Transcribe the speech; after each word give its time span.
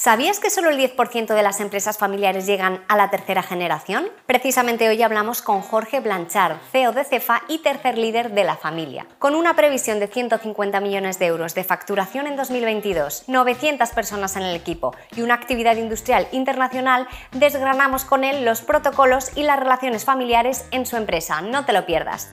¿Sabías 0.00 0.38
que 0.38 0.48
solo 0.48 0.70
el 0.70 0.78
10% 0.78 1.34
de 1.34 1.42
las 1.42 1.58
empresas 1.58 1.98
familiares 1.98 2.46
llegan 2.46 2.84
a 2.86 2.96
la 2.96 3.10
tercera 3.10 3.42
generación? 3.42 4.08
Precisamente 4.26 4.88
hoy 4.88 5.02
hablamos 5.02 5.42
con 5.42 5.60
Jorge 5.60 5.98
Blanchard, 5.98 6.58
CEO 6.70 6.92
de 6.92 7.02
Cefa 7.02 7.42
y 7.48 7.58
tercer 7.58 7.98
líder 7.98 8.30
de 8.30 8.44
la 8.44 8.54
familia. 8.54 9.08
Con 9.18 9.34
una 9.34 9.56
previsión 9.56 9.98
de 9.98 10.06
150 10.06 10.78
millones 10.78 11.18
de 11.18 11.26
euros 11.26 11.56
de 11.56 11.64
facturación 11.64 12.28
en 12.28 12.36
2022, 12.36 13.24
900 13.26 13.90
personas 13.90 14.36
en 14.36 14.44
el 14.44 14.54
equipo 14.54 14.94
y 15.16 15.22
una 15.22 15.34
actividad 15.34 15.74
industrial 15.74 16.28
internacional, 16.30 17.08
desgranamos 17.32 18.04
con 18.04 18.22
él 18.22 18.44
los 18.44 18.60
protocolos 18.60 19.36
y 19.36 19.42
las 19.42 19.58
relaciones 19.58 20.04
familiares 20.04 20.64
en 20.70 20.86
su 20.86 20.96
empresa. 20.96 21.40
No 21.40 21.64
te 21.64 21.72
lo 21.72 21.86
pierdas. 21.86 22.30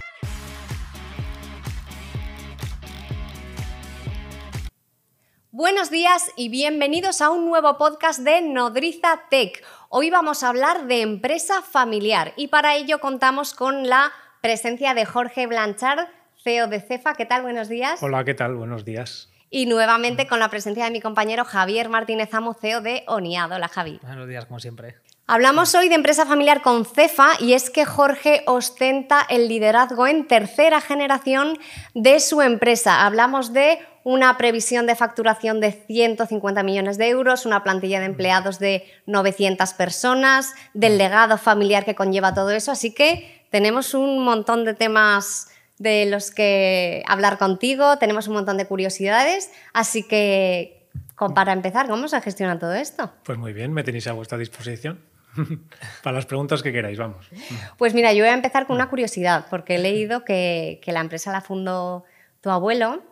Buenos 5.58 5.90
días 5.90 6.34
y 6.36 6.50
bienvenidos 6.50 7.22
a 7.22 7.30
un 7.30 7.46
nuevo 7.46 7.78
podcast 7.78 8.20
de 8.20 8.42
Nodriza 8.42 9.22
Tech. 9.30 9.64
Hoy 9.88 10.10
vamos 10.10 10.44
a 10.44 10.50
hablar 10.50 10.86
de 10.88 11.02
empresa 11.02 11.62
familiar 11.62 12.34
y 12.36 12.50
para 12.50 12.76
ello 12.76 13.00
contamos 13.00 13.54
con 13.54 13.88
la 13.88 14.12
presencia 14.42 14.94
de 14.94 15.06
Jorge 15.06 15.48
Blanchard, 15.48 16.10
CEO 16.44 16.68
de 16.68 16.82
Cefa. 16.82 17.14
¿Qué 17.14 17.26
tal? 17.26 17.44
Buenos 17.44 17.70
días. 17.70 18.04
Hola, 18.04 18.26
¿qué 18.26 18.34
tal? 18.34 18.56
Buenos 18.56 18.84
días. 18.84 19.30
Y 19.50 19.66
nuevamente 19.66 20.28
con 20.28 20.40
la 20.40 20.50
presencia 20.50 20.84
de 20.84 20.92
mi 20.92 21.00
compañero 21.00 21.46
Javier 21.46 21.88
Martínez 21.88 22.34
Amo, 22.34 22.54
CEO 22.54 22.82
de 22.82 23.06
Oniado. 23.08 23.56
Hola, 23.56 23.70
Javi. 23.70 24.02
Buenos 24.04 24.28
días, 24.28 24.48
como 24.48 24.60
siempre. 24.60 24.98
Hablamos 25.28 25.74
hoy 25.74 25.90
de 25.90 25.96
empresa 25.96 26.28
familiar 26.28 26.62
con 26.62 26.86
Cefa 26.86 27.32
y 27.40 27.54
es 27.54 27.72
que 27.72 27.84
Jorge 27.84 28.44
ostenta 28.46 29.26
el 29.28 29.48
liderazgo 29.48 30.06
en 30.06 30.28
tercera 30.28 30.82
generación 30.82 31.58
de 31.96 32.20
su 32.20 32.44
empresa. 32.44 33.08
Hablamos 33.08 33.52
de 33.52 33.80
una 34.04 34.38
previsión 34.38 34.86
de 34.86 34.94
facturación 34.94 35.62
de 35.62 35.72
150 35.72 36.62
millones 36.62 37.00
de 37.00 37.10
euros, 37.10 37.48
una 37.48 37.64
plantilla 37.64 38.00
de 38.00 38.06
empleados 38.06 38.60
de 38.60 38.86
900 39.08 39.74
personas, 39.74 40.54
del 40.76 41.00
legado 41.00 41.40
familiar 41.40 41.86
que 41.86 41.96
conlleva 41.96 42.36
todo 42.36 42.52
eso. 42.52 42.72
Así 42.72 42.94
que 42.94 43.48
tenemos 43.50 43.96
un 43.96 44.24
montón 44.24 44.64
de 44.64 44.76
temas 44.76 45.48
de 45.80 46.06
los 46.06 46.30
que 46.30 47.04
hablar 47.08 47.40
contigo, 47.40 47.98
tenemos 47.98 48.28
un 48.28 48.36
montón 48.36 48.58
de 48.58 48.68
curiosidades. 48.68 49.50
Así 49.74 50.04
que, 50.04 50.88
para 51.34 51.52
empezar, 51.52 51.88
¿cómo 51.88 52.08
se 52.08 52.22
gestiona 52.22 52.60
todo 52.60 52.76
esto? 52.76 53.12
Pues 53.24 53.40
muy 53.40 53.54
bien, 53.54 53.74
me 53.74 53.84
tenéis 53.84 54.06
a 54.06 54.14
vuestra 54.14 54.38
disposición. 54.38 55.15
Para 56.04 56.16
las 56.16 56.26
preguntas 56.26 56.64
que 56.64 56.72
queráis, 56.72 56.98
vamos. 56.98 57.30
Pues 57.78 57.94
mira, 57.94 58.14
yo 58.14 58.24
voy 58.24 58.30
a 58.30 58.34
empezar 58.34 58.68
con 58.68 58.76
una 58.76 58.90
curiosidad, 58.90 59.48
porque 59.50 59.76
he 59.76 59.80
leído 59.80 60.24
que, 60.24 60.80
que 60.84 60.92
la 60.92 61.02
empresa 61.02 61.32
la 61.32 61.42
fundó 61.42 62.06
tu 62.42 62.50
abuelo 62.50 63.04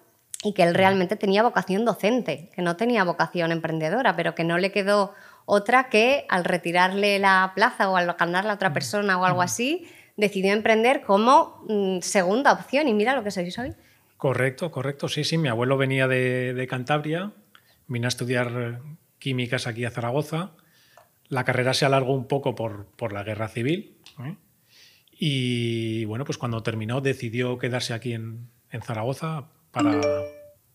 y 0.44 0.54
que 0.54 0.64
él 0.64 0.74
realmente 0.74 1.16
tenía 1.16 1.44
vocación 1.44 1.86
docente, 1.86 2.50
que 2.54 2.62
no 2.62 2.76
tenía 2.76 3.04
vocación 3.04 3.52
emprendedora, 3.52 4.16
pero 4.16 4.36
que 4.36 4.44
no 4.44 4.58
le 4.58 4.72
quedó 4.72 5.14
otra 5.46 5.90
que 5.90 6.26
al 6.30 6.46
retirarle 6.46 7.20
la 7.20 7.52
plaza 7.56 7.90
o 7.90 7.98
al 7.98 8.14
ganarla 8.14 8.52
a 8.52 8.56
otra 8.56 8.74
persona 8.74 9.18
o 9.18 9.26
algo 9.26 9.42
así, 9.42 9.88
decidió 10.16 10.54
emprender 10.54 11.02
como 11.02 11.64
mm, 11.68 12.00
segunda 12.02 12.54
opción. 12.54 12.88
Y 12.88 12.94
mira 12.94 13.16
lo 13.16 13.24
que 13.24 13.32
sois 13.32 13.58
hoy. 13.58 13.74
Correcto, 14.18 14.72
correcto, 14.72 15.10
sí, 15.10 15.26
sí, 15.26 15.38
mi 15.38 15.50
abuelo 15.50 15.78
venía 15.78 16.08
de, 16.08 16.66
Cantabria, 16.70 17.32
vino 17.88 18.08
a 18.08 18.10
estudiar 18.10 18.80
químicas 19.20 19.68
aquí 19.68 19.84
a 19.84 19.92
Zaragoza, 19.92 20.52
la 21.30 21.44
carrera 21.44 21.74
se 21.74 21.86
alargó 21.86 22.14
un 22.14 22.28
poco 22.28 22.56
por, 22.56 22.86
por 22.96 23.14
la 23.14 23.24
guerra 23.24 23.48
civil 23.48 23.98
¿eh? 24.20 24.36
y 25.12 26.06
bueno, 26.06 26.26
pues 26.26 26.38
cuando 26.38 26.64
terminó 26.64 27.02
decidió 27.02 27.58
quedarse 27.58 27.94
aquí 27.94 28.14
en, 28.14 28.50
en 28.72 28.82
Zaragoza 28.82 29.46
para, 29.72 30.02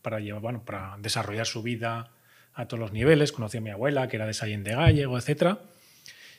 para, 0.00 0.20
llevar, 0.20 0.40
bueno, 0.40 0.64
para 0.64 0.96
desarrollar 0.98 1.46
su 1.46 1.62
vida 1.62 2.10
a 2.54 2.66
todos 2.66 2.80
los 2.80 2.92
niveles. 2.92 3.32
Conocí 3.32 3.58
a 3.58 3.60
mi 3.60 3.70
abuela, 3.70 4.08
que 4.08 4.16
era 4.16 4.26
de 4.26 4.34
Sallén 4.34 4.64
de 4.64 4.74
Gallego, 4.74 5.18
etc. 5.18 5.58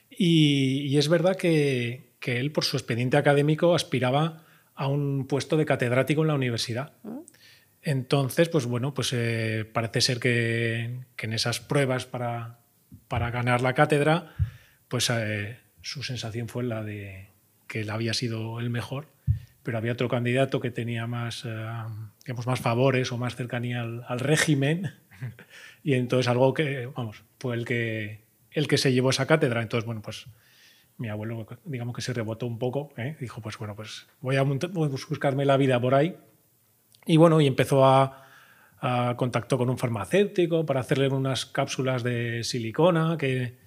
Y, 0.10 0.98
es 0.98 1.08
verdad 1.08 1.36
que, 1.36 2.14
que, 2.20 2.40
él, 2.40 2.52
por 2.52 2.66
su 2.66 2.78
expediente 2.78 3.18
académico, 3.18 3.76
aspiraba 3.76 4.44
a 4.76 4.88
un 4.88 5.28
puesto 5.28 5.56
de 5.56 5.66
catedrático 5.66 6.22
en 6.22 6.28
la 6.28 6.36
universidad. 6.36 6.94
Entonces, 7.82 8.50
pues 8.50 8.66
bueno, 8.66 8.94
pues 8.94 9.14
eh, 9.14 9.70
parece 9.72 10.02
ser 10.02 10.20
que, 10.20 11.00
que, 11.16 11.26
en 11.28 11.34
esas 11.34 11.60
pruebas 11.60 12.06
para, 12.06 12.60
para 13.10 13.32
ganar 13.32 13.60
la 13.60 13.74
cátedra, 13.74 14.34
pues 14.88 15.10
eh, 15.10 15.60
su 15.82 16.04
sensación 16.04 16.48
fue 16.48 16.64
la 16.64 16.84
de 16.84 17.28
que 17.68 17.82
él 17.82 17.90
había 17.90 18.14
sido 18.14 18.62
el 18.62 18.70
mejor 18.70 19.08
pero 19.70 19.78
había 19.78 19.92
otro 19.92 20.10
candidato 20.10 20.60
que 20.60 20.72
tenía 20.72 21.06
más, 21.06 21.46
eh, 21.46 21.68
digamos, 22.26 22.48
más 22.48 22.60
favores 22.60 23.12
o 23.12 23.18
más 23.18 23.36
cercanía 23.36 23.82
al, 23.82 24.20
régimen. 24.20 24.94
y 25.84 25.94
entonces 25.94 26.28
algo 26.28 26.54
que, 26.56 26.88
vamos, 26.88 27.24
fue 27.40 27.56
el 27.56 27.66
que, 27.66 28.22
el 28.52 28.68
que 28.68 28.80
se 28.80 28.94
llevó 28.94 29.10
esa 29.10 29.28
cátedra. 29.28 29.62
Entonces, 29.62 29.86
bueno, 29.86 30.02
pues 30.02 30.26
mi 30.98 31.10
abuelo, 31.10 31.46
digamos 31.66 31.96
que 31.96 32.02
se 32.02 32.14
rebotó 32.14 32.48
un 32.48 32.58
poco. 32.58 32.94
¿eh? 32.98 33.16
Dijo, 33.20 33.42
pues 33.42 33.58
bueno, 33.58 33.76
pues 33.76 34.08
voy 34.22 34.38
a, 34.38 34.44
buscarme 34.44 35.46
la 35.46 35.58
vida 35.58 35.80
por 35.80 35.94
ahí. 35.94 36.18
Y 37.06 37.18
bueno, 37.18 37.40
y 37.42 37.48
empezó 37.48 37.86
a, 37.86 38.28
contactó 39.16 39.58
con 39.58 39.70
un 39.70 39.78
farmacéutico 39.78 40.66
para 40.66 40.80
hacerle 40.80 41.10
unas 41.10 41.46
cápsulas 41.46 42.04
de 42.04 42.44
silicona 42.44 43.18
que, 43.18 43.58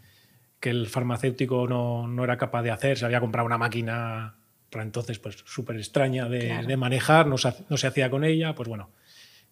que 0.58 0.70
el 0.70 0.86
farmacéutico 0.86 1.66
no, 1.68 2.06
no, 2.08 2.24
era 2.24 2.38
capaz 2.38 2.62
de 2.62 2.70
hacer. 2.70 2.98
Se 2.98 3.04
había 3.04 3.20
comprado 3.20 3.46
una 3.46 3.58
máquina 3.58 4.36
para 4.70 4.84
entonces 4.84 5.18
pues 5.18 5.36
súper 5.44 5.76
extraña 5.76 6.28
de, 6.30 6.76
manejar, 6.78 7.26
no 7.26 7.36
se, 7.36 7.52
no 7.68 7.76
se, 7.76 7.86
hacía 7.86 8.08
con 8.08 8.24
ella, 8.24 8.54
pues 8.54 8.70
bueno, 8.70 8.88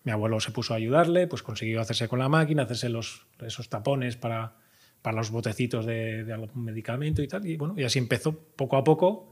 mi 0.03 0.13
abuelo 0.13 0.41
se 0.41 0.51
puso 0.51 0.73
a 0.73 0.79
ayudarle, 0.79 1.27
pues 1.27 1.43
consiguió 1.43 1.83
hacerse 1.83 2.09
con 2.09 2.21
la 2.21 2.31
máquina, 2.31 2.63
hacerse 2.63 2.89
los, 2.89 3.27
esos 3.41 3.69
tapones 3.69 4.17
para, 4.17 4.55
para 5.03 5.19
los 5.19 5.31
botecitos 5.31 5.85
de, 5.85 6.25
de, 6.25 6.33
algún 6.33 6.65
medicamento 6.65 7.23
y 7.23 7.29
tal, 7.29 7.47
y 7.47 7.59
bueno, 7.59 7.75
y 7.77 7.85
así 7.85 7.99
empezó 7.99 8.33
poco 8.33 8.79
a 8.79 8.85
poco, 8.85 9.31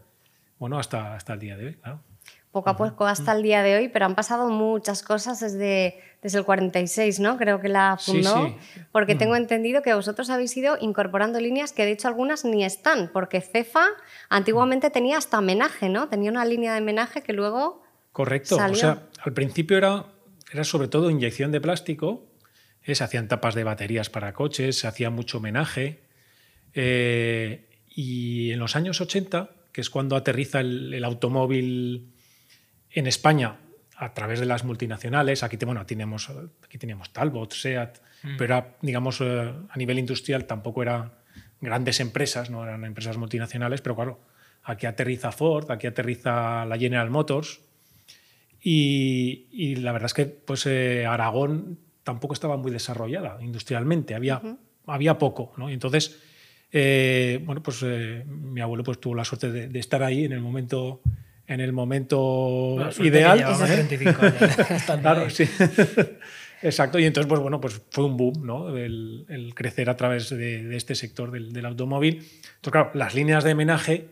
bueno, 0.59 0.79
hasta, 0.79 1.15
hasta 1.15 1.33
el 1.33 1.41
día 1.41 1.57
de 1.57 1.67
hoy, 1.69 1.75
claro 1.77 2.03
poco 2.51 2.71
a 2.71 2.77
poco 2.77 3.07
hasta 3.07 3.33
el 3.33 3.43
día 3.43 3.63
de 3.63 3.77
hoy, 3.77 3.89
pero 3.89 4.07
han 4.07 4.15
pasado 4.15 4.49
muchas 4.49 5.03
cosas 5.03 5.41
desde, 5.41 6.01
desde 6.23 6.39
el 6.39 6.45
46, 6.45 7.21
¿no? 7.21 7.37
Creo 7.37 7.61
que 7.61 7.69
la 7.69 7.99
fundó, 8.01 8.57
porque 8.91 9.15
tengo 9.15 9.37
entendido 9.37 9.83
que 9.83 9.93
vosotros 9.95 10.31
habéis 10.31 10.57
ido 10.57 10.79
incorporando 10.81 11.41
líneas 11.41 11.73
que 11.73 11.85
de 11.85 11.93
hecho 11.93 12.09
algunas 12.09 12.45
ni 12.45 12.65
están, 12.65 13.11
porque 13.13 13.41
Cefa 13.41 13.87
antiguamente 14.31 14.91
tenía 14.91 15.19
hasta 15.19 15.41
menaje, 15.41 15.89
¿no? 15.89 16.09
Tenía 16.09 16.31
una 16.31 16.45
línea 16.45 16.75
de 16.75 16.81
menaje 16.81 17.23
que 17.23 17.33
luego 17.33 17.83
Correcto, 18.13 18.57
o 18.57 18.75
sea, 18.75 19.07
al 19.21 19.33
principio 19.33 19.77
era, 19.77 20.07
era 20.53 20.65
sobre 20.65 20.89
todo 20.89 21.11
inyección 21.11 21.53
de 21.53 21.61
plástico, 21.61 22.27
eh, 22.83 22.95
se 22.95 23.05
hacían 23.05 23.29
tapas 23.29 23.55
de 23.55 23.63
baterías 23.63 24.11
para 24.11 24.33
coches, 24.33 24.79
se 24.79 24.89
hacía 24.89 25.11
mucho 25.11 25.39
menaje, 25.39 26.01
eh, 26.75 27.69
y 27.89 28.51
en 28.51 28.59
los 28.59 28.75
años 28.75 29.01
80, 29.01 29.51
que 29.71 29.83
es 29.83 29.91
cuando 29.91 30.17
aterriza 30.17 30.61
el 30.61 31.05
automóvil 31.05 32.15
en 32.91 33.07
España, 33.07 33.59
a 33.97 34.15
través 34.15 34.39
de 34.41 34.47
las 34.47 34.65
multinacionales, 34.65 35.43
aquí, 35.43 35.57
bueno, 35.65 35.85
tenemos, 35.85 36.31
aquí 36.65 36.79
teníamos 36.79 37.13
Talbot, 37.13 37.53
SEAT, 37.53 37.99
mm. 38.23 38.37
pero 38.37 38.77
digamos 38.81 39.21
eh, 39.21 39.53
a 39.69 39.77
nivel 39.77 39.99
industrial 39.99 40.45
tampoco 40.45 40.83
eran 40.83 41.13
grandes 41.61 41.99
empresas, 42.01 42.49
no 42.49 42.63
eran 42.63 42.85
empresas 42.85 43.17
multinacionales, 43.17 43.81
pero 43.81 43.97
claro, 43.97 44.21
aquí 44.63 44.87
aterriza 44.87 45.33
Ford, 45.33 45.71
aquí 45.71 45.89
aterriza 45.89 46.65
la 46.65 46.79
General 46.79 47.11
Motors 47.11 47.61
y, 48.61 49.77
la 49.77 49.93
verdad 49.93 50.07
es 50.07 50.15
que 50.15 50.27
pues, 50.27 50.67
eh, 50.67 51.05
Aragón 51.07 51.79
tampoco 52.05 52.35
estaba 52.35 52.57
muy 52.57 52.71
desarrollada 52.71 53.39
industrialmente, 53.43 54.15
había, 54.15 54.41
había 54.87 55.19
poco, 55.19 55.53
¿no? 55.57 55.71
Y 55.71 55.75
entonces, 55.75 56.21
eh, 56.71 57.41
bueno, 57.45 57.63
pues 57.63 57.83
mi 57.83 58.61
abuelo 58.61 58.85
pues, 58.85 59.01
tuvo 59.01 59.17
la 59.17 59.25
suerte 59.25 59.51
de, 59.51 59.69
de 59.69 59.79
estar 59.79 60.03
ahí 60.03 60.25
en 60.25 60.33
el 60.33 60.41
momento 60.41 61.03
en 61.49 61.61
el 61.61 61.73
momento 61.73 62.77
ideal. 63.01 63.39
claro, 65.01 65.31
sí. 65.31 65.49
Exacto, 66.61 66.99
y 66.99 67.05
entonces, 67.05 67.29
pues 67.29 67.41
bueno, 67.41 67.61
pues 67.61 67.81
fue 67.91 68.05
un 68.05 68.17
boom, 68.17 68.45
¿no? 68.45 68.77
El, 68.77 69.53
crecer 69.55 69.89
a 69.89 69.97
través 69.97 70.29
de, 70.29 70.77
este 70.77 70.95
sector 70.95 71.31
del, 71.31 71.65
automóvil. 71.65 72.17
Entonces, 72.17 72.73
claro, 72.73 72.91
las 72.95 73.15
líneas 73.15 73.45
de 73.45 73.55
menaje 73.55 74.09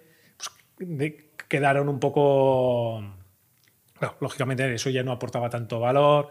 pues, 0.76 1.14
quedaron 1.48 1.88
un 1.88 1.98
poco. 1.98 3.02
lógicamente, 4.20 4.72
eso 4.72 4.90
ya 4.90 5.02
no 5.02 5.12
aportaba 5.12 5.50
tanto 5.50 5.80
valor. 5.80 6.30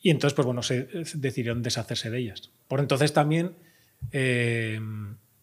Y 0.00 0.10
entonces, 0.10 0.34
pues 0.34 0.46
bueno, 0.46 0.62
se, 0.62 0.88
decidieron 1.14 1.62
deshacerse 1.62 2.10
de 2.10 2.18
ellas. 2.18 2.50
Por 2.66 2.80
entonces 2.80 3.12
también 3.12 3.54
eh, 4.12 4.80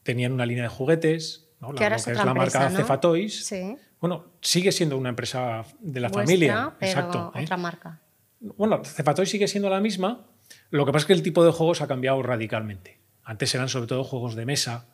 tenían 0.02 0.32
una 0.34 0.48
línea 0.48 0.64
de 0.64 0.70
juguetes, 0.70 1.48
¿no? 1.60 1.74
la, 1.74 1.90
que 1.90 1.96
es 1.96 2.08
la 2.08 2.34
marca 2.34 2.72
Cefa 2.72 3.00
Toys. 3.00 3.46
Sí 3.46 3.78
bueno, 4.02 4.26
sigue 4.42 4.72
siendo 4.72 4.98
una 4.98 5.10
empresa 5.10 5.64
de 5.80 6.00
la 6.00 6.10
familia. 6.10 6.74
Pero 6.80 6.92
Exacto. 6.92 7.32
¿eh? 7.36 7.44
Otra 7.44 7.56
marca. 7.56 8.02
Bueno, 8.40 8.84
Cepatoy 8.84 9.28
sigue 9.28 9.48
siendo 9.48 9.70
la 9.70 9.80
misma. 9.80 10.26
Lo 10.72 10.86
que 10.86 10.92
pasa 10.92 11.04
es 11.04 11.08
que 11.08 11.14
el 11.14 11.22
tipo 11.22 11.46
de 11.46 11.52
juegos 11.52 11.82
ha 11.82 11.88
cambiado 11.88 12.22
radicalmente. 12.24 13.00
Antes 13.24 13.54
eran 13.54 13.70
sobre 13.70 13.86
todo 13.88 14.04
juegos 14.04 14.36
de 14.36 14.46
mesa, 14.46 14.88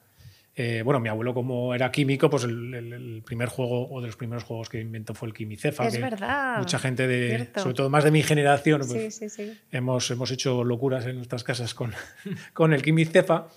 Eh, 0.60 0.82
bueno, 0.84 1.00
mi 1.00 1.08
abuelo 1.08 1.36
como 1.36 1.76
era 1.76 1.92
químico, 1.92 2.32
pues 2.32 2.44
el, 2.44 3.22
primer 3.24 3.48
juego 3.48 3.88
o 3.92 4.02
de 4.02 4.08
los 4.08 4.16
primeros 4.16 4.44
juegos 4.44 4.70
que 4.70 4.82
inventó 4.82 5.14
fue 5.14 5.28
el 5.28 5.34
Quimicefa. 5.36 5.86
Es 5.86 6.02
verdad. 6.02 6.58
Mucha 6.58 6.80
gente, 6.80 7.08
de, 7.08 7.52
sobre 7.56 7.76
todo 7.76 7.92
más 7.92 8.04
de 8.04 8.10
mi 8.10 8.24
generación, 8.24 8.82
pues, 8.88 9.16
sí, 9.16 9.30
sí, 9.30 9.30
sí. 9.30 9.58
Hemos, 9.72 10.10
hemos 10.10 10.32
hecho 10.32 10.64
locuras 10.64 11.06
en 11.06 11.18
nuestras 11.18 11.44
casas 11.44 11.76
con, 11.76 11.94
con 12.54 12.74
el 12.74 12.82
Quimicefa. 12.82 13.50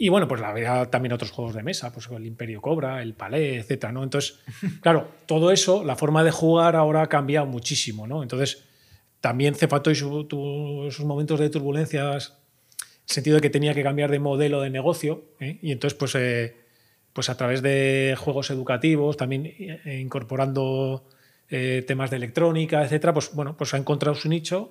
Y 0.00 0.08
bueno, 0.10 0.28
pues 0.28 0.40
había 0.42 0.86
también 0.86 1.12
otros 1.12 1.32
juegos 1.32 1.54
de 1.54 1.64
mesa, 1.64 1.92
pues 1.92 2.08
el 2.10 2.24
Imperio 2.24 2.62
Cobra, 2.62 3.02
el 3.02 3.14
Palais, 3.14 3.64
etcétera, 3.64 3.92
¿no? 3.92 4.04
Entonces, 4.04 4.38
claro, 4.80 5.08
todo 5.26 5.50
eso, 5.50 5.84
la 5.84 5.96
forma 5.96 6.22
de 6.22 6.30
jugar 6.30 6.76
ahora 6.76 7.02
ha 7.02 7.08
cambiado 7.08 7.46
muchísimo, 7.46 8.06
¿no? 8.06 8.22
Entonces, 8.22 8.64
también 9.20 9.56
Cefatoy 9.56 9.94
tuvo 10.28 10.90
sus 10.90 11.04
momentos 11.04 11.40
de 11.40 11.50
turbulencias 11.50 12.38
sentido 13.08 13.36
de 13.36 13.40
que 13.40 13.50
tenía 13.50 13.74
que 13.74 13.82
cambiar 13.82 14.10
de 14.10 14.18
modelo 14.18 14.60
de 14.60 14.70
negocio 14.70 15.24
¿eh? 15.40 15.58
y 15.62 15.72
entonces 15.72 15.98
pues, 15.98 16.14
eh, 16.14 16.56
pues 17.14 17.30
a 17.30 17.36
través 17.36 17.62
de 17.62 18.14
juegos 18.18 18.50
educativos, 18.50 19.16
también 19.16 19.46
eh, 19.46 19.98
incorporando 20.00 21.04
temas 21.86 22.10
de 22.10 22.16
electrónica, 22.18 22.84
etcétera, 22.84 23.14
pues 23.14 23.32
bueno, 23.32 23.56
pues 23.56 23.72
ha 23.72 23.78
encontrado 23.78 24.14
su 24.14 24.28
nicho 24.28 24.70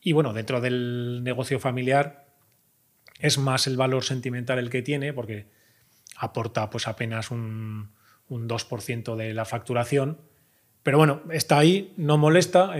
y 0.00 0.12
bueno, 0.12 0.32
dentro 0.32 0.60
del 0.60 1.20
negocio 1.24 1.58
familiar 1.58 2.21
es 3.22 3.38
más 3.38 3.66
el 3.66 3.76
valor 3.76 4.04
sentimental 4.04 4.58
el 4.58 4.68
que 4.68 4.82
tiene 4.82 5.12
porque 5.14 5.46
aporta 6.16 6.68
pues 6.68 6.86
apenas 6.86 7.30
un, 7.30 7.92
un 8.28 8.48
2% 8.48 9.16
de 9.16 9.32
la 9.32 9.44
facturación, 9.44 10.18
pero 10.82 10.98
bueno, 10.98 11.22
está 11.30 11.58
ahí, 11.58 11.94
no 11.96 12.18
molesta, 12.18 12.72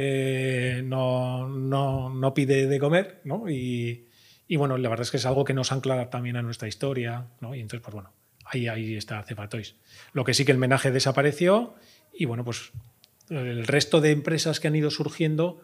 no, 0.84 1.48
no, 1.48 2.10
no, 2.10 2.34
pide 2.34 2.66
de 2.66 2.78
comer, 2.80 3.20
¿no? 3.24 3.48
Y, 3.48 4.08
y 4.48 4.56
bueno, 4.56 4.76
la 4.76 4.88
verdad 4.88 5.04
es 5.04 5.12
que 5.12 5.18
es 5.18 5.26
algo 5.26 5.44
que 5.44 5.54
nos 5.54 5.70
ancla 5.70 6.10
también 6.10 6.36
a 6.36 6.42
nuestra 6.42 6.66
historia, 6.66 7.28
¿no? 7.40 7.54
Y 7.54 7.60
entonces, 7.60 7.84
pues 7.84 7.94
bueno, 7.94 8.12
ahí, 8.44 8.66
ahí 8.66 8.96
está 8.96 9.22
Cepatois. 9.22 9.76
Lo 10.12 10.24
que 10.24 10.34
sí 10.34 10.44
que 10.44 10.50
el 10.52 10.58
menaje 10.58 10.90
desapareció 10.90 11.74
y 12.12 12.24
bueno, 12.24 12.44
pues 12.44 12.72
el 13.30 13.66
resto 13.66 14.00
de 14.00 14.10
empresas 14.10 14.58
que 14.58 14.66
han 14.66 14.74
ido 14.74 14.90
surgiendo 14.90 15.62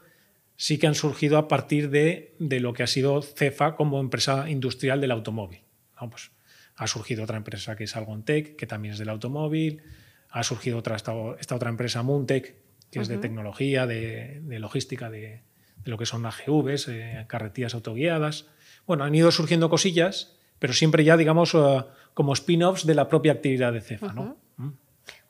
sí 0.59 0.77
que 0.77 0.87
han 0.87 0.95
surgido 0.95 1.39
a 1.39 1.49
partir 1.49 1.89
de, 1.89 2.35
de 2.39 2.61
lo 2.61 2.75
que 2.75 2.83
ha 2.83 2.87
sido 2.87 3.23
Cefa 3.23 3.77
como 3.77 4.01
empresa 4.01 4.51
industrial 4.51 5.01
del 5.01 5.13
automóvil. 5.13 5.63
¿no? 5.99 6.11
Pues 6.11 6.33
ha 6.77 6.87
surgido 6.87 7.25
otra 7.25 7.39
empresa 7.39 7.77
que 7.77 7.85
es 7.85 7.97
Algontec, 7.97 8.57
que 8.57 8.67
también 8.67 8.93
es 8.93 8.99
del 8.99 9.09
automóvil, 9.09 9.83
ha 10.29 10.43
surgido 10.43 10.77
otra, 10.77 10.97
esta, 10.97 11.15
otra 11.15 11.71
empresa 11.71 12.03
Muntec, 12.03 12.57
que 12.91 13.01
es 13.01 13.09
de 13.09 13.19
tecnología, 13.19 13.87
de, 13.87 14.41
de 14.43 14.59
logística, 14.59 15.09
de, 15.11 15.43
de, 15.85 15.91
lo 15.91 15.97
que 15.97 16.07
son 16.07 16.27
AGVs, 16.27 16.89
eh, 16.89 17.25
carretillas 17.29 17.75
autoguiadas 17.75 18.47
bueno, 18.89 19.05
han 19.05 19.15
ido 19.15 19.31
surgiendo 19.31 19.69
cosillas, 19.69 20.39
pero 20.59 20.73
siempre 20.73 21.05
ya, 21.05 21.17
digamos, 21.17 21.55
eh, 21.55 21.85
como 22.15 22.33
spin-offs 22.33 22.87
de 22.87 22.95
la 22.95 23.09
propia 23.09 23.33
actividad 23.33 23.73
de 23.73 23.83
Cefa, 23.83 24.15
¿no? 24.15 24.39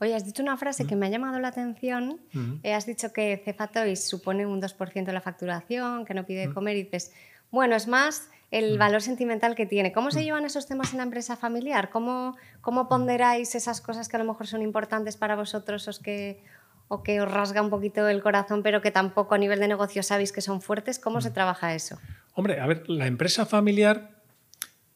Oye, 0.00 0.14
has 0.14 0.24
dicho 0.24 0.42
una 0.42 0.56
frase 0.56 0.86
que 0.86 0.94
me 0.94 1.06
ha 1.06 1.08
llamado 1.08 1.40
la 1.40 1.48
atención. 1.48 2.20
Eh, 2.62 2.72
has 2.72 2.86
dicho 2.86 3.12
que 3.12 3.40
Cefa 3.44 3.66
Toys 3.66 4.08
supone 4.08 4.46
un 4.46 4.60
2% 4.60 5.04
de 5.04 5.12
la 5.12 5.20
facturación, 5.20 6.04
que 6.04 6.14
no 6.14 6.24
pide 6.24 6.52
comer 6.52 6.76
y 6.76 6.84
dices, 6.84 7.12
bueno, 7.50 7.74
es 7.74 7.88
más 7.88 8.30
el 8.50 8.78
valor 8.78 9.02
sentimental 9.02 9.54
que 9.54 9.66
tiene. 9.66 9.92
¿Cómo 9.92 10.10
se 10.10 10.22
llevan 10.22 10.44
esos 10.44 10.66
temas 10.66 10.92
en 10.92 10.98
la 10.98 11.02
empresa 11.02 11.36
familiar? 11.36 11.90
¿Cómo, 11.90 12.36
¿Cómo 12.60 12.88
ponderáis 12.88 13.54
esas 13.54 13.80
cosas 13.80 14.08
que 14.08 14.16
a 14.16 14.20
lo 14.20 14.24
mejor 14.24 14.46
son 14.46 14.62
importantes 14.62 15.16
para 15.16 15.36
vosotros 15.36 15.86
o 15.88 16.02
que, 16.02 16.42
o 16.86 17.02
que 17.02 17.20
os 17.20 17.30
rasga 17.30 17.60
un 17.60 17.68
poquito 17.68 18.08
el 18.08 18.22
corazón, 18.22 18.62
pero 18.62 18.80
que 18.80 18.90
tampoco 18.90 19.34
a 19.34 19.38
nivel 19.38 19.58
de 19.58 19.68
negocio 19.68 20.02
sabéis 20.02 20.32
que 20.32 20.40
son 20.40 20.62
fuertes? 20.62 20.98
¿Cómo 20.98 21.20
se 21.20 21.30
trabaja 21.30 21.74
eso? 21.74 21.98
Hombre, 22.34 22.60
a 22.60 22.66
ver, 22.66 22.88
la 22.88 23.06
empresa 23.06 23.46
familiar 23.46 24.17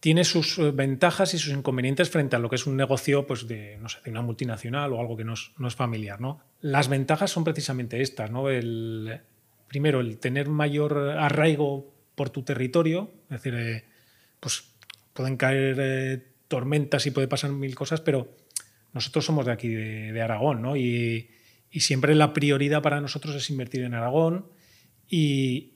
tiene 0.03 0.25
sus 0.25 0.59
eh, 0.59 0.73
ventajas 0.73 1.33
y 1.33 1.39
sus 1.39 1.53
inconvenientes 1.53 2.11
frente 2.11 2.35
a 2.35 2.41
lo 2.41 2.51
que 2.51 2.57
es 2.57 2.67
un 2.67 2.77
negocio 2.77 3.25
pues, 3.25 3.47
de, 3.47 3.79
no 3.79 3.89
sé, 3.89 3.99
de 4.05 4.11
una 4.11 4.21
multinacional 4.21 4.93
o 4.93 5.01
algo 5.01 5.17
que 5.17 5.23
no 5.23 5.35
es, 5.35 5.75
familiar. 5.77 6.21
¿no? 6.21 6.43
Las 6.61 6.89
ventajas 6.89 7.31
son 7.31 7.45
precisamente 7.45 8.03
estas. 8.03 8.29
¿no? 8.33 8.51
El, 8.51 9.21
primero, 9.69 10.01
el 10.01 10.19
tener 10.19 10.49
mayor 10.49 10.99
arraigo 10.99 11.95
por 12.17 12.31
tu 12.31 12.43
territorio, 12.43 13.13
es 13.31 13.43
decir, 13.43 13.55
eh, 13.55 13.85
pues 14.41 14.65
pueden 15.13 15.37
caer 15.37 15.77
eh, 15.79 16.27
tormentas 16.49 17.07
y 17.07 17.13
puede 17.13 17.29
pasar 17.29 17.53
mil 17.53 17.77
cosas, 17.77 18.01
pero 18.01 18.29
nosotros 18.93 19.25
somos 19.25 19.47
de 19.47 19.53
aquí, 19.53 19.69
de, 19.69 20.21
Aragón, 20.21 20.63
¿no? 20.63 20.77
y, 20.77 21.31
siempre 21.71 22.17
la 22.17 22.33
prioridad 22.33 22.83
para 22.83 23.01
nosotros 23.01 23.37
es 23.37 23.49
invertir 23.51 23.83
en 23.83 23.95
Aragón 23.95 24.47
y, 25.09 25.75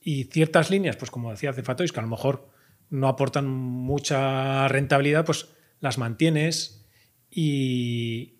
y 0.00 0.24
ciertas 0.24 0.70
líneas, 0.70 0.96
pues 0.96 1.10
como 1.10 1.30
decía 1.30 1.52
Cefatois, 1.52 1.92
que 1.92 2.00
a 2.00 2.02
lo 2.02 2.08
mejor 2.08 2.55
no 2.90 3.08
aportan 3.08 3.46
mucha 3.46 4.68
rentabilidad, 4.68 5.24
pues 5.24 5.48
las 5.80 5.98
mantienes 5.98 6.86
y, 7.30 8.36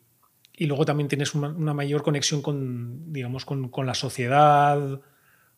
y 0.53 0.67
luego 0.67 0.85
también 0.87 1.09
tienes 1.09 1.35
una, 1.35 1.75
mayor 1.75 2.03
conexión 2.03 2.41
con, 2.41 3.13
digamos, 3.13 3.45
con, 3.45 3.69
con 3.69 3.87
la 3.87 3.95
sociedad, 3.95 5.01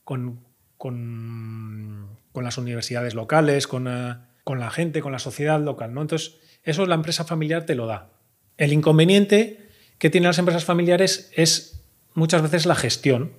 con, 0.05 0.45
con, 0.77 2.09
las 2.35 2.59
universidades 2.59 3.15
locales, 3.15 3.67
con, 3.67 3.89
eh, 3.89 4.17
con, 4.45 4.61
la 4.61 4.71
gente, 4.71 5.01
con 5.01 5.13
la 5.13 5.19
sociedad 5.19 5.61
local. 5.61 5.93
¿no? 5.93 6.03
Entonces, 6.03 6.39
eso 6.63 6.87
la 6.87 6.95
empresa 6.95 7.25
familiar 7.25 7.67
te 7.67 7.75
lo 7.75 7.87
da. 7.87 8.11
El 8.57 8.73
inconveniente 8.73 9.69
que 9.99 10.11
tienen 10.11 10.29
las 10.29 10.39
empresas 10.39 10.65
familiares 10.65 11.33
es 11.35 11.85
muchas 12.15 12.43
veces 12.43 12.67
la 12.67 12.75
gestión, 12.75 13.33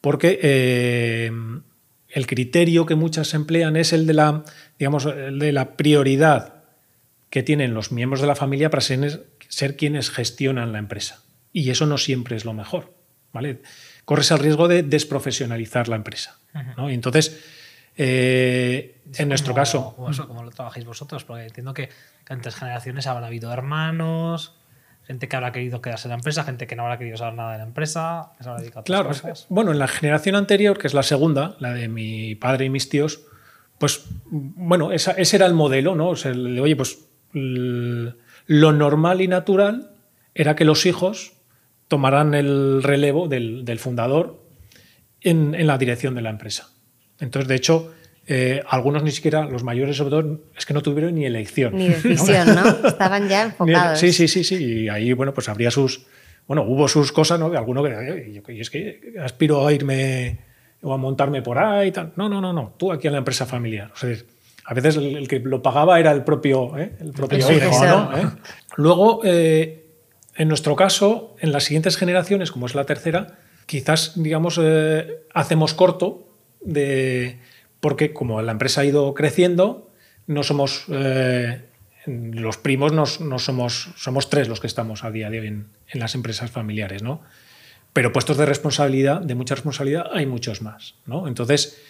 porque 0.00 0.38
eh, 0.42 1.30
el 2.16 2.26
criterio 2.26 2.86
que 2.86 2.94
muchas 2.94 3.34
emplean 3.34 3.76
es 3.76 3.92
el 3.92 4.06
de 4.06 4.14
la, 4.14 4.42
digamos, 4.78 5.04
de 5.04 5.52
la 5.52 5.76
prioridad 5.76 6.64
que 7.28 7.42
tienen 7.42 7.74
los 7.74 7.92
miembros 7.92 8.22
de 8.22 8.26
la 8.26 8.34
familia 8.34 8.70
para 8.70 8.80
ser, 8.80 9.76
quienes 9.76 10.08
gestionan 10.08 10.72
la 10.72 10.78
empresa. 10.78 11.22
Y 11.52 11.68
eso 11.68 11.84
no 11.84 11.98
siempre 11.98 12.34
es 12.34 12.46
lo 12.46 12.54
mejor. 12.54 12.94
¿vale? 13.34 13.60
Corres 14.06 14.30
el 14.30 14.38
riesgo 14.38 14.66
de 14.66 14.82
desprofesionalizar 14.82 15.88
la 15.88 15.96
empresa. 15.96 16.38
Y 16.88 16.94
entonces, 16.94 17.38
eh, 17.98 19.02
en 19.14 19.28
nuestro 19.28 19.52
caso... 19.52 19.94
¿Cómo 19.94 20.42
lo 20.42 20.50
trabajáis 20.52 20.86
vosotros? 20.86 21.22
Porque 21.24 21.44
entiendo 21.44 21.74
que, 21.74 21.90
que 22.24 22.32
antes 22.32 22.54
generaciones 22.54 23.06
habrá 23.06 23.26
habido 23.26 23.52
hermanos, 23.52 24.54
gente 25.06 25.28
que 25.28 25.36
habrá 25.36 25.52
querido 25.52 25.80
quedarse 25.80 26.08
en 26.08 26.10
la 26.10 26.16
empresa, 26.16 26.42
gente 26.44 26.66
que 26.66 26.74
no 26.74 26.82
habrá 26.82 26.98
querido 26.98 27.16
saber 27.16 27.34
nada 27.34 27.52
de 27.52 27.58
la 27.58 27.64
empresa, 27.64 28.32
que 28.36 28.42
se 28.42 28.48
habrá 28.48 28.60
dedicado 28.60 28.80
a 28.80 28.84
Claro, 28.84 29.10
bueno, 29.48 29.70
en 29.70 29.78
la 29.78 29.86
generación 29.86 30.34
anterior, 30.34 30.78
que 30.78 30.88
es 30.88 30.94
la 30.94 31.04
segunda, 31.04 31.56
la 31.60 31.72
de 31.72 31.88
mi 31.88 32.34
padre 32.34 32.64
y 32.64 32.70
mis 32.70 32.88
tíos, 32.88 33.20
pues 33.78 34.06
bueno, 34.30 34.90
ese 34.92 35.36
era 35.36 35.46
el 35.46 35.54
modelo, 35.54 35.94
¿no? 35.94 36.08
O 36.08 36.16
sea, 36.16 36.32
oye, 36.32 36.74
pues 36.74 37.06
lo 37.32 38.72
normal 38.72 39.20
y 39.20 39.28
natural 39.28 39.90
era 40.34 40.56
que 40.56 40.64
los 40.64 40.86
hijos 40.86 41.34
tomaran 41.88 42.34
el 42.34 42.82
relevo 42.82 43.28
del, 43.28 43.78
fundador 43.78 44.42
en, 45.20 45.54
en, 45.54 45.66
la 45.66 45.78
dirección 45.78 46.14
de 46.14 46.22
la 46.22 46.30
empresa. 46.30 46.70
Entonces, 47.20 47.48
de 47.48 47.54
hecho, 47.54 47.94
eh, 48.28 48.62
algunos 48.68 49.04
ni 49.04 49.12
siquiera, 49.12 49.44
los 49.44 49.62
mayores 49.62 49.96
sobre 49.96 50.10
todo, 50.10 50.40
es 50.56 50.66
que 50.66 50.74
no 50.74 50.82
tuvieron 50.82 51.14
ni 51.14 51.24
elección. 51.24 51.76
Ni 51.76 51.88
decisión, 51.88 52.54
¿no? 52.54 52.88
Estaban 52.88 53.28
ya 53.28 53.42
enfocados. 53.46 54.00
Sí, 54.00 54.12
sí, 54.12 54.26
sí, 54.26 54.42
sí. 54.42 54.56
Y 54.56 54.88
ahí, 54.88 55.12
bueno, 55.12 55.32
pues 55.32 55.48
habría 55.48 55.70
sus. 55.70 56.06
Bueno, 56.48 56.62
hubo 56.62 56.88
sus 56.88 57.12
cosas, 57.12 57.38
¿no? 57.38 57.46
Alguno 57.56 57.82
que. 57.82 58.42
Y 58.48 58.60
es 58.60 58.70
que 58.70 59.14
aspiro 59.22 59.66
a 59.66 59.72
irme 59.72 60.38
o 60.82 60.92
a 60.92 60.96
montarme 60.96 61.42
por 61.42 61.58
ahí 61.58 61.88
y 61.88 61.92
tal. 61.92 62.12
No, 62.16 62.28
no, 62.28 62.40
no, 62.40 62.52
no. 62.52 62.74
Tú 62.76 62.92
aquí 62.92 63.06
en 63.06 63.12
la 63.12 63.18
empresa 63.20 63.46
familiar. 63.46 63.90
O 63.94 63.96
sea, 63.96 64.16
a 64.64 64.74
veces 64.74 64.96
el, 64.96 65.28
que 65.28 65.40
lo 65.40 65.62
pagaba 65.62 65.98
era 66.00 66.10
el 66.10 66.24
propio, 66.24 66.76
¿eh? 66.78 66.92
el 67.00 67.12
propio 67.12 67.38
hijo, 67.38 67.84
¿no? 67.84 68.16
¿Eh? 68.16 68.26
Luego, 68.76 69.20
en 69.24 70.48
nuestro 70.48 70.76
caso, 70.76 71.36
en 71.40 71.52
las 71.52 71.64
siguientes 71.64 71.96
generaciones, 71.96 72.50
como 72.50 72.66
es 72.66 72.74
la 72.74 72.84
tercera, 72.84 73.38
quizás, 73.66 74.12
digamos, 74.16 74.60
hacemos 75.32 75.74
corto 75.74 76.28
de 76.60 77.38
porque 77.80 78.12
como 78.12 78.40
la 78.42 78.52
empresa 78.52 78.82
ha 78.82 78.84
ido 78.84 79.14
creciendo, 79.14 79.90
no 80.26 80.42
somos 80.42 80.84
eh, 80.88 81.64
los 82.06 82.56
primos, 82.56 82.92
no, 82.92 83.38
somos, 83.38 83.90
somos 83.96 84.30
tres 84.30 84.48
los 84.48 84.60
que 84.60 84.66
estamos 84.66 85.04
a 85.04 85.10
día 85.10 85.30
de 85.30 85.40
hoy 85.40 85.46
en, 85.48 85.68
las 85.94 86.14
empresas 86.14 86.50
familiares, 86.50 87.02
¿no? 87.02 87.22
Pero 87.92 88.12
puestos 88.12 88.36
de 88.36 88.46
responsabilidad, 88.46 89.20
de 89.20 89.34
mucha 89.34 89.54
responsabilidad, 89.54 90.06
hay 90.12 90.26
muchos 90.26 90.62
más, 90.62 90.94
¿no? 91.06 91.28
Entonces, 91.28 91.80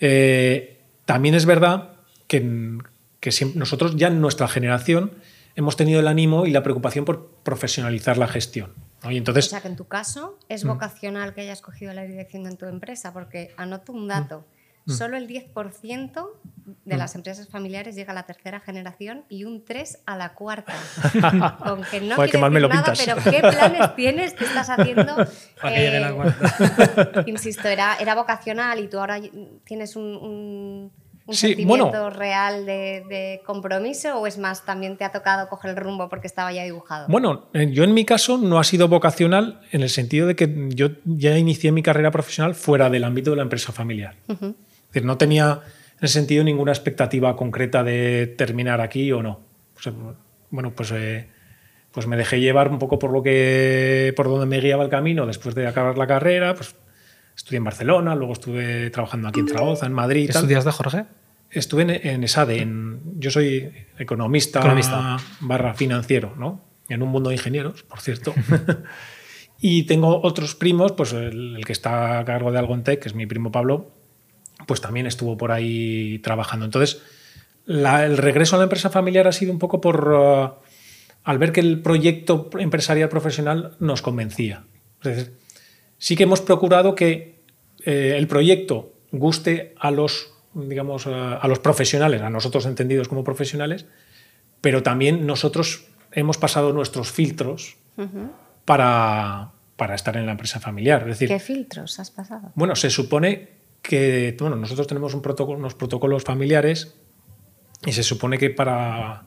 eh, 0.00 0.80
también 1.04 1.34
es 1.34 1.46
verdad 1.46 1.94
que, 2.26 2.78
que 3.20 3.30
nosotros 3.54 3.96
ya 3.96 4.08
en 4.08 4.20
nuestra 4.20 4.48
generación 4.48 5.12
hemos 5.56 5.76
tenido 5.76 6.00
el 6.00 6.08
ánimo 6.08 6.46
y 6.46 6.50
la 6.50 6.62
preocupación 6.62 7.04
por 7.04 7.30
profesionalizar 7.42 8.18
la 8.18 8.28
gestión. 8.28 8.72
Y 9.10 9.16
entonces, 9.16 9.46
o 9.46 9.50
sea 9.50 9.60
que 9.60 9.68
en 9.68 9.76
tu 9.76 9.86
caso 9.86 10.38
es 10.48 10.64
mm. 10.64 10.68
vocacional 10.68 11.34
que 11.34 11.42
hayas 11.42 11.60
cogido 11.60 11.92
la 11.92 12.04
dirección 12.04 12.44
de 12.44 12.56
tu 12.56 12.66
empresa, 12.66 13.12
porque 13.12 13.54
anoto 13.56 13.92
un 13.92 14.08
dato. 14.08 14.40
Mm. 14.40 14.53
Solo 14.86 15.16
el 15.16 15.26
10% 15.26 16.26
de 16.84 16.94
mm. 16.94 16.98
las 16.98 17.14
empresas 17.14 17.48
familiares 17.48 17.94
llega 17.94 18.12
a 18.12 18.14
la 18.14 18.24
tercera 18.24 18.60
generación 18.60 19.24
y 19.28 19.44
un 19.44 19.64
3 19.64 20.00
a 20.04 20.16
la 20.16 20.34
cuarta. 20.34 20.74
Aunque 21.60 22.00
no 22.00 22.16
Joder, 22.16 22.38
mal 22.38 22.50
me 22.50 22.60
lo 22.60 22.68
nada, 22.68 22.92
pero 22.96 23.16
¿qué 23.16 23.40
planes 23.40 23.94
tienes? 23.96 24.34
¿Qué 24.34 24.44
estás 24.44 24.68
haciendo? 24.68 25.16
Para 25.62 25.74
que 25.74 25.80
llegue 25.80 26.00
la 26.00 26.12
cuarta. 26.12 27.24
insisto, 27.26 27.68
era, 27.68 27.96
era 27.98 28.14
vocacional 28.14 28.78
y 28.80 28.88
tú 28.88 28.98
ahora 28.98 29.20
tienes 29.64 29.96
un, 29.96 30.04
un 30.04 30.92
Sí, 31.30 31.48
sentimiento 31.48 31.86
bueno. 31.86 32.10
real 32.10 32.66
de, 32.66 33.02
de 33.08 33.40
compromiso 33.46 34.18
o 34.18 34.26
es 34.26 34.36
más, 34.36 34.66
también 34.66 34.98
te 34.98 35.04
ha 35.04 35.12
tocado 35.12 35.48
coger 35.48 35.70
el 35.70 35.76
rumbo 35.78 36.10
porque 36.10 36.26
estaba 36.26 36.52
ya 36.52 36.64
dibujado? 36.64 37.06
Bueno, 37.08 37.48
eh, 37.54 37.70
yo 37.72 37.82
en 37.82 37.94
mi 37.94 38.04
caso 38.04 38.36
no 38.36 38.58
ha 38.58 38.64
sido 38.64 38.88
vocacional 38.88 39.62
en 39.72 39.80
el 39.82 39.88
sentido 39.88 40.26
de 40.26 40.36
que 40.36 40.68
yo 40.74 40.90
ya 41.06 41.38
inicié 41.38 41.72
mi 41.72 41.82
carrera 41.82 42.10
profesional 42.10 42.54
fuera 42.54 42.90
del 42.90 43.04
ámbito 43.04 43.30
de 43.30 43.36
la 43.36 43.42
empresa 43.42 43.72
familiar. 43.72 44.16
Ujú. 44.28 44.48
Es 44.48 44.73
decir, 44.94 45.04
no 45.04 45.18
tenía 45.18 45.60
en 45.98 46.04
ese 46.04 46.14
sentido 46.14 46.44
ninguna 46.44 46.72
expectativa 46.72 47.36
concreta 47.36 47.82
de 47.84 48.26
terminar 48.38 48.80
aquí 48.80 49.10
o 49.12 49.22
no. 49.22 49.40
O 49.76 49.80
sea, 49.80 49.92
bueno, 50.50 50.72
pues, 50.74 50.92
eh, 50.92 51.28
pues 51.92 52.06
me 52.06 52.16
dejé 52.16 52.40
llevar 52.40 52.68
un 52.70 52.78
poco 52.78 52.98
por 52.98 53.12
lo 53.12 53.22
que 53.22 54.12
por 54.16 54.28
donde 54.28 54.46
me 54.46 54.60
guiaba 54.60 54.84
el 54.84 54.90
camino 54.90 55.26
después 55.26 55.54
de 55.54 55.66
acabar 55.66 55.96
la 55.98 56.06
carrera. 56.06 56.54
Pues 56.54 56.74
estudié 57.36 57.58
en 57.58 57.64
Barcelona, 57.64 58.14
luego 58.14 58.32
estuve 58.32 58.90
trabajando 58.90 59.28
aquí 59.28 59.40
en 59.40 59.48
Zaragoza, 59.48 59.86
en 59.86 59.92
Madrid. 59.92 60.22
y 60.24 60.26
¿Qué 60.28 60.32
tal. 60.32 60.42
estudias 60.42 60.64
de 60.64 60.70
Jorge? 60.72 61.04
Estuve 61.50 61.82
en, 61.82 61.90
en 61.90 62.24
ESADE, 62.24 62.62
en- 62.62 63.00
yo 63.20 63.30
soy 63.30 63.70
economista, 63.98 64.58
Economista. 64.58 65.16
barra 65.40 65.74
financiero, 65.74 66.34
¿no? 66.36 66.64
En 66.88 67.02
un 67.02 67.08
mundo 67.10 67.30
de 67.30 67.36
ingenieros, 67.36 67.82
por 67.84 68.00
cierto. 68.00 68.34
y 69.60 69.84
tengo 69.84 70.20
otros 70.22 70.54
primos, 70.54 70.92
pues 70.92 71.12
el, 71.12 71.56
el 71.56 71.64
que 71.64 71.72
está 71.72 72.18
a 72.18 72.24
cargo 72.24 72.50
de 72.52 72.58
Algontec, 72.58 73.00
que 73.00 73.08
es 73.08 73.14
mi 73.14 73.26
primo 73.26 73.50
Pablo, 73.52 73.90
pues 74.66 74.80
también 74.80 75.06
estuvo 75.06 75.36
por 75.36 75.52
ahí 75.52 76.18
trabajando. 76.20 76.64
Entonces, 76.64 77.02
la- 77.66 78.04
el 78.04 78.16
regreso 78.18 78.56
a 78.56 78.58
la 78.58 78.64
empresa 78.64 78.90
familiar 78.90 79.26
ha 79.28 79.32
sido 79.32 79.52
un 79.52 79.58
poco 79.58 79.80
por... 79.80 80.08
uh, 80.12 80.52
al 81.24 81.38
ver 81.38 81.52
que 81.52 81.60
el 81.60 81.80
proyecto 81.80 82.50
empresarial 82.58 83.08
profesional 83.08 83.76
nos 83.80 84.02
convencía. 84.02 84.64
Es 85.02 85.16
decir, 85.16 85.36
sí 85.96 86.16
que 86.16 86.24
hemos 86.24 86.42
procurado 86.42 86.94
que 86.94 87.40
eh, 87.86 88.14
el 88.16 88.26
proyecto 88.26 88.92
guste 89.10 89.74
a 89.78 89.90
los, 89.90 90.32
digamos, 90.52 91.06
a, 91.06 91.36
a 91.36 91.48
los 91.48 91.60
profesionales, 91.60 92.20
a 92.20 92.28
nosotros 92.28 92.66
entendidos 92.66 93.08
como 93.08 93.24
profesionales, 93.24 93.86
pero 94.60 94.82
también 94.82 95.26
nosotros 95.26 95.86
hemos 96.12 96.36
pasado 96.36 96.72
nuestros 96.74 97.10
filtros 97.10 97.76
para, 98.64 99.52
para 99.76 99.94
estar 99.94 100.16
en 100.16 100.26
la 100.26 100.32
empresa 100.32 100.60
familiar. 100.60 101.02
Es 101.02 101.08
decir, 101.18 101.28
¿Qué 101.28 101.40
filtros 101.40 101.98
has 102.00 102.10
pasado? 102.10 102.52
bueno, 102.54 102.76
se 102.76 102.90
supone 102.90 103.48
que 103.84 104.34
bueno, 104.40 104.56
nosotros 104.56 104.86
tenemos 104.86 105.14
un 105.14 105.22
protocolo- 105.22 105.58
unos 105.58 105.74
protocolos 105.74 106.24
familiares 106.24 106.96
y 107.84 107.92
se 107.92 108.02
supone 108.02 108.38
que 108.38 108.48
para, 108.50 109.26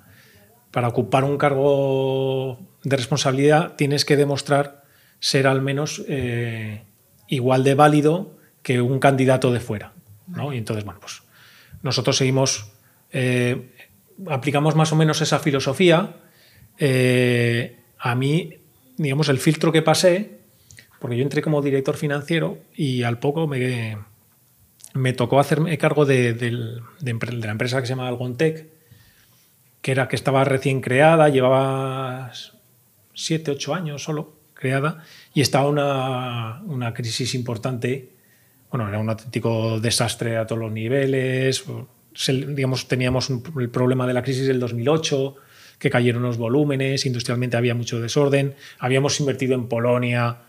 para 0.71 0.87
ocupar 0.87 1.23
un 1.23 1.37
cargo 1.37 2.59
de 2.83 2.97
responsabilidad 2.97 3.75
tienes 3.75 4.03
que 4.03 4.17
demostrar 4.17 4.83
ser 5.19 5.45
al 5.45 5.61
menos 5.61 6.03
eh, 6.07 6.83
igual 7.27 7.63
de 7.63 7.75
válido 7.75 8.37
que 8.63 8.81
un 8.81 8.99
candidato 8.99 9.53
de 9.53 9.59
fuera. 9.59 9.93
¿no? 10.27 10.51
Y 10.53 10.57
entonces, 10.57 10.83
bueno, 10.83 10.99
pues 10.99 11.21
nosotros 11.83 12.17
seguimos, 12.17 12.71
eh, 13.11 13.69
aplicamos 14.27 14.75
más 14.75 14.91
o 14.91 14.95
menos 14.95 15.21
esa 15.21 15.37
filosofía. 15.37 16.15
Eh, 16.79 17.79
a 17.99 18.15
mí, 18.15 18.55
digamos, 18.97 19.29
el 19.29 19.37
filtro 19.37 19.71
que 19.71 19.83
pasé, 19.83 20.39
porque 20.99 21.15
yo 21.15 21.21
entré 21.23 21.43
como 21.43 21.61
director 21.61 21.95
financiero 21.95 22.57
y 22.75 23.03
al 23.03 23.19
poco 23.19 23.47
me, 23.47 23.97
me 24.93 25.13
tocó 25.13 25.39
hacerme 25.39 25.77
cargo 25.77 26.05
de, 26.05 26.35
la 27.01 27.51
empresa 27.51 27.79
que 27.81 27.87
se 27.87 27.93
llama 27.93 28.07
Algontec, 28.07 28.67
que 29.81 29.91
era 29.91 30.07
que 30.07 30.15
estaba 30.15 30.43
recién 30.43 30.81
creada, 30.81 31.29
llevaba 31.29 32.31
siete, 33.13 33.51
ocho 33.51 33.73
años 33.73 34.03
solo 34.03 34.33
creada, 34.53 35.03
y 35.33 35.41
estaba 35.41 35.67
una, 35.67 36.93
crisis 36.93 37.35
importante. 37.35 38.09
Bueno, 38.71 38.89
era 38.89 38.99
un 38.99 39.09
auténtico 39.09 39.79
desastre 39.79 40.37
a 40.37 40.45
todos 40.45 40.61
los 40.61 40.71
niveles. 40.71 41.63
Digamos, 42.27 42.87
teníamos 42.87 43.29
el 43.29 43.69
problema 43.69 44.07
de 44.07 44.13
la 44.13 44.23
crisis 44.23 44.47
del 44.47 44.59
2008, 44.59 45.35
que 45.79 45.89
cayeron 45.89 46.23
los 46.23 46.37
volúmenes, 46.37 47.05
industrialmente 47.05 47.55
había 47.55 47.75
mucho 47.75 48.01
desorden. 48.01 48.55
Habíamos 48.79 49.19
invertido 49.19 49.53
en 49.53 49.67
Polonia 49.67 50.46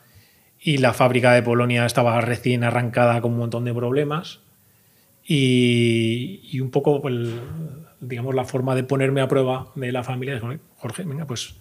y 0.72 0.78
la 0.78 0.92
fábrica 0.92 1.32
de 1.32 1.42
Polonia 1.42 1.86
estaba 1.86 2.20
recién 2.20 2.62
arrancada 2.64 3.20
con 3.20 3.32
un 3.32 3.38
montón 3.38 3.64
de 3.64 3.72
problemas. 3.74 4.40
Y, 5.26 6.40
y 6.50 6.60
un 6.60 6.70
poco, 6.70 7.06
el- 7.08 7.40
digamos, 8.00 8.34
la 8.34 8.44
forma 8.44 8.74
de 8.74 8.84
ponerme 8.84 9.20
a 9.20 9.28
prueba 9.28 9.70
de 9.74 9.92
la 9.92 10.02
familia 10.02 10.36
es, 10.36 10.42
Jorge, 10.76 11.02
venga, 11.04 11.26
pues 11.26 11.56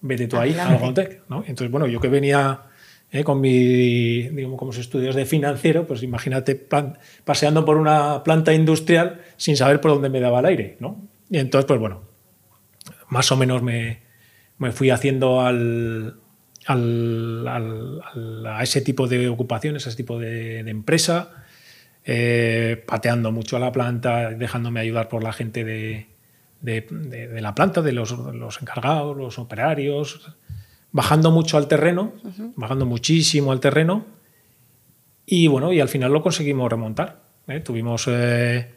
vete 0.00 0.28
tú 0.28 0.36
ahí 0.36 0.52
a. 0.52 0.68
Algontec, 0.76 1.22
¿no? 1.28 1.38
Entonces, 1.40 1.70
bueno, 1.70 1.86
yo 1.86 2.00
que 2.00 2.08
venía 2.08 2.62
eh, 3.10 3.24
con 3.24 3.40
mi, 3.40 4.28
digamos, 4.28 4.58
con 4.58 4.68
mis 4.68 4.78
estudios 4.78 5.14
de 5.14 5.24
financiero, 5.26 5.86
pues 5.86 6.02
imagínate 6.02 6.54
plan- 6.54 6.98
paseando 7.24 7.64
por 7.64 7.76
una 7.76 8.22
planta 8.22 8.52
industrial 8.54 9.20
sin 9.36 9.56
saber 9.56 9.80
por 9.80 9.90
dónde 9.90 10.08
me 10.08 10.20
daba 10.20 10.40
el 10.40 10.46
aire, 10.46 10.76
¿no? 10.80 11.08
Y 11.30 11.38
entonces, 11.38 11.66
pues 11.66 11.80
bueno, 11.80 12.02
más 13.08 13.30
o 13.32 13.36
menos 13.36 13.62
me, 13.62 14.00
me 14.58 14.70
fui 14.72 14.90
haciendo 14.90 15.40
al, 15.40 16.16
al- 16.66 17.48
a 18.46 18.62
ese 18.62 18.80
tipo 18.80 19.06
de 19.08 19.28
ocupaciones, 19.28 19.86
a 19.86 19.88
ese 19.90 19.96
tipo 19.96 20.18
de, 20.18 20.62
de 20.62 20.70
empresa, 20.70 21.30
eh, 22.04 22.82
pateando 22.86 23.32
mucho 23.32 23.56
a 23.56 23.60
la 23.60 23.72
planta, 23.72 24.30
dejándome 24.30 24.80
ayudar 24.80 25.08
por 25.08 25.22
la 25.22 25.32
gente 25.32 25.64
de, 25.64 26.06
de- 26.60 26.86
de- 26.90 27.28
de 27.28 27.40
la 27.40 27.54
planta, 27.54 27.82
de 27.82 27.92
los, 27.92 28.10
los 28.10 28.60
encargados, 28.62 29.16
los 29.16 29.38
operarios, 29.38 30.34
bajando 30.92 31.30
mucho 31.30 31.56
al 31.56 31.68
terreno, 31.68 32.14
bajando 32.56 32.84
muchísimo 32.86 33.52
al 33.52 33.60
terreno, 33.60 34.06
y 35.26 35.46
bueno, 35.46 35.72
y 35.72 35.80
al 35.80 35.88
final 35.88 36.12
lo 36.12 36.22
conseguimos 36.22 36.68
remontar. 36.70 37.22
¿eh? 37.46 37.60
Tuvimos 37.60 38.06
eh, 38.08 38.68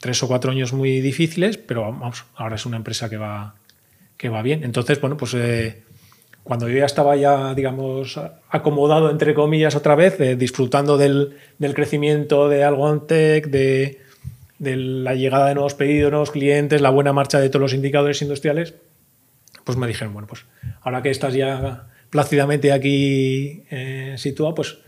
tres 0.00 0.22
o 0.22 0.28
cuatro 0.28 0.50
años 0.52 0.72
muy 0.72 1.00
difíciles, 1.00 1.58
pero 1.58 1.82
vamos, 1.82 2.24
ahora 2.36 2.54
es 2.56 2.66
una 2.66 2.76
empresa 2.76 3.10
que 3.10 3.16
va, 3.16 3.56
que 4.16 4.28
va 4.28 4.42
bien. 4.42 4.62
Entonces, 4.62 5.00
bueno, 5.00 5.16
pues 5.16 5.34
cuando 6.44 6.68
yo 6.68 6.78
ya 6.78 6.86
estaba 6.86 7.14
ya, 7.16 7.54
digamos, 7.54 8.18
acomodado, 8.50 9.10
entre 9.10 9.32
comillas, 9.34 9.76
otra 9.76 9.94
vez, 9.94 10.18
eh, 10.20 10.36
disfrutando 10.36 10.96
del, 10.98 11.36
del 11.58 11.74
crecimiento 11.74 12.48
de 12.48 12.64
Algontec, 12.64 13.46
de, 13.46 14.00
de 14.58 14.76
la 14.76 15.14
llegada 15.14 15.48
de 15.48 15.54
nuevos 15.54 15.74
pedidos, 15.74 16.10
nuevos 16.10 16.30
clientes, 16.32 16.80
la 16.80 16.90
buena 16.90 17.12
marcha 17.12 17.38
de 17.38 17.48
todos 17.48 17.60
los 17.62 17.74
indicadores 17.74 18.22
industriales, 18.22 18.74
pues 19.64 19.78
me 19.78 19.86
dijeron, 19.86 20.12
bueno, 20.12 20.26
pues 20.26 20.44
ahora 20.80 21.02
que 21.02 21.10
estás 21.10 21.34
ya 21.34 21.86
plácidamente 22.10 22.72
aquí 22.72 23.62
eh, 23.70 24.14
situado, 24.18 24.54
pues 24.56 24.78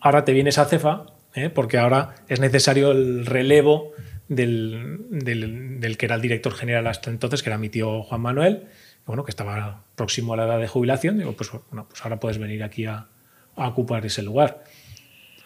ahora 0.00 0.24
te 0.24 0.32
vienes 0.32 0.58
a 0.58 0.64
Cefa, 0.66 1.06
¿eh? 1.34 1.50
porque 1.50 1.78
ahora 1.78 2.14
es 2.28 2.38
necesario 2.40 2.92
el 2.92 3.26
relevo 3.26 3.92
del, 4.28 4.98
del- 5.10 5.80
del 5.80 5.96
que 5.96 6.06
era 6.06 6.14
el 6.14 6.20
director 6.22 6.52
general 6.54 6.86
hasta 6.86 7.10
entonces, 7.10 7.42
que 7.42 7.50
era 7.50 7.58
mi 7.58 7.68
tío 7.68 8.02
Juan 8.04 8.20
Manuel, 8.20 8.66
bueno, 9.10 9.24
que 9.24 9.32
estaba 9.32 9.82
próximo 9.96 10.34
a 10.34 10.36
la 10.36 10.44
edad 10.44 10.60
de 10.60 10.68
jubilación. 10.68 11.18
Digo, 11.18 11.32
pues, 11.32 11.50
bueno, 11.50 11.88
pues 11.88 12.00
ahora 12.04 12.20
puedes 12.20 12.38
venir 12.38 12.62
aquí 12.62 12.84
a, 12.86 13.08
a 13.56 13.66
ocupar 13.66 14.06
ese 14.06 14.22
lugar. 14.22 14.62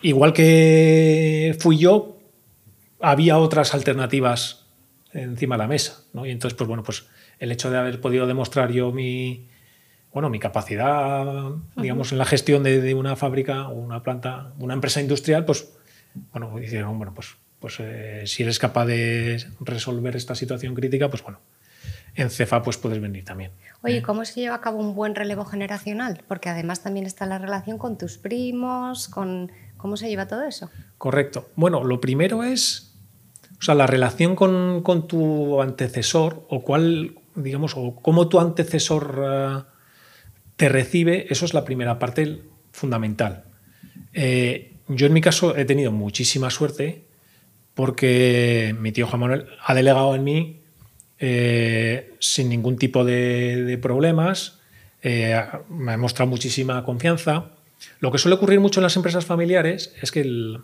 Igual 0.03 0.35
que 0.35 1.57
fui 1.59 1.79
yo, 1.79 2.19
había 3.01 3.39
otras 3.39 3.73
alternativas 3.73 4.67
encima 5.15 5.55
de 5.55 5.61
la 5.61 5.67
mesa, 5.67 6.05
¿no? 6.13 6.27
Y 6.27 6.31
entonces, 6.31 6.55
pues 6.59 6.69
bueno, 6.69 6.83
pues 6.83 7.07
el 7.39 7.53
hecho 7.53 7.71
de 7.71 7.79
haber 7.79 8.03
podido 8.03 8.27
demostrar 8.27 8.71
yo 8.71 8.93
mi, 8.93 9.49
bueno, 10.13 10.29
mi 10.29 10.39
capacidad, 10.39 11.25
digamos, 11.75 12.13
en 12.13 12.19
la 12.19 12.27
gestión 12.27 12.65
de, 12.65 12.83
de 12.83 12.93
una 12.93 13.17
fábrica 13.17 13.69
o 13.69 13.73
una 13.73 14.03
planta, 14.03 14.53
una 14.59 14.75
empresa 14.75 15.01
industrial, 15.01 15.47
pues, 15.47 15.73
bueno, 16.33 16.55
dijeron, 16.59 16.99
bueno, 16.99 17.15
pues, 17.15 17.29
pues 17.61 17.77
eh, 17.81 18.25
si 18.27 18.43
eres 18.43 18.59
capaz 18.59 18.85
de 18.85 19.43
resolver 19.61 20.17
esta 20.17 20.35
situación 20.35 20.75
crítica, 20.75 21.09
pues 21.09 21.23
bueno, 21.23 21.41
en 22.15 22.31
Cefa 22.31 22.63
pues 22.63 22.77
puedes 22.77 23.01
venir 23.01 23.25
también. 23.25 23.51
Oye, 23.83 24.03
¿cómo 24.03 24.25
se 24.25 24.41
lleva 24.41 24.57
a 24.57 24.61
cabo 24.61 24.79
un 24.79 24.95
buen 24.95 25.15
relevo 25.15 25.45
generacional? 25.45 26.23
Porque 26.27 26.49
además 26.49 26.83
también 26.83 27.07
está 27.07 27.27
la 27.27 27.39
relación 27.39 27.77
con 27.77 27.99
tus 27.99 28.17
primos, 28.17 29.09
con 29.09 29.53
cómo 29.77 29.97
se 29.97 30.09
lleva 30.09 30.27
todo 30.27 30.43
eso. 30.45 30.71
Correcto. 30.97 31.51
Bueno, 31.57 31.85
lo 31.85 32.01
primero 32.01 32.45
es, 32.45 32.95
o 33.59 33.63
sea, 33.63 33.75
la 33.75 33.87
relación 33.87 34.37
con, 34.37 34.83
con 34.83 35.07
tu 35.07 35.61
antecesor 35.61 36.47
o 36.49 36.63
cuál, 36.63 37.19
digamos, 37.35 37.75
o 37.77 37.97
cómo 37.97 38.29
tu 38.29 38.41
antecesor 38.41 39.23
eh, 39.27 39.63
te 40.57 40.69
recibe, 40.69 41.27
eso 41.29 41.45
es 41.45 41.53
la 41.53 41.65
primera 41.65 41.99
parte 41.99 42.43
fundamental. 42.73 43.45
Eh, 44.15 44.77
yo 44.89 45.07
en 45.07 45.13
mi 45.13 45.21
caso 45.21 45.57
he 45.57 45.65
tenido 45.65 45.93
muchísima 45.93 46.49
suerte 46.51 47.05
porque 47.75 48.75
mi 48.79 48.93
tío 48.93 49.07
Juan 49.07 49.21
Manuel 49.21 49.47
ha 49.65 49.75
delegado 49.75 50.15
en 50.15 50.25
mí 50.25 50.64
eh, 51.27 52.13
sin 52.21 52.51
ningún 52.51 52.77
tipo 52.77 53.03
de, 53.05 53.65
problemas, 53.79 54.59
eh, 55.03 55.41
me 55.71 55.93
ha 55.93 55.97
muchísima 56.29 56.85
confianza. 56.85 57.47
Lo 58.01 58.13
que 58.13 58.19
suele 58.19 58.37
ocurrir 58.37 58.61
mucho 58.61 58.81
en 58.81 58.85
las 58.85 58.97
empresas 58.97 59.25
familiares 59.25 59.95
es 60.03 60.13
que, 60.13 60.21
el- 60.21 60.61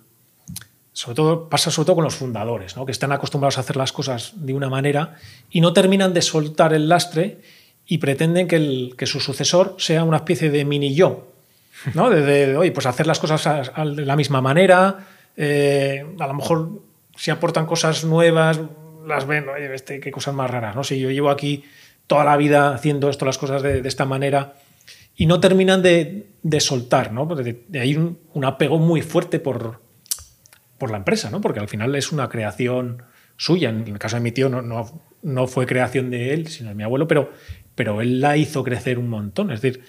sobre 0.92 1.14
todo, 1.14 1.48
pasa 1.48 1.70
sobre 1.70 1.86
todo 1.86 1.96
con 1.96 2.04
los 2.04 2.14
fundadores, 2.14 2.76
¿no? 2.76 2.84
que 2.84 2.92
están 2.92 3.12
acostumbrados 3.12 3.56
a 3.56 3.62
hacer 3.62 3.76
las 3.76 3.92
cosas 3.92 4.32
de 4.36 4.52
una 4.52 4.68
manera 4.68 5.16
y 5.50 5.60
no 5.62 5.72
terminan 5.72 6.12
de 6.12 6.20
soltar 6.20 6.74
el 6.74 6.88
lastre 6.88 7.40
y 7.86 7.96
pretenden 7.98 8.46
que, 8.46 8.56
el- 8.56 8.94
que 8.98 9.06
su 9.06 9.18
sucesor 9.20 9.76
sea 9.78 10.04
una 10.04 10.18
especie 10.18 10.50
de 10.50 10.64
mini 10.66 10.94
yo. 10.94 11.26
¿no? 11.94 12.10
De, 12.10 12.20
de, 12.22 12.58
pues 12.70 12.84
hacer 12.84 13.06
las 13.06 13.18
cosas 13.18 13.40
de 13.96 14.04
la 14.04 14.14
misma 14.16 14.42
manera, 14.42 15.06
eh, 15.38 16.04
a 16.18 16.26
lo 16.26 16.34
mejor 16.34 16.68
si 17.16 17.30
aportan 17.30 17.64
cosas 17.66 18.04
nuevas, 18.04 18.60
las 19.06 19.26
ven, 19.26 19.48
oye, 19.48 19.74
este, 19.74 20.00
qué 20.00 20.10
cosas 20.10 20.34
más 20.34 20.50
raras, 20.50 20.74
¿no? 20.76 20.84
Si 20.84 20.98
yo 20.98 21.10
llevo 21.10 21.30
aquí 21.30 21.64
toda 22.06 22.24
la 22.24 22.36
vida 22.36 22.74
haciendo 22.74 23.08
esto, 23.08 23.24
las 23.24 23.38
cosas 23.38 23.62
de, 23.62 23.82
de 23.82 23.88
esta 23.88 24.04
manera, 24.04 24.54
y 25.16 25.26
no 25.26 25.38
terminan 25.38 25.82
de, 25.82 26.30
de 26.42 26.60
soltar, 26.60 27.12
¿no? 27.12 27.26
De 27.26 27.80
ahí 27.80 27.94
un, 27.94 28.18
un, 28.32 28.44
apego 28.44 28.78
muy 28.78 29.02
fuerte 29.02 29.38
por, 29.38 29.82
por 30.78 30.90
la 30.90 30.96
empresa, 30.96 31.30
¿no? 31.30 31.40
Porque 31.40 31.60
al 31.60 31.68
final 31.68 31.94
es 31.94 32.10
una 32.10 32.28
creación 32.28 33.02
suya. 33.36 33.68
En 33.68 33.86
el 33.86 33.98
caso 33.98 34.16
de 34.16 34.22
mi 34.22 34.32
tío 34.32 34.48
no, 34.48 34.62
no, 34.62 35.02
no 35.22 35.46
fue 35.46 35.66
creación 35.66 36.10
de 36.10 36.32
él, 36.32 36.48
sino 36.48 36.70
de 36.70 36.74
mi 36.74 36.82
abuelo, 36.82 37.06
pero, 37.06 37.32
pero 37.74 38.00
él 38.00 38.20
la 38.20 38.36
hizo 38.36 38.64
crecer 38.64 38.98
un 38.98 39.10
montón. 39.10 39.50
Es 39.50 39.60
decir, 39.60 39.82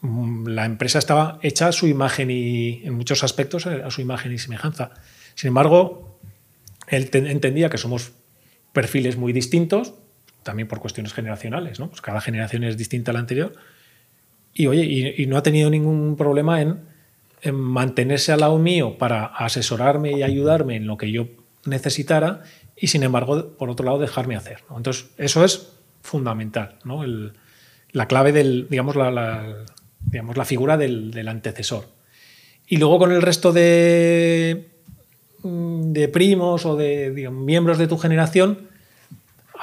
mm, 0.00 0.48
la 0.48 0.64
empresa 0.64 0.98
estaba 0.98 1.38
hecha 1.42 1.68
a 1.68 1.72
su 1.72 1.86
imagen 1.86 2.30
y, 2.30 2.82
en 2.84 2.94
muchos 2.94 3.24
aspectos, 3.24 3.66
a 3.66 3.90
su 3.90 4.00
imagen 4.00 4.32
y 4.32 4.38
semejanza. 4.38 4.92
Sin 5.34 5.48
embargo, 5.48 6.18
él 6.88 7.10
entendía 7.12 7.68
que 7.68 7.78
somos 7.78 8.12
perfiles 8.72 9.16
muy 9.16 9.32
distintos, 9.32 9.94
también 10.42 10.68
por 10.68 10.80
cuestiones 10.80 11.12
generacionales, 11.12 11.78
¿no? 11.78 11.88
Pues 11.88 12.00
cada 12.00 12.20
generación 12.20 12.64
es 12.64 12.76
distinta 12.76 13.10
a 13.10 13.14
la 13.14 13.20
anterior. 13.20 13.52
Y 14.54 14.66
oye, 14.66 15.14
y, 15.16 15.26
no 15.26 15.36
ha 15.36 15.42
tenido 15.42 15.70
ningún 15.70 16.16
problema 16.16 16.60
en, 16.60 16.80
en, 17.42 17.54
mantenerse 17.54 18.32
al 18.32 18.40
lado 18.40 18.58
mío 18.58 18.98
para 18.98 19.24
asesorarme 19.24 20.12
y 20.12 20.22
ayudarme 20.22 20.76
en 20.76 20.86
lo 20.86 20.96
que 20.96 21.10
yo 21.10 21.28
necesitara 21.64 22.42
y 22.76 22.88
sin 22.88 23.02
embargo, 23.02 23.56
por 23.56 23.70
otro 23.70 23.86
lado, 23.86 23.98
dejarme 23.98 24.36
hacer. 24.36 24.64
Entonces, 24.76 25.06
eso 25.16 25.44
es 25.44 25.72
fundamental, 26.02 26.78
¿no? 26.84 27.04
La 27.92 28.08
clave 28.08 28.32
del, 28.32 28.66
digamos, 28.68 28.96
la, 28.96 29.10
la, 29.10 29.64
digamos, 30.00 30.36
la 30.36 30.44
figura 30.44 30.76
del, 30.76 31.12
del, 31.12 31.28
antecesor. 31.28 31.86
Y 32.66 32.78
luego 32.78 32.98
con 32.98 33.12
el 33.12 33.22
resto 33.22 33.52
de, 33.52 34.71
de 35.42 36.08
primos 36.08 36.66
o 36.66 36.76
de 36.76 37.28
miembros 37.30 37.78
de 37.78 37.88
tu 37.88 37.98
generación, 37.98 38.72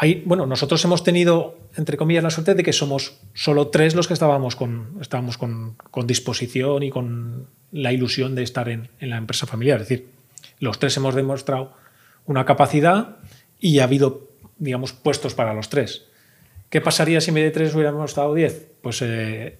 hay, 0.02 0.24
bueno, 0.26 0.46
nosotros 0.46 0.84
hemos 0.86 1.04
tenido, 1.04 1.58
entre 1.76 1.98
comillas, 1.98 2.24
la 2.24 2.30
suerte 2.30 2.56
de 2.56 2.64
que 2.64 2.72
somos 2.72 3.18
solo 3.34 3.68
tres 3.68 3.96
los 3.96 4.08
que 4.08 4.14
estábamos 4.14 4.56
con, 4.56 4.98
estábamos 5.02 5.38
con, 5.38 5.76
disposición 6.06 6.84
y 6.84 6.90
con 6.90 7.48
la 7.74 7.92
ilusión 7.92 8.34
de 8.34 8.44
estar 8.44 8.70
en, 8.70 8.88
en, 9.02 9.10
la 9.10 9.18
empresa 9.18 9.46
familiar. 9.46 9.82
Es 9.82 9.90
decir, 9.90 10.08
los 10.60 10.80
tres 10.80 10.96
hemos 10.96 11.16
demostrado 11.16 11.74
una 12.26 12.46
capacidad 12.46 13.18
y 13.60 13.80
ha 13.80 13.84
habido, 13.84 14.30
digamos, 14.58 14.94
puestos 14.94 15.34
para 15.34 15.54
los 15.54 15.68
tres. 15.68 16.06
¿Qué 16.70 16.80
pasaría 16.80 17.20
si 17.20 17.32
en 17.32 17.36
vez 17.36 17.44
de 17.44 17.52
tres 17.52 17.76
hubiéramos 17.76 18.12
estado 18.12 18.34
diez? 18.34 18.70
Pues 18.82 19.02
eh, 19.02 19.58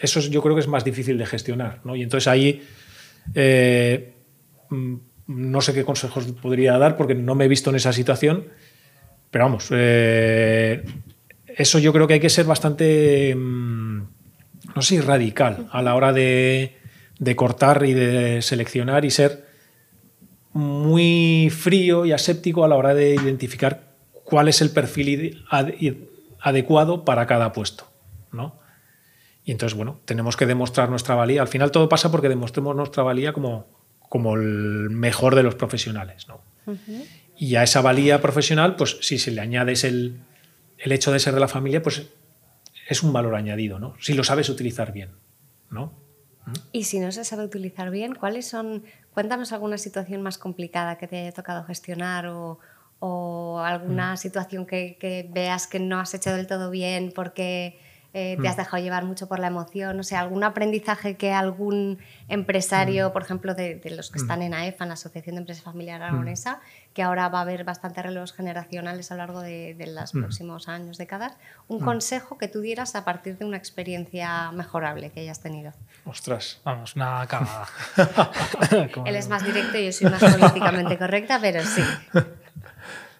eso 0.00 0.20
yo 0.20 0.42
creo 0.42 0.56
que 0.56 0.62
es 0.62 0.68
más 0.68 0.84
difícil 0.84 1.16
de 1.16 1.26
gestionar. 1.26 1.80
¿no? 1.84 1.94
Y 1.94 2.02
entonces 2.02 2.26
ahí 2.26 2.62
eh, 3.34 4.14
no 5.26 5.60
sé 5.60 5.74
qué 5.74 5.84
consejos 5.84 6.26
podría 6.40 6.78
dar 6.78 6.96
porque 6.96 7.14
no 7.14 7.34
me 7.34 7.44
he 7.44 7.48
visto 7.48 7.70
en 7.70 7.76
esa 7.76 7.92
situación, 7.92 8.48
pero 9.30 9.44
vamos, 9.44 9.68
eh, 9.70 10.84
eso 11.46 11.78
yo 11.78 11.92
creo 11.92 12.06
que 12.06 12.14
hay 12.14 12.20
que 12.20 12.30
ser 12.30 12.46
bastante, 12.46 13.34
no 13.36 14.82
sé, 14.82 15.00
radical 15.02 15.68
a 15.70 15.82
la 15.82 15.94
hora 15.94 16.12
de, 16.12 16.76
de 17.18 17.36
cortar 17.36 17.84
y 17.84 17.92
de 17.94 18.42
seleccionar 18.42 19.04
y 19.04 19.10
ser 19.10 19.46
muy 20.52 21.50
frío 21.50 22.04
y 22.04 22.12
aséptico 22.12 22.64
a 22.64 22.68
la 22.68 22.76
hora 22.76 22.94
de 22.94 23.14
identificar 23.14 23.92
cuál 24.24 24.48
es 24.48 24.60
el 24.60 24.70
perfil 24.70 25.44
adecuado 26.40 27.04
para 27.04 27.26
cada 27.26 27.52
puesto. 27.52 27.86
¿no? 28.32 28.58
Y 29.44 29.52
entonces, 29.52 29.76
bueno, 29.76 30.00
tenemos 30.04 30.36
que 30.36 30.46
demostrar 30.46 30.90
nuestra 30.90 31.14
valía. 31.14 31.42
Al 31.42 31.48
final 31.48 31.70
todo 31.70 31.88
pasa 31.88 32.10
porque 32.10 32.28
demostremos 32.28 32.76
nuestra 32.76 33.02
valía 33.02 33.32
como, 33.32 33.66
como 34.12 34.34
el 34.34 34.90
mejor 34.90 35.34
de 35.36 35.42
los 35.42 35.54
profesionales. 35.54 36.28
¿no? 36.28 36.42
Uh 36.66 36.72
-huh. 36.72 37.06
Y 37.38 37.56
a 37.56 37.62
esa 37.62 37.80
valía 37.80 38.20
profesional, 38.20 38.76
pues 38.76 38.98
si 39.00 39.18
se 39.18 39.30
le 39.30 39.40
añades 39.40 39.84
el, 39.84 40.20
el, 40.76 40.92
hecho 40.92 41.12
de 41.12 41.18
ser 41.18 41.32
de 41.32 41.40
la 41.40 41.48
familia, 41.48 41.80
pues 41.80 42.02
es 42.86 43.02
un 43.02 43.14
valor 43.14 43.34
añadido, 43.34 43.78
¿no? 43.78 43.94
Si 44.00 44.12
lo 44.12 44.22
sabes 44.22 44.50
utilizar 44.50 44.92
bien, 44.92 45.12
¿no? 45.70 45.94
Y 46.72 46.84
si 46.84 47.00
no 47.00 47.10
se 47.10 47.24
sabe 47.24 47.42
utilizar 47.42 47.90
bien, 47.90 48.14
¿cuáles 48.14 48.46
son? 48.46 48.84
Cuéntanos 49.14 49.50
alguna 49.50 49.78
situación 49.78 50.20
más 50.20 50.36
complicada 50.36 50.98
que 50.98 51.08
te 51.08 51.16
haya 51.16 51.32
tocado 51.32 51.64
gestionar 51.64 52.26
o, 52.26 52.58
o 52.98 53.60
alguna 53.60 54.12
mm. 54.12 54.16
situación 54.18 54.66
que, 54.66 54.98
que, 55.00 55.26
veas 55.32 55.66
que 55.66 55.80
no 55.80 55.98
has 55.98 56.12
hecho 56.12 56.36
del 56.36 56.46
todo 56.46 56.70
bien 56.70 57.12
porque 57.14 57.78
eh, 58.14 58.36
te 58.36 58.42
mm. 58.42 58.46
has 58.46 58.56
dejado 58.56 58.82
llevar 58.82 59.04
mucho 59.04 59.26
por 59.28 59.38
la 59.38 59.46
emoción. 59.46 59.98
O 59.98 60.02
sea, 60.02 60.20
algún 60.20 60.44
aprendizaje 60.44 61.16
que 61.16 61.32
algún 61.32 61.98
empresario, 62.28 63.08
mm. 63.08 63.12
por 63.12 63.22
ejemplo, 63.22 63.54
de, 63.54 63.76
de, 63.76 63.90
los 63.90 64.10
que 64.10 64.18
están 64.18 64.42
en 64.42 64.54
AEFA, 64.54 64.84
en 64.84 64.88
la 64.88 64.94
Asociación 64.94 65.36
de 65.36 65.40
Empresas 65.40 65.64
Familiar 65.64 66.02
Aragonesa, 66.02 66.60
que 66.92 67.02
ahora 67.02 67.28
va 67.28 67.38
a 67.38 67.42
haber 67.42 67.64
bastantes 67.64 68.04
relevos 68.04 68.32
generacionales 68.32 69.10
a 69.10 69.14
lo 69.14 69.18
largo 69.18 69.40
de, 69.40 69.74
de 69.74 69.86
los 69.86 70.12
próximos 70.12 70.68
años, 70.68 70.98
décadas, 70.98 71.36
un 71.68 71.80
consejo 71.80 72.36
que 72.36 72.48
tú 72.48 72.60
dieras 72.60 72.94
a 72.94 73.04
partir 73.04 73.38
de 73.38 73.44
una 73.44 73.56
experiencia 73.56 74.50
mejorable 74.52 75.10
que 75.10 75.20
hayas 75.20 75.40
tenido. 75.40 75.72
Ostras. 76.04 76.60
Vamos, 76.64 76.96
una 76.96 77.26
cagada. 77.26 77.66
Él 79.06 79.16
es 79.16 79.28
más 79.28 79.44
directo 79.44 79.78
y 79.78 79.86
yo 79.86 79.92
soy 79.92 80.10
más 80.10 80.22
políticamente 80.22 80.98
correcta, 80.98 81.38
pero 81.40 81.64
sí. 81.64 81.82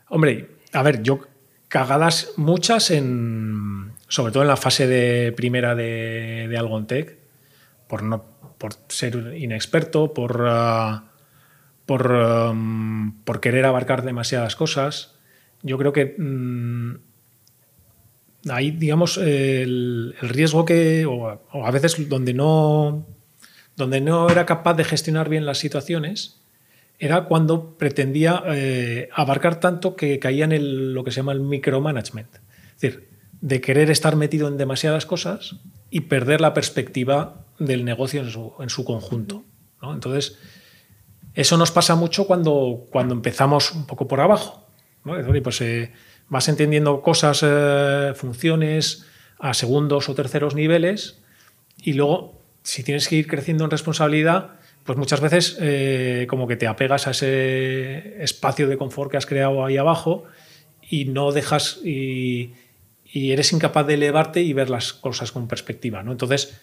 Hombre, 0.08 0.50
a 0.72 0.82
ver, 0.82 1.02
yo 1.02 1.20
cagadas 1.68 2.32
muchas 2.36 2.90
en 2.90 3.81
sobre 4.12 4.30
todo 4.30 4.42
en 4.42 4.48
la 4.50 4.58
fase 4.58 4.86
de 4.86 5.32
primera 5.32 5.74
de, 5.74 6.46
de 6.46 6.58
Algontech, 6.58 7.16
por 7.88 8.02
no 8.02 8.26
por 8.58 8.74
ser 8.88 9.34
inexperto, 9.38 10.12
por 10.12 10.44
por, 11.86 12.12
um, 12.12 13.22
por 13.24 13.40
querer 13.40 13.64
abarcar 13.64 14.02
demasiadas 14.04 14.54
cosas. 14.54 15.14
Yo 15.62 15.78
creo 15.78 15.94
que 15.94 16.14
um, 16.18 16.98
ahí, 18.50 18.70
digamos, 18.72 19.16
el, 19.16 20.14
riesgo 20.20 20.66
que, 20.66 21.06
o, 21.06 21.40
a 21.50 21.70
veces 21.70 22.06
donde 22.10 22.34
no, 22.34 23.06
donde 23.76 24.02
no 24.02 24.28
era 24.28 24.44
capaz 24.44 24.74
de 24.74 24.84
gestionar 24.84 25.30
bien 25.30 25.46
las 25.46 25.56
situaciones, 25.56 26.38
era 26.98 27.24
cuando 27.24 27.78
pretendía 27.78 28.42
eh, 28.48 29.08
abarcar 29.14 29.58
tanto 29.58 29.96
que 29.96 30.18
caía 30.18 30.44
en 30.44 30.92
lo 30.92 31.02
que 31.02 31.12
se 31.12 31.16
llama 31.16 31.32
el 31.32 31.40
micromanagement. 31.40 32.28
Es 32.74 32.80
decir, 32.82 33.11
de 33.42 33.60
querer 33.60 33.90
estar 33.90 34.16
metido 34.16 34.48
en 34.48 34.56
demasiadas 34.56 35.04
cosas 35.04 35.56
y 35.90 36.02
perder 36.02 36.40
la 36.40 36.54
perspectiva 36.54 37.44
del 37.58 37.84
negocio 37.84 38.22
en 38.22 38.30
su, 38.30 38.54
en 38.60 38.70
su 38.70 38.84
conjunto. 38.84 39.44
Entonces, 39.82 40.38
eso 41.34 41.56
nos 41.56 41.72
pasa 41.72 41.96
mucho 41.96 42.26
cuando, 42.26 42.86
cuando 42.90 43.14
empezamos 43.14 43.72
un 43.72 43.84
poco 43.86 44.06
por 44.06 44.20
abajo. 44.20 44.64
¿no? 45.04 45.14
Pues 45.42 45.60
eh, 45.60 45.92
vas 46.28 46.48
entendiendo 46.48 47.02
cosas, 47.02 47.42
eh, 47.44 48.12
funciones 48.14 49.06
a 49.40 49.54
segundos 49.54 50.08
o 50.08 50.14
terceros 50.14 50.54
niveles 50.54 51.20
y 51.82 51.94
luego, 51.94 52.40
si 52.62 52.84
tienes 52.84 53.08
que 53.08 53.16
ir 53.16 53.26
creciendo 53.26 53.64
en 53.64 53.72
responsabilidad, 53.72 54.52
pues 54.84 54.96
muchas 54.96 55.20
veces 55.20 55.58
eh, 55.60 56.26
como 56.30 56.46
que 56.46 56.54
te 56.54 56.68
apegas 56.68 57.08
a 57.08 57.10
ese 57.10 58.22
espacio 58.22 58.68
de 58.68 58.76
confort 58.76 59.10
que 59.10 59.16
has 59.16 59.26
creado 59.26 59.64
ahí 59.64 59.78
abajo 59.78 60.24
y 60.88 61.06
no 61.06 61.32
dejas 61.32 61.80
y 63.12 63.32
eres 63.32 63.52
incapaz 63.52 63.86
de 63.86 63.94
elevarte 63.94 64.40
y 64.40 64.52
ver 64.54 64.70
las 64.70 64.94
cosas 64.94 65.32
con 65.32 65.46
perspectiva. 65.46 66.02
¿no? 66.02 66.12
Entonces, 66.12 66.58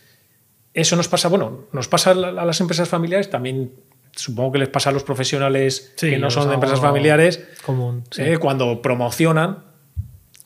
eso 0.74 0.96
nos 0.96 1.08
pasa, 1.08 1.28
bueno, 1.30 1.68
nos 1.72 1.88
pasa 1.88 2.12
a 2.12 2.16
las 2.16 2.60
empresas 2.60 2.90
familiares, 2.90 3.30
también 3.30 3.72
supongo 4.16 4.54
que 4.54 4.60
les 4.60 4.70
pasa 4.70 4.90
a 4.90 4.94
los 4.94 5.04
profesionales 5.04 5.94
sí, 5.96 6.10
que 6.10 6.18
no 6.18 6.32
son 6.32 6.48
de 6.48 6.56
empresas 6.56 6.80
familiares, 6.80 7.48
común, 7.64 8.04
sí. 8.10 8.24
eh, 8.24 8.38
cuando 8.40 8.82
promocionan. 8.82 9.64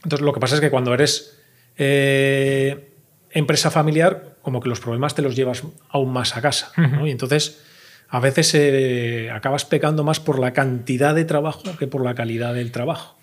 Entonces, 0.04 0.26
lo 0.26 0.34
que 0.34 0.42
pasa 0.42 0.56
es 0.56 0.62
que 0.62 0.70
cuando 0.70 0.94
eres 0.94 1.40
eh, 1.78 2.92
empresa 3.32 3.72
familiar, 3.72 4.36
como 4.42 4.60
que 4.60 4.68
los 4.68 4.82
problemas 4.82 5.16
te 5.16 5.22
los 5.22 5.38
llevas 5.38 5.64
aún 5.90 6.12
más 6.12 6.36
a 6.36 6.42
casa. 6.42 6.72
Uh 6.78 6.82
-huh. 6.82 6.92
¿no? 6.92 7.08
Y 7.08 7.12
entonces, 7.12 7.64
a 8.10 8.20
veces 8.20 8.54
eh, 8.56 9.32
acabas 9.34 9.64
pecando 9.64 10.04
más 10.04 10.20
por 10.20 10.38
la 10.38 10.52
cantidad 10.52 11.16
de 11.16 11.24
trabajo 11.24 11.64
que 11.80 11.88
por 11.88 12.04
la 12.04 12.14
calidad 12.14 12.54
del 12.54 12.72
trabajo. 12.74 13.18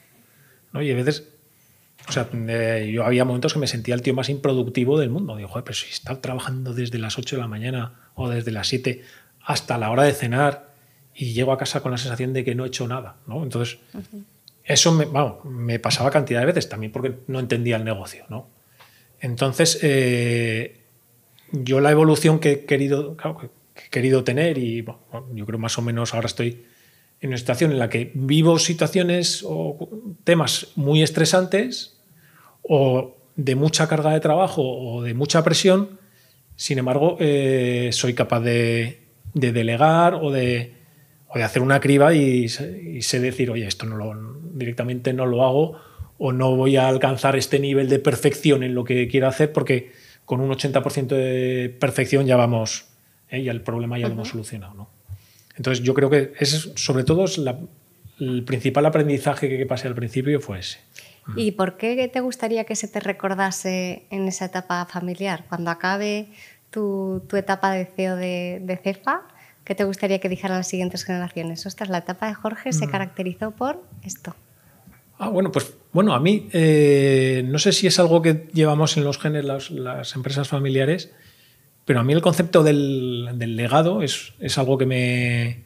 ¿no? 0.73 0.81
Y 0.83 0.91
a 0.91 0.95
veces, 0.95 1.29
o 2.09 2.13
sea, 2.13 2.29
eh, 2.33 2.91
yo 2.93 3.05
había 3.05 3.25
momentos 3.25 3.53
que 3.53 3.59
me 3.59 3.67
sentía 3.67 3.95
el 3.95 4.03
tío 4.03 4.15
más 4.15 4.29
improductivo 4.29 4.99
del 4.99 5.11
mundo. 5.11 5.37
Digo, 5.37 5.49
joder, 5.49 5.65
pero 5.65 5.75
si 5.75 5.91
está 5.91 6.21
trabajando 6.21 6.75
desde 6.75 6.99
las 6.99 7.19
8 7.19 7.37
de 7.37 7.43
la 7.43 7.49
mañana 7.49 8.11
o 8.15 8.29
desde 8.29 8.51
las 8.51 8.69
7 8.69 9.03
hasta 9.43 9.79
la 9.79 9.91
hora 9.91 10.03
de 10.05 10.13
cenar 10.13 10.75
y 11.15 11.33
llego 11.33 11.53
a 11.53 11.59
casa 11.59 11.81
con 11.81 11.93
la 11.93 11.99
sensación 11.99 12.33
de 12.33 12.45
que 12.45 12.55
no 12.55 12.65
he 12.65 12.69
hecho 12.69 12.89
nada. 12.89 13.17
¿no? 13.27 13.43
Entonces, 13.43 13.79
uh 13.95 13.99
-huh. 13.99 14.25
eso 14.65 14.93
me, 14.93 15.05
bueno, 15.05 15.41
me, 15.45 15.79
pasaba 15.79 16.11
cantidad 16.11 16.41
de 16.41 16.47
veces 16.47 16.69
también 16.69 16.93
porque 16.93 17.19
no 17.27 17.39
entendía 17.41 17.77
el 17.77 17.85
negocio. 17.85 18.25
¿no? 18.29 18.49
Entonces, 19.21 19.79
eh, 19.83 20.81
yo 21.53 21.81
la 21.81 21.91
evolución 21.91 22.39
que 22.39 22.53
he 22.53 22.65
querido, 22.65 23.17
claro, 23.17 23.39
que 23.39 23.51
he 23.87 23.91
querido 23.91 24.25
tener 24.25 24.59
y 24.59 24.83
bueno, 24.83 25.27
yo 25.35 25.47
creo 25.47 25.59
más 25.59 25.79
o 25.79 25.83
menos 25.83 26.15
ahora 26.15 26.27
estoy 26.27 26.65
en 27.21 27.29
una 27.29 27.39
situación 27.39 27.73
en 27.73 27.79
la 27.79 27.89
que 27.89 28.11
vivo 28.15 28.59
situaciones 28.59 29.45
o 29.47 29.89
temas 30.25 30.69
muy 30.77 31.03
estresantes 31.03 32.01
o 32.63 33.17
de 33.37 33.55
mucha 33.55 33.89
carga 33.89 34.13
de 34.13 34.21
trabajo 34.21 34.63
o 34.63 35.03
de 35.03 35.15
mucha 35.15 35.45
presión, 35.45 35.99
sin 36.57 36.79
embargo, 36.79 37.17
eh, 37.21 37.91
soy 37.93 38.15
capaz 38.15 38.41
de, 38.41 39.01
de 39.35 39.53
delegar 39.53 40.15
o 40.15 40.31
de, 40.31 40.75
o 41.29 41.39
de 41.39 41.45
hacer 41.45 41.63
una 41.63 41.81
criba 41.81 42.15
y, 42.15 42.45
y, 42.45 43.03
sé 43.03 43.21
decir, 43.21 43.51
oye, 43.51 43.67
esto 43.67 43.87
no 43.87 43.97
lo, 43.97 44.41
directamente 44.53 45.13
no 45.13 45.27
lo 45.27 45.45
hago 45.45 45.81
o 46.19 46.33
no 46.33 46.55
voy 46.57 46.77
a 46.77 46.89
alcanzar 46.89 47.37
este 47.37 47.59
nivel 47.61 47.89
de 47.89 47.99
perfección 47.99 48.63
en 48.63 48.75
lo 48.75 48.85
que 48.85 49.09
quiero 49.09 49.29
hacer 49.29 49.53
porque 49.53 49.93
con 50.25 50.41
un 50.41 50.51
80% 50.51 51.07
de 51.07 51.75
perfección 51.81 52.27
ya 52.27 52.37
vamos, 52.37 52.87
¿eh? 53.31 53.43
ya 53.43 53.53
el 53.53 53.63
problema 53.63 53.99
ya 53.99 54.09
lo 54.09 54.15
hemos 54.15 54.29
solucionado. 54.29 54.75
¿no? 54.75 55.00
Entonces 55.61 55.85
yo 55.85 55.93
creo 55.93 56.09
que 56.09 56.33
es, 56.39 56.71
sobre 56.77 57.05
todo 57.05 57.27
es 57.27 57.39
el 58.19 58.45
principal 58.45 58.87
aprendizaje 58.87 59.47
que 59.47 59.67
pasé 59.67 59.89
al 59.89 59.95
principio 59.95 60.41
fue 60.41 60.61
ese. 60.61 60.79
¿Y 61.37 61.51
por 61.51 61.77
qué 61.77 62.09
te 62.09 62.21
gustaría 62.21 62.65
que 62.65 62.75
se 62.75 62.89
te 62.89 62.99
recordase 62.99 64.07
en 64.09 64.27
esa 64.27 64.47
etapa 64.47 64.87
familiar? 64.87 65.45
Cuando 65.51 65.71
acabe 65.71 66.29
tu, 66.71 67.23
tu 67.29 67.37
etapa 67.37 67.73
de 67.73 67.85
CEO 67.85 68.17
de, 68.17 68.63
de, 68.63 68.77
CEFA, 68.79 69.21
¿qué 69.65 69.75
te 69.75 69.85
gustaría 69.85 70.19
que 70.19 70.31
dijeran 70.31 70.57
las 70.57 70.69
siguientes 70.69 71.05
generaciones? 71.05 71.67
Ostras, 71.67 71.91
la 71.91 71.99
etapa 71.99 72.29
de 72.29 72.33
Jorge 72.33 72.73
se 72.73 72.87
mm. 72.87 72.91
caracterizó 72.91 73.51
por 73.51 73.85
esto. 74.03 74.35
Ah, 75.19 75.29
bueno, 75.29 75.53
pues 75.53 75.75
bueno, 75.93 76.15
a 76.15 76.21
mí 76.21 76.49
eh, 76.55 77.43
no 77.45 77.59
sé 77.59 77.73
si 77.73 77.87
es 77.87 77.99
algo 78.01 78.23
que 78.23 78.49
llevamos 78.55 78.97
en 78.97 79.05
los 79.05 79.19
genes 79.19 79.45
las, 79.45 79.71
las 79.71 80.17
empresas 80.17 80.49
familiares, 80.49 81.13
pero 81.91 81.99
a 81.99 82.05
mí 82.05 82.13
el 82.13 82.23
concepto 82.23 82.63
del, 82.63 83.37
legado 83.57 84.03
es, 84.03 84.33
es, 84.39 84.59
algo 84.59 84.79
que 84.79 84.87
me, 84.87 85.65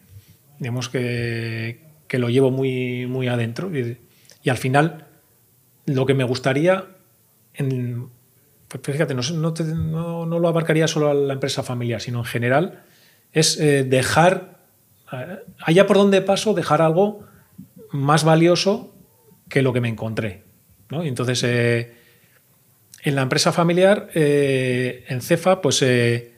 digamos 0.58 0.88
que, 0.88 1.82
que, 2.08 2.18
lo 2.18 2.30
llevo 2.30 2.50
muy, 2.50 3.04
muy 3.06 3.28
adentro 3.28 3.70
y, 3.76 3.98
al 4.48 4.56
final 4.56 5.04
lo 5.84 6.06
que 6.06 6.14
me 6.14 6.24
gustaría, 6.24 6.86
en, 7.52 8.08
pues 8.68 8.82
fíjate, 8.82 9.14
no, 9.14 9.20
no, 9.20 10.24
no, 10.24 10.38
lo 10.38 10.48
abarcaría 10.48 10.88
solo 10.88 11.10
a 11.10 11.14
la 11.14 11.34
empresa 11.34 11.62
familiar, 11.62 12.00
sino 12.00 12.20
en 12.20 12.24
general, 12.24 12.84
es 13.34 13.60
eh, 13.60 13.84
dejar, 13.84 14.60
eh, 15.12 15.40
allá 15.60 15.86
por 15.86 15.98
donde 15.98 16.22
paso, 16.22 16.54
dejar 16.54 16.80
algo 16.80 17.26
más 17.90 18.24
valioso 18.24 18.94
que 19.50 19.60
lo 19.60 19.74
que 19.74 19.82
me 19.82 19.90
encontré. 19.90 20.44
¿no? 20.88 21.02
Entonces, 21.02 21.42
eh, 21.44 21.92
en 23.04 23.14
la 23.14 23.22
empresa 23.22 23.52
familiar, 23.52 24.08
eh, 24.14 25.04
en 25.08 25.20
Cefa, 25.20 25.60
pues 25.60 25.82
eh, 25.82 26.32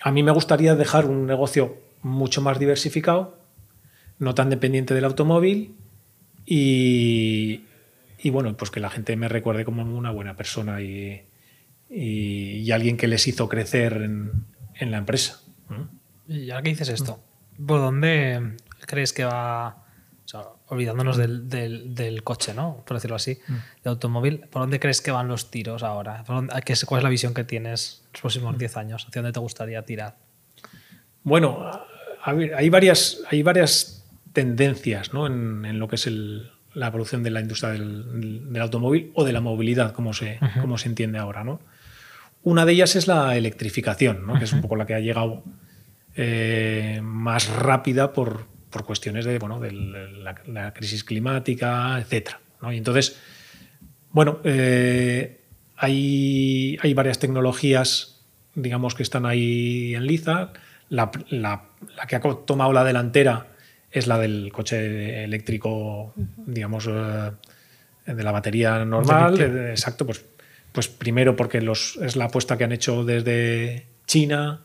a 0.00 0.10
mí 0.10 0.24
me 0.24 0.32
gustaría 0.32 0.74
dejar 0.74 1.06
un 1.06 1.26
negocio 1.26 1.78
mucho 2.02 2.42
más 2.42 2.58
diversificado, 2.58 3.38
no 4.18 4.34
tan 4.34 4.50
dependiente 4.50 4.94
del 4.94 5.04
automóvil 5.04 5.76
y, 6.44 7.62
bueno, 8.32 8.56
pues 8.56 8.72
que 8.72 8.80
la 8.80 8.90
gente 8.90 9.14
me 9.14 9.28
recuerde 9.28 9.64
como 9.64 9.82
una 9.82 10.10
buena 10.10 10.36
persona 10.36 10.80
y, 10.82 11.22
alguien 12.72 12.96
que 12.96 13.06
les 13.06 13.26
hizo 13.28 13.48
crecer 13.48 14.02
en, 14.02 14.90
la 14.90 14.98
empresa. 14.98 15.40
Y 16.26 16.50
ahora 16.50 16.62
que 16.62 16.70
dices 16.70 16.88
esto, 16.88 17.22
¿por 17.64 17.80
dónde 17.80 18.56
crees 18.86 19.12
que 19.12 19.24
va? 19.24 19.84
Olvidándonos 20.70 21.16
del, 21.16 21.48
del, 21.48 21.94
del, 21.94 22.22
coche, 22.22 22.54
¿no? 22.54 22.82
Por 22.86 22.96
decirlo 22.96 23.16
así, 23.16 23.38
mm. 23.46 23.52
de 23.84 23.90
automóvil, 23.90 24.40
¿por 24.50 24.62
dónde 24.62 24.80
crees 24.80 25.00
que 25.00 25.10
van 25.10 25.28
los 25.28 25.50
tiros 25.50 25.82
ahora? 25.82 26.24
Dónde, 26.26 26.52
¿Cuál 26.86 27.00
es 27.00 27.04
la 27.04 27.10
visión 27.10 27.34
que 27.34 27.44
tienes 27.44 28.02
los 28.12 28.20
próximos 28.20 28.56
10 28.56 28.76
años? 28.76 29.06
¿Hacia 29.06 29.20
dónde 29.20 29.32
te 29.32 29.40
gustaría 29.40 29.82
tirar? 29.84 30.16
Bueno, 31.22 31.70
hay 32.24 32.68
varias, 32.70 33.18
hay 33.30 33.42
varias 33.42 34.06
tendencias 34.32 35.12
¿no? 35.12 35.26
en, 35.26 35.64
en, 35.64 35.78
lo 35.78 35.88
que 35.88 35.96
es 35.96 36.06
el, 36.06 36.50
la 36.74 36.86
evolución 36.86 37.22
de 37.22 37.30
la 37.30 37.40
industria 37.40 37.70
del, 37.72 38.52
del, 38.52 38.62
automóvil 38.62 39.10
o 39.14 39.24
de 39.24 39.32
la 39.32 39.40
movilidad, 39.40 39.92
como 39.92 40.12
se, 40.12 40.38
uh 40.40 40.44
-huh. 40.44 40.60
como 40.60 40.78
se 40.78 40.88
entiende 40.88 41.18
ahora. 41.18 41.44
¿no? 41.44 41.60
Una 42.42 42.64
de 42.64 42.72
ellas 42.72 42.96
es 42.96 43.08
la 43.08 43.36
electrificación, 43.36 44.26
¿no? 44.26 44.32
uh 44.32 44.36
-huh. 44.36 44.38
que 44.38 44.44
es 44.44 44.52
un 44.52 44.60
poco 44.60 44.76
la 44.76 44.86
que 44.86 44.94
ha 44.94 45.00
llegado 45.00 45.42
eh, 46.16 47.00
más 47.02 47.48
rápida 47.48 48.12
por, 48.12 48.46
por 48.70 48.84
cuestiones 48.84 49.24
de, 49.24 49.38
bueno, 49.38 49.60
de 49.60 49.72
la, 49.72 50.34
la 50.46 50.72
crisis 50.72 51.04
climática, 51.04 51.98
etc. 51.98 52.30
¿no? 52.62 52.72
Y 52.72 52.78
entonces, 52.78 53.16
bueno, 54.10 54.38
eh, 54.44 55.40
hay, 55.76 56.78
hay 56.82 56.94
varias 56.94 57.18
tecnologías, 57.18 58.20
digamos, 58.54 58.94
que 58.94 59.02
están 59.02 59.26
ahí 59.26 59.94
en 59.94 60.06
liza. 60.06 60.52
La, 60.88 61.10
la, 61.28 61.64
la, 61.96 62.06
que 62.06 62.16
ha 62.16 62.20
tomado 62.20 62.72
la 62.72 62.84
delantera 62.84 63.48
es 63.90 64.06
la 64.06 64.18
del 64.18 64.52
coche 64.52 65.24
eléctrico, 65.24 66.12
digamos, 66.16 66.88
eh, 66.88 67.30
de 68.06 68.22
la 68.22 68.32
batería 68.32 68.84
normal. 68.84 69.40
Exacto, 69.70 70.06
pues, 70.06 70.24
pues 70.72 70.88
primero 70.88 71.36
porque 71.36 71.60
los, 71.60 71.96
es 71.96 72.16
la 72.16 72.26
apuesta 72.26 72.56
que 72.56 72.64
han 72.64 72.72
hecho 72.72 73.04
desde 73.04 73.86
China, 74.06 74.62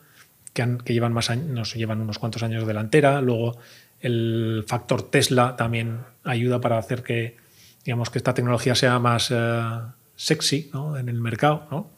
que, 0.52 0.62
han, 0.62 0.78
que 0.78 0.92
llevan 0.92 1.12
más 1.12 1.30
años, 1.30 1.46
nos 1.46 1.74
llevan 1.74 2.00
unos 2.00 2.18
cuantos 2.18 2.42
años 2.42 2.62
de 2.62 2.68
delantera. 2.68 3.20
Luego 3.20 3.58
el 4.00 4.64
factor 4.66 5.02
Tesla 5.02 5.56
también 5.56 6.00
ayuda 6.24 6.60
para 6.60 6.78
hacer 6.78 7.02
que, 7.02 7.36
digamos, 7.84 8.10
que 8.10 8.18
esta 8.18 8.34
tecnología 8.34 8.74
sea 8.74 8.98
más 8.98 9.30
uh, 9.30 9.92
sexy 10.16 10.70
¿no? 10.72 10.96
en 10.96 11.08
el 11.08 11.20
mercado. 11.20 11.66
¿no? 11.70 11.90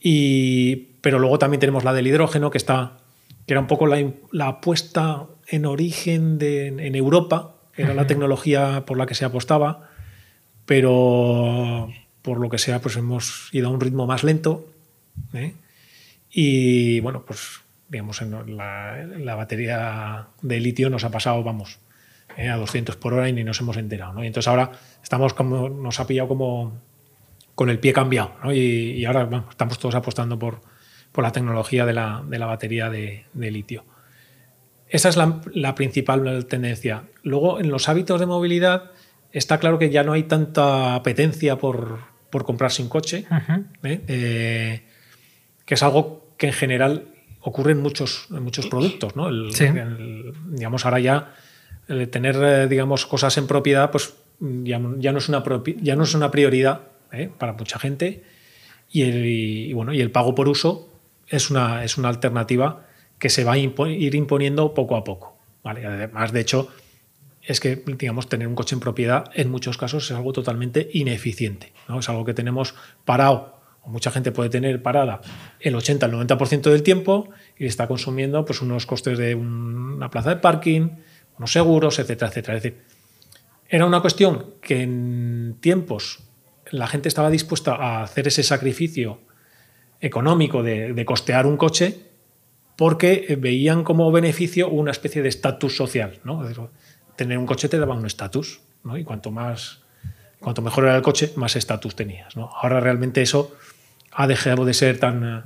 Y, 0.00 0.96
pero 1.00 1.18
luego 1.18 1.38
también 1.38 1.60
tenemos 1.60 1.84
la 1.84 1.92
del 1.92 2.06
hidrógeno, 2.06 2.50
que, 2.50 2.58
está, 2.58 2.98
que 3.46 3.54
era 3.54 3.60
un 3.60 3.66
poco 3.66 3.86
la, 3.86 4.04
la 4.30 4.48
apuesta 4.48 5.26
en 5.46 5.66
origen 5.66 6.38
de, 6.38 6.68
en 6.68 6.94
Europa, 6.94 7.56
era 7.74 7.88
uh 7.88 7.92
-huh. 7.92 7.96
la 7.96 8.06
tecnología 8.06 8.84
por 8.86 8.98
la 8.98 9.06
que 9.06 9.14
se 9.14 9.24
apostaba, 9.24 9.88
pero 10.66 11.88
por 12.22 12.38
lo 12.38 12.48
que 12.48 12.58
sea, 12.58 12.80
pues 12.80 12.96
hemos 12.96 13.48
ido 13.52 13.68
a 13.68 13.70
un 13.70 13.80
ritmo 13.80 14.06
más 14.06 14.22
lento. 14.24 14.68
¿eh? 15.32 15.54
Y 16.30 17.00
bueno, 17.00 17.24
pues 17.26 17.61
digamos, 17.92 18.22
en 18.22 18.56
la, 18.56 19.04
la, 19.04 19.34
batería 19.34 20.28
de 20.40 20.60
litio 20.60 20.88
nos 20.88 21.04
ha 21.04 21.10
pasado, 21.10 21.42
vamos, 21.44 21.78
eh, 22.38 22.48
a 22.48 22.56
200 22.56 22.96
por 22.96 23.12
hora 23.12 23.28
y 23.28 23.34
ni 23.34 23.44
nos 23.44 23.60
hemos 23.60 23.76
enterado. 23.76 24.14
¿no? 24.14 24.24
Y 24.24 24.26
entonces 24.26 24.48
ahora 24.48 24.72
estamos 25.02 25.34
como, 25.34 25.68
nos 25.68 26.00
ha 26.00 26.06
pillado 26.06 26.26
como 26.26 26.80
con 27.54 27.68
el 27.68 27.78
pie 27.78 27.92
cambiado. 27.92 28.32
¿no? 28.42 28.52
Y, 28.52 28.58
y, 28.58 29.04
ahora 29.04 29.24
bueno, 29.24 29.46
estamos 29.50 29.78
todos 29.78 29.94
apostando 29.94 30.38
por, 30.38 30.62
por 31.12 31.22
la 31.22 31.32
tecnología 31.32 31.84
de 31.84 31.92
la, 31.92 32.24
de 32.26 32.38
la 32.38 32.46
batería 32.46 32.88
de, 32.88 33.26
de, 33.34 33.50
litio. 33.50 33.84
Esa 34.88 35.10
es 35.10 35.18
la, 35.18 35.42
la, 35.52 35.74
principal 35.74 36.46
tendencia. 36.46 37.04
Luego, 37.22 37.60
en 37.60 37.70
los 37.70 37.90
hábitos 37.90 38.18
de 38.20 38.26
movilidad, 38.26 38.90
está 39.32 39.58
claro 39.58 39.78
que 39.78 39.90
ya 39.90 40.02
no 40.02 40.14
hay 40.14 40.22
tanta 40.22 40.94
apetencia 40.94 41.58
por, 41.58 41.98
por 42.30 42.44
comprarse 42.46 42.82
un 42.82 42.88
coche, 42.88 43.26
uh 43.30 43.34
-huh. 43.34 43.64
¿eh? 43.82 44.00
Eh, 44.08 44.82
que 45.66 45.74
es 45.74 45.82
algo 45.82 46.34
que 46.38 46.46
en 46.46 46.52
general 46.54 47.11
ocurre 47.42 47.72
en 47.72 47.80
muchos, 47.80 48.26
en 48.30 48.42
muchos 48.42 48.66
productos, 48.66 49.16
¿no? 49.16 49.28
El, 49.28 49.54
sí. 49.54 49.64
el, 49.64 50.32
digamos, 50.50 50.84
ahora 50.84 51.00
ya 51.00 51.34
el 51.88 52.08
tener, 52.08 52.36
eh, 52.36 52.68
digamos, 52.68 53.06
cosas 53.06 53.36
en 53.38 53.46
propiedad, 53.46 53.90
pues 53.90 54.14
ya, 54.40 54.80
ya, 54.98 55.12
no, 55.12 55.18
es 55.18 55.28
una 55.28 55.42
ya 55.80 55.96
no 55.96 56.04
es 56.04 56.14
una 56.14 56.30
prioridad 56.30 56.82
¿eh? 57.12 57.30
para 57.36 57.52
mucha 57.52 57.78
gente 57.78 58.24
y, 58.90 59.02
el, 59.02 59.26
y, 59.26 59.72
bueno, 59.72 59.92
y 59.92 60.00
el 60.00 60.10
pago 60.10 60.34
por 60.34 60.48
uso 60.48 60.88
es 61.28 61.50
una, 61.50 61.84
es 61.84 61.98
una 61.98 62.08
alternativa 62.08 62.86
que 63.18 63.28
se 63.28 63.44
va 63.44 63.52
a 63.52 63.58
impo 63.58 63.86
ir 63.86 64.14
imponiendo 64.14 64.74
poco 64.74 64.96
a 64.96 65.04
poco. 65.04 65.36
¿vale? 65.62 65.86
Además, 65.86 66.32
de 66.32 66.40
hecho, 66.40 66.68
es 67.42 67.60
que, 67.60 67.82
digamos, 67.98 68.28
tener 68.28 68.48
un 68.48 68.54
coche 68.54 68.74
en 68.74 68.80
propiedad 68.80 69.30
en 69.34 69.50
muchos 69.50 69.78
casos 69.78 70.04
es 70.04 70.16
algo 70.16 70.32
totalmente 70.32 70.88
ineficiente. 70.92 71.72
¿no? 71.88 72.00
Es 72.00 72.08
algo 72.08 72.24
que 72.24 72.34
tenemos 72.34 72.74
parado 73.04 73.61
mucha 73.86 74.10
gente 74.10 74.32
puede 74.32 74.50
tener 74.50 74.82
parada 74.82 75.20
el 75.60 75.74
80 75.74 76.06
al 76.06 76.12
90% 76.12 76.70
del 76.70 76.82
tiempo 76.82 77.30
y 77.58 77.66
está 77.66 77.88
consumiendo 77.88 78.44
pues, 78.44 78.62
unos 78.62 78.86
costes 78.86 79.18
de 79.18 79.34
una 79.34 80.10
plaza 80.10 80.30
de 80.30 80.36
parking, 80.36 80.90
unos 81.38 81.52
seguros, 81.52 81.98
etcétera, 81.98 82.28
etcétera. 82.28 82.56
Es 82.56 82.62
decir, 82.62 82.82
era 83.68 83.86
una 83.86 84.00
cuestión 84.00 84.54
que 84.60 84.82
en 84.82 85.56
tiempos 85.60 86.20
la 86.70 86.86
gente 86.86 87.08
estaba 87.08 87.30
dispuesta 87.30 87.74
a 87.74 88.02
hacer 88.02 88.28
ese 88.28 88.42
sacrificio 88.42 89.20
económico 90.00 90.62
de, 90.62 90.92
de 90.92 91.04
costear 91.04 91.46
un 91.46 91.56
coche 91.56 92.12
porque 92.76 93.36
veían 93.38 93.84
como 93.84 94.10
beneficio 94.10 94.68
una 94.68 94.90
especie 94.90 95.22
de 95.22 95.28
estatus 95.28 95.76
social. 95.76 96.20
¿no? 96.24 96.42
Tener 97.16 97.38
un 97.38 97.46
coche 97.46 97.68
te 97.68 97.78
daba 97.78 97.94
un 97.94 98.06
estatus 98.06 98.60
¿no? 98.84 98.96
y 98.96 99.04
cuanto 99.04 99.30
más 99.30 99.82
cuanto 100.40 100.60
mejor 100.60 100.84
era 100.84 100.96
el 100.96 101.02
coche, 101.02 101.32
más 101.36 101.56
estatus 101.56 101.94
tenías. 101.94 102.36
¿no? 102.36 102.50
Ahora 102.60 102.80
realmente 102.80 103.22
eso 103.22 103.54
ha 104.12 104.26
dejado 104.26 104.64
de 104.64 104.74
ser 104.74 104.98
tan 104.98 105.44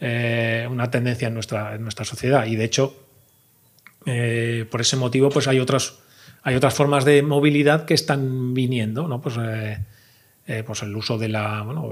eh, 0.00 0.66
una 0.70 0.90
tendencia 0.90 1.28
en 1.28 1.34
nuestra, 1.34 1.74
en 1.74 1.82
nuestra 1.82 2.04
sociedad 2.04 2.46
y 2.46 2.56
de 2.56 2.64
hecho 2.64 3.06
eh, 4.06 4.66
por 4.70 4.80
ese 4.80 4.96
motivo 4.96 5.30
pues 5.30 5.48
hay 5.48 5.60
otras 5.60 5.98
hay 6.42 6.56
otras 6.56 6.74
formas 6.74 7.04
de 7.04 7.22
movilidad 7.22 7.86
que 7.86 7.94
están 7.94 8.52
viniendo 8.52 9.08
¿no? 9.08 9.20
pues, 9.20 9.36
eh, 9.38 10.62
pues 10.66 10.82
el 10.82 10.94
uso 10.94 11.16
de 11.16 11.28
la 11.28 11.62
bueno, 11.62 11.90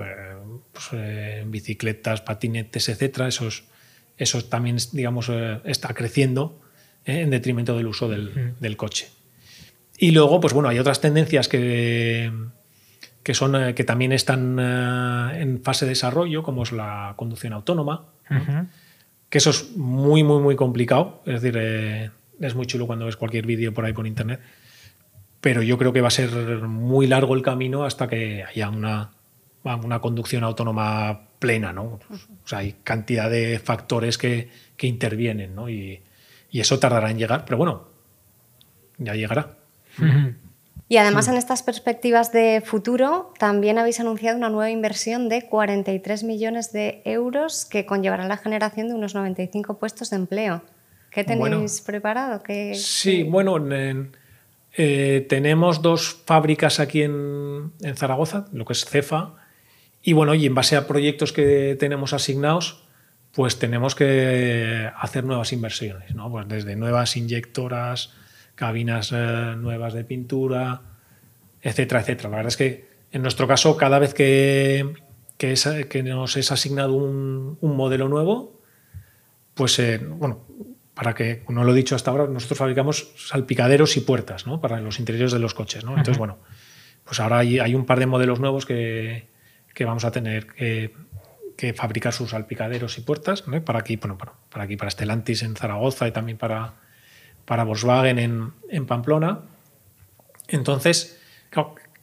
pues, 0.72 1.46
bicicletas 1.46 2.20
patinetes 2.20 2.88
etcétera 2.88 3.28
esos 3.28 3.64
eso 4.18 4.44
también 4.44 4.76
digamos 4.92 5.30
está 5.64 5.94
creciendo 5.94 6.61
en 7.04 7.30
detrimento 7.30 7.76
del 7.76 7.87
uso 7.87 8.08
del, 8.08 8.30
mm. 8.30 8.61
del 8.61 8.76
coche 8.76 9.08
y 9.96 10.11
luego 10.11 10.40
pues 10.40 10.52
bueno 10.52 10.68
hay 10.68 10.78
otras 10.78 11.00
tendencias 11.00 11.48
que 11.48 12.30
que, 13.22 13.35
son, 13.35 13.54
eh, 13.56 13.74
que 13.74 13.85
también 13.85 14.12
están 14.12 14.58
eh, 14.58 15.40
en 15.40 15.62
fase 15.62 15.85
de 15.85 15.90
desarrollo, 15.90 16.42
como 16.42 16.62
es 16.62 16.72
la 16.72 17.14
conducción 17.16 17.52
autónoma, 17.52 18.06
uh 18.30 18.35
-huh. 18.35 18.68
que 19.28 19.38
eso 19.38 19.50
es 19.50 19.76
muy, 19.76 20.22
muy, 20.22 20.40
muy 20.40 20.56
complicado. 20.56 21.22
Es 21.26 21.42
decir, 21.42 21.58
eh, 21.61 22.11
es 22.40 22.54
muy 22.54 22.66
chulo 22.66 22.87
cuando 22.87 23.06
ves 23.06 23.16
cualquier 23.16 23.46
vídeo 23.46 23.72
por 23.72 23.85
ahí 23.85 23.92
por 23.92 24.06
internet, 24.06 24.40
pero 25.40 25.62
yo 25.62 25.78
creo 25.78 25.92
que 25.92 26.00
va 26.00 26.08
a 26.08 26.12
ser 26.12 26.30
muy 26.62 27.06
largo 27.06 27.35
el 27.35 27.42
camino 27.42 27.85
hasta 27.85 28.08
que 28.08 28.44
haya 28.44 28.68
una, 28.68 29.11
una 29.64 30.00
conducción 30.00 30.44
autónoma 30.44 31.28
plena, 31.38 31.72
¿no? 31.72 31.85
O 31.85 32.46
sea, 32.46 32.58
hay 32.58 32.76
cantidad 32.85 33.28
de 33.28 33.58
factores 33.58 34.18
que, 34.18 34.48
que 34.76 34.87
intervienen, 34.87 35.54
¿no? 35.54 35.68
Y, 35.68 36.00
y, 36.50 36.61
eso 36.61 36.78
tardará 36.78 37.11
en 37.11 37.18
llegar, 37.18 37.44
pero 37.44 37.56
bueno, 37.56 37.88
ya 38.98 39.14
llegará. 39.14 39.56
Y 40.92 40.98
además 40.98 41.26
en 41.28 41.38
estas 41.38 41.62
perspectivas 41.62 42.33
de 42.33 42.62
futuro 42.62 43.33
también 43.38 43.78
habéis 43.78 43.98
anunciado 43.98 44.37
una 44.37 44.50
nueva 44.50 44.68
inversión 44.68 45.31
de 45.31 45.46
43 45.46 46.22
millones 46.22 46.70
de 46.70 47.00
euros 47.07 47.64
que 47.64 47.87
conllevará 47.87 48.28
la 48.28 48.37
generación 48.37 48.88
de 48.88 48.94
unos 48.94 49.14
95 49.14 49.78
puestos 49.78 50.11
de 50.11 50.16
empleo. 50.16 50.62
¿Qué 51.11 51.24
tenéis 51.24 51.81
preparado? 51.81 52.42
¿Qué, 52.42 52.74
sí, 52.74 53.22
bueno, 53.22 53.57
eh, 54.76 55.26
tenemos 55.31 55.81
dos 55.81 56.20
fábricas 56.26 56.78
aquí 56.78 57.00
en, 57.00 57.72
en, 57.81 57.96
Zaragoza, 57.96 58.44
lo 58.52 58.66
que 58.66 58.74
es 58.74 58.85
CEFA, 58.85 59.37
y 60.02 60.12
bueno, 60.12 60.35
y 60.35 60.44
en 60.44 60.55
base 60.55 60.76
a 60.76 60.87
proyectos 60.87 61.33
que 61.33 61.74
tenemos 61.81 62.12
asignados, 62.12 62.85
pues 63.33 63.59
tenemos 63.59 63.94
que 63.94 64.90
hacer 64.94 65.24
nuevas 65.24 65.55
inversiones, 65.55 66.14
¿no? 66.14 66.31
Pues 66.31 66.46
desde 66.48 66.76
nuevas 66.76 67.16
inyectoras, 67.16 68.12
cabinas 68.54 69.12
eh, 69.12 69.54
nuevas 69.56 69.94
de 69.94 70.04
pintura, 70.04 70.82
etcétera, 71.60 72.00
etcétera. 72.00 72.30
La 72.30 72.36
verdad 72.36 72.48
es 72.52 72.56
que 72.56 72.92
en 73.12 73.22
nuestro 73.22 73.46
caso, 73.46 73.76
cada 73.76 73.98
vez 73.98 74.14
que, 74.14 74.94
que, 75.36 76.02
nos 76.02 76.36
es 76.36 76.50
asignado 76.50 76.94
un, 76.94 77.58
modelo 77.60 78.08
nuevo, 78.08 78.60
pues 79.54 79.78
eh, 79.78 79.98
bueno, 79.98 80.46
para 80.94 81.14
que, 81.14 81.44
no 81.48 81.62
lo 81.64 81.72
he 81.72 81.76
dicho 81.76 81.94
hasta 81.94 82.10
ahora, 82.10 82.26
nosotros 82.26 82.58
fabricamos 82.58 83.12
salpicaderos 83.16 83.96
y 83.98 84.00
puertas 84.00 84.46
¿no? 84.46 84.60
para 84.60 84.80
los 84.80 84.98
interiores 84.98 85.32
de 85.32 85.38
los 85.38 85.52
coches. 85.52 85.84
¿no? 85.84 85.90
Entonces, 85.90 86.16
bueno, 86.16 86.38
pues 87.04 87.20
ahora 87.20 87.38
hay, 87.38 87.58
hay, 87.58 87.74
un 87.74 87.84
par 87.84 87.98
de 87.98 88.06
modelos 88.06 88.40
nuevos 88.40 88.64
que, 88.64 89.28
que 89.74 89.84
vamos 89.84 90.06
a 90.06 90.10
tener 90.10 90.46
que, 90.46 90.94
que, 91.56 91.74
fabricar 91.74 92.14
sus 92.14 92.30
salpicaderos 92.30 92.96
y 92.96 93.02
puertas, 93.02 93.46
¿no? 93.46 93.62
para 93.62 93.80
aquí, 93.80 93.96
bueno, 93.96 94.16
para, 94.16 94.32
para, 94.48 94.64
aquí, 94.64 94.76
para 94.76 94.90
Stellantis 94.90 95.42
en 95.42 95.54
Zaragoza 95.54 96.08
y 96.08 96.12
también 96.12 96.38
para, 96.38 96.76
para 97.44 97.64
Volkswagen 97.64 98.18
en, 98.70 98.87
Pamplona. 98.87 99.40
Entonces, 100.48 101.20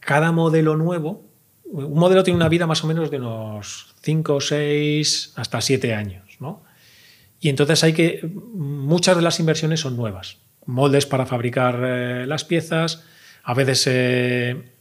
cada 0.00 0.32
modelo 0.32 0.76
nuevo, 0.76 1.24
un 1.64 1.98
modelo 1.98 2.22
tiene 2.22 2.36
una 2.36 2.48
vida 2.48 2.66
más 2.66 2.82
o 2.84 2.86
menos 2.86 3.10
de 3.10 3.18
unos 3.18 3.94
5, 4.02 4.40
6, 4.40 5.34
hasta 5.36 5.60
7 5.60 5.94
años, 5.94 6.36
¿no? 6.40 6.62
Y 7.40 7.48
entonces 7.48 7.82
hay 7.84 7.92
que, 7.92 8.20
muchas 8.54 9.16
de 9.16 9.22
las 9.22 9.40
inversiones 9.40 9.80
son 9.80 9.96
nuevas, 9.96 10.38
moldes 10.66 11.06
para 11.06 11.26
fabricar 11.26 11.80
eh, 11.82 12.26
las 12.26 12.44
piezas, 12.44 13.04
a 13.42 13.54
veces 13.54 13.86
eh, 13.86 14.72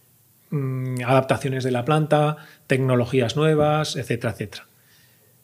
mm, 0.49 1.03
adaptaciones 1.05 1.63
de 1.63 1.71
la 1.71 1.85
planta, 1.85 2.37
tecnologías 2.67 3.35
nuevas, 3.37 3.95
etcétera, 3.95 4.33
etcétera. 4.33 4.68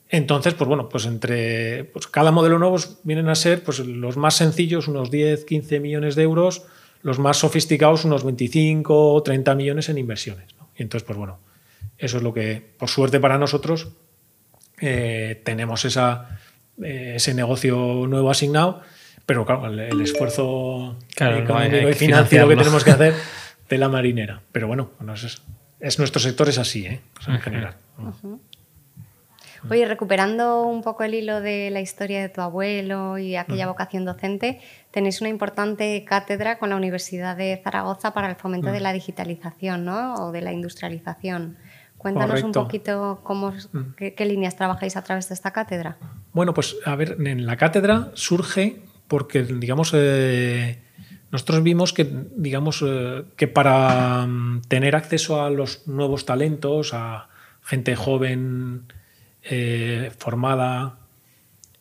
Entonces, 0.09 0.53
pues 0.53 0.67
bueno, 0.67 0.87
pues 0.87 1.05
entre 1.05 1.85
pues 1.85 2.07
cada 2.07 2.31
modelo 2.31 2.59
nuevo 2.59 2.77
vienen 3.03 3.27
a 3.27 3.35
ser 3.35 3.63
pues 3.63 3.79
los 3.79 4.17
más 4.17 4.35
sencillos, 4.35 4.87
unos 4.87 5.09
10, 5.09 5.45
15 5.45 5.79
millones 5.79 6.15
de 6.15 6.23
euros, 6.23 6.63
los 7.01 7.19
más 7.19 7.37
sofisticados, 7.37 8.05
unos 8.05 8.23
25 8.23 9.13
o 9.13 9.23
30 9.23 9.55
millones 9.55 9.89
en 9.89 9.97
inversiones. 9.97 10.45
Y 10.77 10.83
entonces, 10.83 11.05
pues 11.05 11.17
bueno, 11.17 11.39
eso 11.97 12.17
es 12.17 12.23
lo 12.23 12.33
que, 12.33 12.63
por 12.77 12.89
suerte 12.89 13.19
para 13.19 13.37
nosotros, 13.37 13.89
eh, 14.79 15.41
tenemos 15.43 15.85
esa, 15.85 16.39
eh, 16.83 17.13
ese 17.15 17.33
negocio 17.33 18.05
nuevo 18.07 18.29
asignado, 18.29 18.81
pero 19.25 19.45
claro, 19.45 19.67
el, 19.67 20.01
esfuerzo 20.01 20.97
económico 21.15 21.89
y 21.89 21.93
financiero 21.93 22.47
que 22.47 22.57
tenemos 22.57 22.83
que 22.83 22.91
hacer 22.91 23.13
de 23.69 23.77
la 23.77 23.89
marinera. 23.89 24.41
Pero 24.51 24.67
bueno, 24.67 24.91
es, 25.79 25.99
nuestro 25.99 26.19
sector 26.19 26.47
es 26.49 26.59
así, 26.59 26.85
¿eh? 26.85 27.01
en 27.27 27.39
general. 27.39 27.75
Oye, 29.69 29.85
recuperando 29.85 30.63
un 30.63 30.81
poco 30.81 31.03
el 31.03 31.13
hilo 31.13 31.41
de 31.41 31.69
la 31.71 31.81
historia 31.81 32.21
de 32.21 32.29
tu 32.29 32.41
abuelo 32.41 33.17
y 33.17 33.35
aquella 33.35 33.67
vocación 33.67 34.05
docente, 34.05 34.59
tenéis 34.91 35.21
una 35.21 35.29
importante 35.29 36.03
cátedra 36.05 36.59
con 36.59 36.69
la 36.69 36.75
Universidad 36.75 37.35
de 37.35 37.59
Zaragoza 37.63 38.13
para 38.13 38.29
el 38.29 38.35
fomento 38.35 38.71
de 38.71 38.79
la 38.79 38.93
digitalización 38.93 39.85
¿no? 39.85 40.15
o 40.15 40.31
de 40.31 40.41
la 40.41 40.51
industrialización. 40.51 41.57
Cuéntanos 41.97 42.43
un 42.43 42.51
poquito 42.51 43.21
cómo, 43.23 43.53
qué, 43.97 44.25
líneas 44.25 44.55
trabajáis 44.55 44.95
a 44.95 45.03
través 45.03 45.27
de 45.27 45.33
esta 45.33 45.51
cátedra. 45.51 45.97
Bueno, 46.33 46.53
pues 46.53 46.75
a 46.85 46.95
ver, 46.95 47.17
en 47.19 47.45
la 47.45 47.57
cátedra 47.57 48.11
surge 48.13 48.83
porque, 49.07 49.43
digamos, 49.43 49.91
eh, 49.95 50.83
nosotros 51.31 51.63
vimos 51.63 51.93
que, 51.93 52.07
digamos, 52.35 52.83
eh, 52.85 53.23
que 53.35 53.47
para 53.47 54.25
mm, 54.27 54.61
tener 54.67 54.95
acceso 54.95 55.43
a 55.43 55.49
los 55.49 55.87
nuevos 55.87 56.25
talentos, 56.25 56.93
a 56.93 57.29
gente 57.63 57.95
joven 57.95 58.83
eh, 59.47 60.11
formada, 60.17 60.97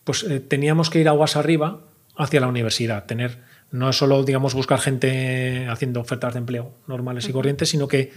pues 0.04 0.22
eh, 0.24 0.38
teníamos 0.38 0.90
que 0.90 1.00
ir 1.00 1.08
aguas 1.08 1.36
arriba 1.36 1.80
hacia 2.14 2.40
la 2.40 2.48
universidad, 2.48 3.06
tener 3.06 3.42
no 3.70 3.92
solo 3.92 4.22
digamos 4.22 4.54
buscar 4.54 4.78
gente 4.78 5.66
haciendo 5.68 6.00
ofertas 6.00 6.34
de 6.34 6.40
empleo 6.40 6.74
normales 6.86 7.26
y 7.28 7.32
corrientes, 7.32 7.70
sino 7.70 7.88
que 7.88 8.12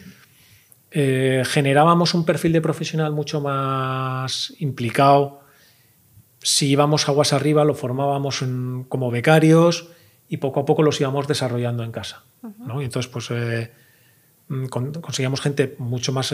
eh, 0.92 1.44
generábamos 1.46 2.14
un 2.14 2.26
perfil 2.26 2.52
de 2.52 2.62
profesional 2.62 3.14
mucho 3.14 3.40
más 3.40 4.54
implicado. 4.60 5.40
Si 6.40 6.68
íbamos 6.68 7.08
aguas 7.08 7.32
arriba, 7.32 7.64
lo 7.64 7.74
formábamos 7.74 8.44
como 8.90 9.10
becarios 9.10 9.90
y 10.28 10.38
poco 10.38 10.60
a 10.60 10.66
poco 10.66 10.84
los 10.84 11.00
íbamos 11.00 11.28
desarrollando 11.28 11.84
en 11.84 11.92
casa. 11.92 12.24
Y 12.80 12.84
entonces, 12.84 13.08
pues 13.08 13.30
mm, 14.50 14.66
conseguíamos 14.68 15.42
gente 15.42 15.76
mucho 15.80 16.12
más 16.12 16.34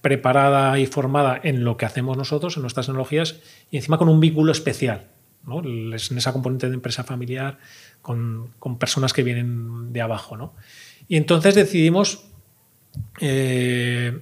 preparada 0.00 0.78
y 0.78 0.86
formada 0.86 1.40
en 1.42 1.64
lo 1.64 1.76
que 1.76 1.86
hacemos 1.86 2.16
nosotros, 2.16 2.56
en 2.56 2.62
nuestras 2.62 2.86
tecnologías, 2.86 3.40
y 3.70 3.76
encima 3.76 3.98
con 3.98 4.08
un 4.08 4.20
vínculo 4.20 4.52
especial, 4.52 5.08
¿no? 5.44 5.60
en 5.60 5.94
esa 5.94 6.32
componente 6.32 6.68
de 6.68 6.74
empresa 6.74 7.04
familiar, 7.04 7.58
con, 8.02 8.52
personas 8.78 9.12
que 9.12 9.22
vienen 9.22 9.92
de 9.92 10.00
abajo. 10.00 10.36
¿no? 10.36 10.54
Y 11.08 11.16
entonces 11.16 11.54
decidimos 11.54 12.28
eh, 13.20 14.20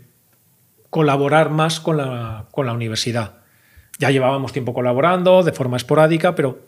colaborar 0.91 1.51
más 1.51 1.79
con 1.81 1.99
la, 1.99 2.47
universidad. 2.55 3.39
Ya 3.99 4.11
llevábamos 4.11 4.53
tiempo 4.53 4.75
colaborando 4.75 5.43
de 5.43 5.53
forma 5.53 5.77
esporádica, 5.77 6.35
pero 6.35 6.67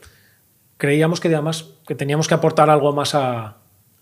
creíamos 0.76 1.20
que 1.20 1.28
además 1.28 1.66
que 1.86 1.94
teníamos 1.94 2.28
que 2.28 2.34
aportar 2.34 2.70
algo 2.70 2.92
más 2.92 3.14
a, 3.14 3.56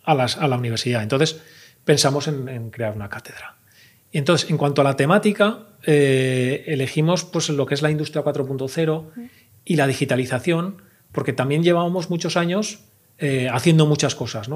la 0.05 0.57
universidad. 0.57 1.03
Entonces 1.03 1.43
pensamos 1.85 2.29
en 2.29 2.71
crear 2.71 2.95
una 2.95 3.09
cátedra. 3.09 3.56
Entonces, 4.19 4.49
en 4.49 4.57
cuanto 4.57 4.81
a 4.81 4.85
la 4.85 4.97
temática, 4.97 5.67
eh, 5.85 6.65
elegimos 6.69 7.25
pues, 7.25 7.51
lo 7.51 7.67
que 7.67 7.75
es 7.75 7.83
la 7.83 7.91
industria 7.91 8.25
4.0 8.25 9.11
y 9.67 9.77
la 9.77 9.87
digitalización, 9.87 10.81
porque 11.13 11.35
también 11.35 11.63
llevábamos 11.63 12.09
muchos 12.09 12.39
años 12.39 12.79
eh, 13.19 13.51
haciendo 13.53 13.85
muchas 13.85 14.15
cosas. 14.15 14.49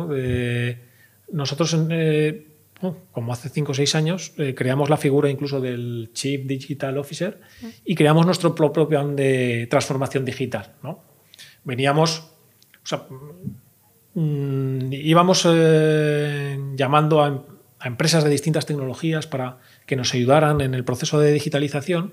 nosotros, 1.30 1.76
eh, 1.90 2.46
como 3.12 3.34
hace 3.34 3.50
5 3.50 3.72
o 3.72 3.74
6 3.74 3.94
años, 3.96 4.32
creamos 4.56 4.88
la 4.88 4.96
figura 4.96 5.28
incluso 5.28 5.60
del 5.60 6.08
Chief 6.14 6.46
Digital 6.46 6.96
Officer 6.96 7.38
y 7.84 7.94
creamos 7.94 8.24
nuestro 8.24 8.54
propio 8.54 8.88
plan 8.88 9.14
de 9.14 9.66
transformación 9.68 10.24
digital. 10.24 10.72
Veníamos, 11.64 12.32
mm, 14.14 14.90
íbamos 14.90 15.46
llamando 16.74 17.22
a 17.22 17.44
a 17.80 17.88
empresas 17.88 18.22
de 18.22 18.30
distintas 18.30 18.66
tecnologías 18.66 19.26
para 19.26 19.58
que 19.86 19.96
nos 19.96 20.14
ayudaran 20.14 20.60
en 20.60 20.74
el 20.74 20.84
proceso 20.84 21.18
de 21.18 21.32
digitalización, 21.32 22.12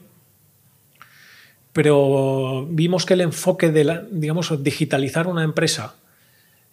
pero 1.73 2.65
vimos 2.69 3.05
que 3.05 3.13
el 3.13 3.21
enfoque 3.21 3.71
de, 3.71 3.83
la, 3.83 4.03
digamos, 4.09 4.63
digitalizar 4.63 5.27
una 5.27 5.43
empresa 5.43 5.95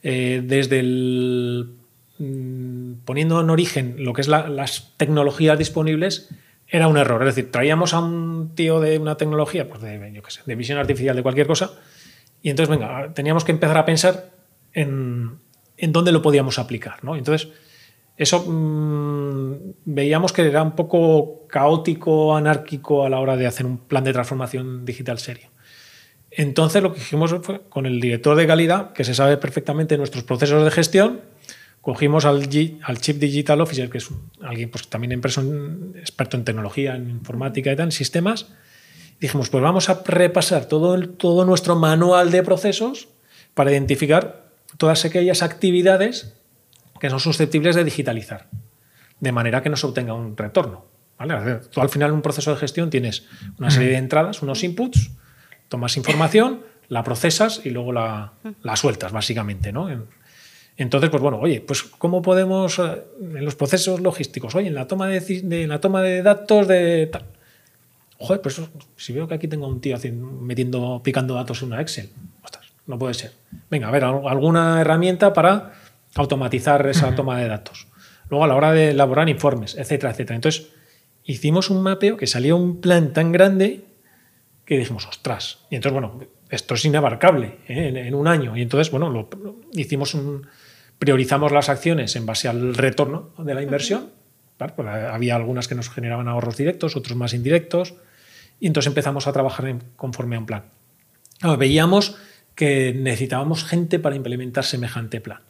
eh, 0.02 0.42
desde 0.44 0.80
el 0.80 1.74
mm, 2.18 2.92
poniendo 3.04 3.40
en 3.40 3.50
origen 3.50 3.96
lo 3.98 4.12
que 4.12 4.22
es 4.22 4.28
las 4.28 4.92
tecnologías 4.96 5.58
disponibles 5.58 6.30
era 6.68 6.88
un 6.88 6.96
error. 6.96 7.20
Es 7.22 7.34
decir, 7.34 7.50
traíamos 7.50 7.92
a 7.92 8.00
un 8.00 8.52
tío 8.54 8.80
de 8.80 8.98
una 8.98 9.16
tecnología, 9.16 9.68
pues 9.68 9.82
de, 9.82 9.98
de 9.98 10.54
visión 10.54 10.78
artificial, 10.78 11.14
de 11.16 11.22
cualquier 11.22 11.46
cosa, 11.46 11.72
y 12.44 12.50
entonces, 12.50 12.70
venga, 12.70 13.12
teníamos 13.14 13.42
que 13.42 13.52
empezar 13.52 13.78
a 13.78 13.86
pensar 13.86 14.30
en, 14.74 15.38
en 15.78 15.92
dónde 15.92 16.12
lo 16.12 16.20
podíamos 16.20 16.58
aplicar. 16.58 17.02
¿no? 17.02 17.16
Entonces, 17.16 17.48
eso 18.16 18.44
mm, 18.46 19.54
veíamos 19.84 20.32
que 20.32 20.42
era 20.42 20.62
un 20.62 20.72
poco 20.72 21.46
caótico, 21.48 22.36
anárquico 22.36 23.04
a 23.04 23.08
la 23.08 23.20
hora 23.20 23.36
de 23.36 23.46
hacer 23.46 23.66
un 23.66 23.78
plan 23.78 24.04
de 24.04 24.12
transformación 24.12 24.84
digital 24.84 25.18
serio. 25.18 25.48
Entonces 26.30 26.82
lo 26.82 26.92
que 26.92 27.00
hicimos 27.00 27.34
fue 27.42 27.62
con 27.68 27.86
el 27.86 28.00
director 28.00 28.36
de 28.36 28.46
calidad, 28.46 28.92
que 28.92 29.04
se 29.04 29.14
sabe 29.14 29.36
perfectamente 29.36 29.96
nuestros 29.96 30.24
procesos 30.24 30.64
de 30.64 30.70
gestión, 30.70 31.20
cogimos 31.80 32.24
al, 32.24 32.48
al 32.82 33.00
Chief 33.00 33.18
Digital 33.18 33.60
Officer, 33.60 33.90
que 33.90 33.98
es 33.98 34.08
alguien 34.42 34.70
pues, 34.70 34.88
también 34.88 35.12
experto 35.12 36.36
en 36.36 36.44
tecnología, 36.44 36.96
en 36.96 37.10
informática 37.10 37.72
y 37.72 37.76
tal, 37.76 37.86
en 37.86 37.92
sistemas, 37.92 38.46
dijimos, 39.20 39.48
pues 39.48 39.62
vamos 39.62 39.88
a 39.88 40.02
repasar 40.04 40.66
todo, 40.66 41.08
todo 41.08 41.44
nuestro 41.44 41.76
manual 41.76 42.30
de 42.30 42.42
procesos 42.42 43.08
para 43.54 43.70
identificar 43.70 44.46
todas 44.76 45.04
aquellas 45.04 45.42
actividades 45.42 46.34
que 47.04 47.10
son 47.10 47.20
susceptibles 47.20 47.76
de 47.76 47.84
digitalizar, 47.84 48.48
de 49.20 49.30
manera 49.30 49.62
que 49.62 49.68
no 49.68 49.76
se 49.76 49.86
obtenga 49.86 50.14
un 50.14 50.38
retorno. 50.38 50.86
¿vale? 51.18 51.60
Tú 51.70 51.82
al 51.82 51.90
final 51.90 52.08
en 52.08 52.14
un 52.14 52.22
proceso 52.22 52.50
de 52.50 52.56
gestión 52.56 52.88
tienes 52.88 53.26
una 53.58 53.70
serie 53.70 53.90
de 53.90 53.96
entradas, 53.96 54.40
unos 54.40 54.64
inputs, 54.64 55.10
tomas 55.68 55.98
información, 55.98 56.62
la 56.88 57.04
procesas 57.04 57.60
y 57.62 57.68
luego 57.68 57.92
la, 57.92 58.32
la 58.62 58.76
sueltas, 58.76 59.12
básicamente. 59.12 59.70
¿no? 59.70 59.90
Entonces, 60.78 61.10
pues 61.10 61.22
bueno, 61.22 61.40
oye, 61.40 61.60
pues 61.60 61.82
¿cómo 61.82 62.22
podemos 62.22 62.78
eh, 62.78 63.04
en 63.20 63.44
los 63.44 63.54
procesos 63.54 64.00
logísticos, 64.00 64.54
oye, 64.54 64.68
en 64.68 64.74
la 64.74 64.86
toma 64.86 65.06
de, 65.06 65.20
de 65.20 65.66
la 65.66 65.82
toma 65.82 66.00
de 66.00 66.22
datos 66.22 66.66
de 66.66 67.06
tal? 67.12 67.26
Joder, 68.16 68.40
pues 68.40 68.62
si 68.96 69.12
veo 69.12 69.28
que 69.28 69.34
aquí 69.34 69.46
tengo 69.46 69.68
un 69.68 69.82
tío 69.82 69.98
metiendo, 70.40 71.02
picando 71.04 71.34
datos 71.34 71.60
en 71.60 71.68
una 71.68 71.82
Excel, 71.82 72.08
ostras, 72.42 72.64
no 72.86 72.98
puede 72.98 73.12
ser. 73.12 73.32
Venga, 73.68 73.88
a 73.88 73.90
ver, 73.90 74.04
alguna 74.04 74.80
herramienta 74.80 75.34
para 75.34 75.83
automatizar 76.14 76.86
esa 76.86 77.14
toma 77.14 77.38
de 77.40 77.48
datos. 77.48 77.88
Luego 78.30 78.44
a 78.44 78.48
la 78.48 78.54
hora 78.54 78.72
de 78.72 78.90
elaborar 78.90 79.28
informes, 79.28 79.76
etcétera, 79.76 80.12
etcétera. 80.12 80.36
Entonces, 80.36 80.68
hicimos 81.24 81.70
un 81.70 81.82
mapeo 81.82 82.16
que 82.16 82.26
salía 82.26 82.54
un 82.54 82.80
plan 82.80 83.12
tan 83.12 83.32
grande 83.32 83.84
que 84.64 84.78
dijimos, 84.78 85.06
ostras. 85.06 85.58
Y 85.70 85.76
entonces, 85.76 85.92
bueno, 85.92 86.20
esto 86.50 86.74
es 86.74 86.84
inabarcable 86.84 87.58
¿eh? 87.68 87.92
en, 87.94 88.14
un 88.14 88.28
año. 88.28 88.56
Y 88.56 88.62
entonces, 88.62 88.90
bueno, 88.90 89.10
lo, 89.10 89.28
hicimos 89.72 90.14
un, 90.14 90.46
priorizamos 90.98 91.52
las 91.52 91.68
acciones 91.68 92.16
en 92.16 92.26
base 92.26 92.48
al 92.48 92.74
retorno 92.74 93.32
de 93.38 93.54
la 93.54 93.62
inversión. 93.62 94.10
Pues, 94.56 94.88
había 94.88 95.36
algunas 95.36 95.68
que 95.68 95.74
nos 95.74 95.90
generaban 95.90 96.28
ahorros 96.28 96.56
directos, 96.56 96.96
otros 96.96 97.16
más 97.16 97.34
indirectos. 97.34 97.94
Y 98.60 98.68
entonces 98.68 98.88
empezamos 98.88 99.26
a 99.26 99.32
trabajar 99.32 99.74
conforme 99.96 100.36
a 100.36 100.38
un 100.38 100.46
plan. 100.46 100.64
veíamos 101.58 102.16
que 102.54 102.94
necesitábamos 102.94 103.64
gente 103.64 103.98
para 103.98 104.16
implementar 104.16 104.64
semejante 104.64 105.20
plan. 105.20 105.40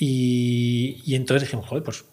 Y, 0.00 1.14
entonces 1.14 1.48
dijimos, 1.48 1.66
joder, 1.66 1.82
pues 1.82 2.04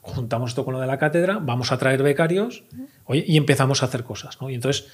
juntamos 0.00 0.50
esto 0.50 0.64
con 0.64 0.74
lo 0.74 0.80
de 0.80 0.86
la 0.86 0.98
cátedra, 0.98 1.38
vamos 1.40 1.72
a 1.72 1.78
traer 1.78 2.02
becarios 2.02 2.64
y 3.12 3.36
empezamos 3.36 3.82
a 3.82 3.86
hacer 3.86 4.04
cosas. 4.04 4.38
Y 4.48 4.54
entonces 4.54 4.86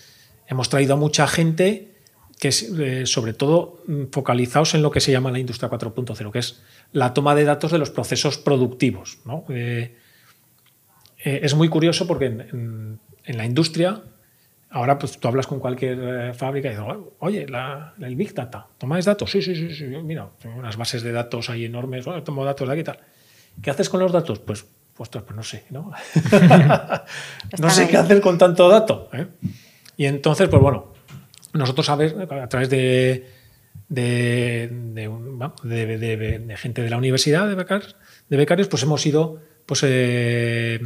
hemos 0.46 0.68
traído 0.68 0.94
a 0.94 0.96
mucha 0.96 1.26
gente 1.26 1.94
que 2.38 2.48
es 2.48 2.62
eh, 2.62 3.04
sobre 3.06 3.32
todo 3.32 3.82
mm, 3.86 4.04
focalizados 4.12 4.74
en 4.74 4.82
lo 4.82 4.90
que 4.90 5.00
se 5.00 5.12
llama 5.12 5.30
la 5.30 5.38
industria 5.38 5.68
4.0, 5.68 6.30
que 6.30 6.38
es 6.38 6.62
la 6.92 7.12
toma 7.12 7.34
de 7.34 7.44
datos 7.44 7.72
de 7.72 7.78
los 7.78 7.90
procesos 7.90 8.38
productivos. 8.38 9.18
Eh, 9.48 9.96
eh, 11.24 11.40
es 11.42 11.54
muy 11.54 11.68
curioso 11.68 12.06
porque 12.06 12.26
en, 12.26 13.00
la 13.24 13.44
industria, 13.44 14.02
ahora 14.70 14.98
pues, 14.98 15.18
tú 15.18 15.28
hablas 15.28 15.46
con 15.46 15.58
cualquier 15.58 16.34
fábrica 16.34 16.68
y 16.68 16.72
dices, 16.72 16.86
oye, 17.20 17.46
el 18.00 18.16
Big 18.16 18.34
Data, 18.34 18.66
¿tomáis 18.78 19.04
datos? 19.04 19.30
Sí, 19.30 19.42
sí, 19.42 19.54
sí, 19.54 19.74
sí. 19.74 19.84
mira, 19.84 20.28
tengo 20.40 20.56
unas 20.56 20.76
bases 20.76 21.02
de 21.02 21.12
datos 21.12 21.50
ahí 21.50 21.64
enormes, 21.64 22.04
tomo 22.24 22.44
datos 22.44 22.68
de 22.68 22.72
aquí 22.72 22.80
y 22.80 22.84
tal. 22.84 22.98
¿Qué 23.62 23.70
haces 23.70 23.88
con 23.88 24.00
los 24.00 24.12
datos? 24.12 24.38
Pues, 24.38 24.66
pues, 24.94 25.10
pues 25.10 25.34
no 25.34 25.42
sé, 25.42 25.64
¿no? 25.70 25.92
no 27.58 27.70
sé 27.70 27.88
qué 27.88 27.96
hacer 27.96 28.20
con 28.20 28.36
tanto 28.38 28.68
dato. 28.68 29.08
Y 29.96 30.06
entonces, 30.06 30.48
pues 30.48 30.60
bueno, 30.60 30.92
nosotros 31.54 31.88
a, 31.88 31.94
a 31.94 32.48
través 32.48 32.70
de, 32.70 33.26
de, 33.88 34.68
gente 36.56 36.82
de 36.82 36.90
la 36.90 36.96
universidad, 36.98 37.48
de 37.48 37.54
becarios, 37.54 37.96
de 38.28 38.36
becarios 38.36 38.68
pues 38.68 38.82
hemos 38.82 39.04
ido 39.06 39.40
pues, 39.66 39.80
eh, 39.84 40.80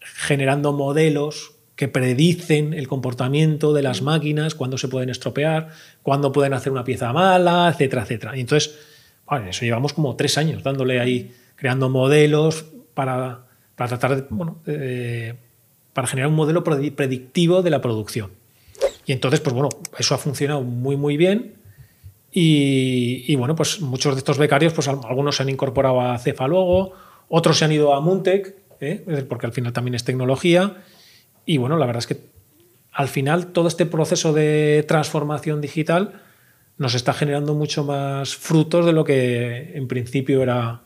generando 0.00 0.72
modelos 0.72 1.53
que 1.76 1.88
predicen 1.88 2.72
el 2.72 2.86
comportamiento 2.86 3.72
de 3.72 3.82
las 3.82 4.02
máquinas, 4.02 4.54
cuándo 4.54 4.78
se 4.78 4.88
pueden 4.88 5.10
estropear, 5.10 5.70
cuándo 6.02 6.32
pueden 6.32 6.54
hacer 6.54 6.72
una 6.72 6.84
pieza 6.84 7.12
mala, 7.12 7.68
etcétera, 7.72 8.02
etcétera. 8.02 8.36
Y 8.36 8.40
entonces, 8.40 8.76
bueno, 9.26 9.48
eso 9.48 9.64
llevamos 9.64 9.92
como 9.92 10.14
tres 10.16 10.38
años 10.38 10.62
dándole 10.62 11.00
ahí, 11.00 11.32
creando 11.56 11.88
modelos 11.88 12.64
para, 12.94 13.46
para 13.74 13.88
tratar 13.88 14.16
de, 14.16 14.26
bueno, 14.30 14.60
para 15.92 16.06
generar 16.06 16.28
un 16.28 16.36
modelo 16.36 16.62
predictivo 16.62 17.62
de 17.62 17.70
la 17.70 17.80
producción. 17.80 18.30
Y 19.06 19.12
entonces, 19.12 19.40
pues 19.40 19.54
bueno, 19.54 19.68
eso 19.98 20.14
ha 20.14 20.18
funcionado 20.18 20.62
muy, 20.62 20.96
muy 20.96 21.16
bien. 21.16 21.54
Y, 22.36 23.34
bueno, 23.36 23.54
pues 23.54 23.80
muchos 23.80 24.14
de 24.14 24.18
estos 24.18 24.38
becarios, 24.38 24.72
pues 24.72 24.88
algunos 24.88 25.36
se 25.36 25.44
han 25.44 25.48
incorporado 25.48 26.00
a 26.00 26.18
Cefa 26.18 26.48
luego, 26.48 26.92
otros 27.28 27.58
se 27.58 27.64
han 27.64 27.70
ido 27.70 27.94
a 27.94 28.00
Muntec, 28.00 28.56
¿eh? 28.80 29.24
porque 29.28 29.46
al 29.46 29.52
final 29.52 29.72
también 29.72 29.94
es 29.94 30.02
tecnología. 30.02 30.82
Y 31.46 31.58
bueno, 31.58 31.76
la 31.76 31.86
verdad 31.86 32.00
es 32.00 32.06
que 32.06 32.20
al 32.92 33.08
final 33.08 33.48
todo 33.48 33.68
este 33.68 33.86
proceso 33.86 34.32
de 34.32 34.84
transformación 34.86 35.60
digital 35.60 36.22
nos 36.76 36.94
está 36.94 37.12
generando 37.12 37.54
mucho 37.54 37.84
más 37.84 38.34
frutos 38.34 38.86
de 38.86 38.92
lo 38.92 39.04
que 39.04 39.76
en 39.76 39.88
principio 39.88 40.42
era, 40.42 40.82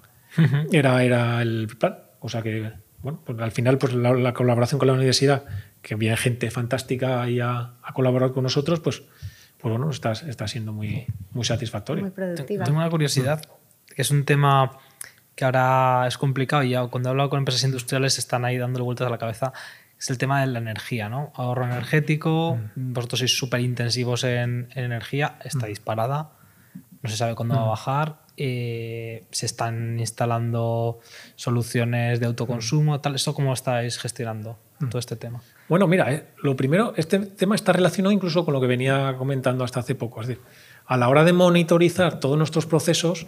era, 0.73 1.03
era 1.03 1.43
el 1.43 1.69
plan. 1.79 1.99
O 2.21 2.29
sea 2.29 2.43
que, 2.43 2.73
bueno, 3.03 3.21
pues 3.25 3.39
al 3.39 3.53
final 3.53 3.79
pues 3.79 3.95
la 3.95 4.35
colaboración 4.35 4.79
con 4.79 4.89
la 4.89 4.95
universidad 4.95 5.45
que 5.83 5.95
viene 5.95 6.17
gente 6.17 6.51
fantástica 6.51 7.23
ahí 7.23 7.41
a, 7.41 7.75
colaborar 7.95 8.33
con 8.33 8.43
nosotros, 8.43 8.81
pues, 8.81 9.03
pues 9.59 9.73
bueno, 9.73 9.91
está, 9.91 10.13
está 10.13 10.47
siendo 10.49 10.73
muy, 10.73 11.07
muy 11.33 11.45
satisfactorio. 11.45 12.03
Muy 12.03 12.11
productiva. 12.11 12.65
Tengo 12.65 12.79
una 12.79 12.91
curiosidad, 12.91 13.43
que 13.95 14.03
es 14.03 14.11
un 14.11 14.25
tema 14.25 14.79
que 15.35 15.45
ahora 15.45 16.07
es 16.09 16.19
complicado 16.19 16.65
y 16.65 16.71
ya 16.71 16.87
cuando 16.87 17.09
he 17.09 17.11
hablado 17.11 17.31
con 17.31 17.39
empresas 17.39 17.65
industriales 17.65 18.19
están 18.19 18.45
ahí 18.45 18.59
dándole 18.59 18.85
vueltas 18.85 19.07
a 19.07 19.11
la 19.11 19.19
cabeza, 19.19 19.53
es 19.99 20.11
el 20.11 20.19
tema 20.19 20.41
de 20.41 20.47
la 20.47 20.59
energía, 20.59 21.09
¿no? 21.09 21.33
Ahorro 21.35 21.65
energético, 21.65 22.59
mm. 22.77 22.93
vosotros 22.93 23.21
sois 23.21 23.37
súper 23.37 23.61
intensivos 23.61 24.25
en, 24.25 24.69
energía, 24.75 25.39
está 25.45 25.67
mm. 25.67 25.69
disparada, 25.69 26.31
no 27.03 27.11
se 27.11 27.17
sabe 27.17 27.35
cuándo 27.35 27.57
va 27.57 27.63
a 27.63 27.67
mm. 27.67 27.69
bajar, 27.69 28.19
eh, 28.37 29.27
se 29.33 29.47
están 29.47 29.99
instalando 29.99 31.01
soluciones 31.35 32.21
de 32.21 32.27
autoconsumo, 32.27 33.01
tal, 33.01 33.17
¿eso 33.17 33.35
cómo 33.35 33.53
estáis 33.53 33.99
gestionando 33.99 34.59
todo 34.89 35.01
este 35.01 35.17
tema? 35.17 35.43
Bueno, 35.69 35.89
mira, 35.89 36.13
eh, 36.13 36.29
lo 36.43 36.55
primero, 36.55 36.95
este 36.97 37.19
tema 37.19 37.57
está 37.57 37.73
relacionado 37.73 38.13
incluso 38.13 38.45
con 38.45 38.55
lo 38.55 38.61
que 38.61 38.69
venía 38.69 39.17
comentando 39.19 39.65
hasta 39.65 39.81
hace 39.81 39.97
poco. 39.97 40.21
Es 40.21 40.29
decir, 40.29 40.45
a 40.87 40.97
la 40.97 41.09
hora 41.09 41.25
de 41.25 41.33
monitorizar 41.33 42.21
todos 42.21 42.39
nuestros 42.39 42.67
procesos, 42.67 43.27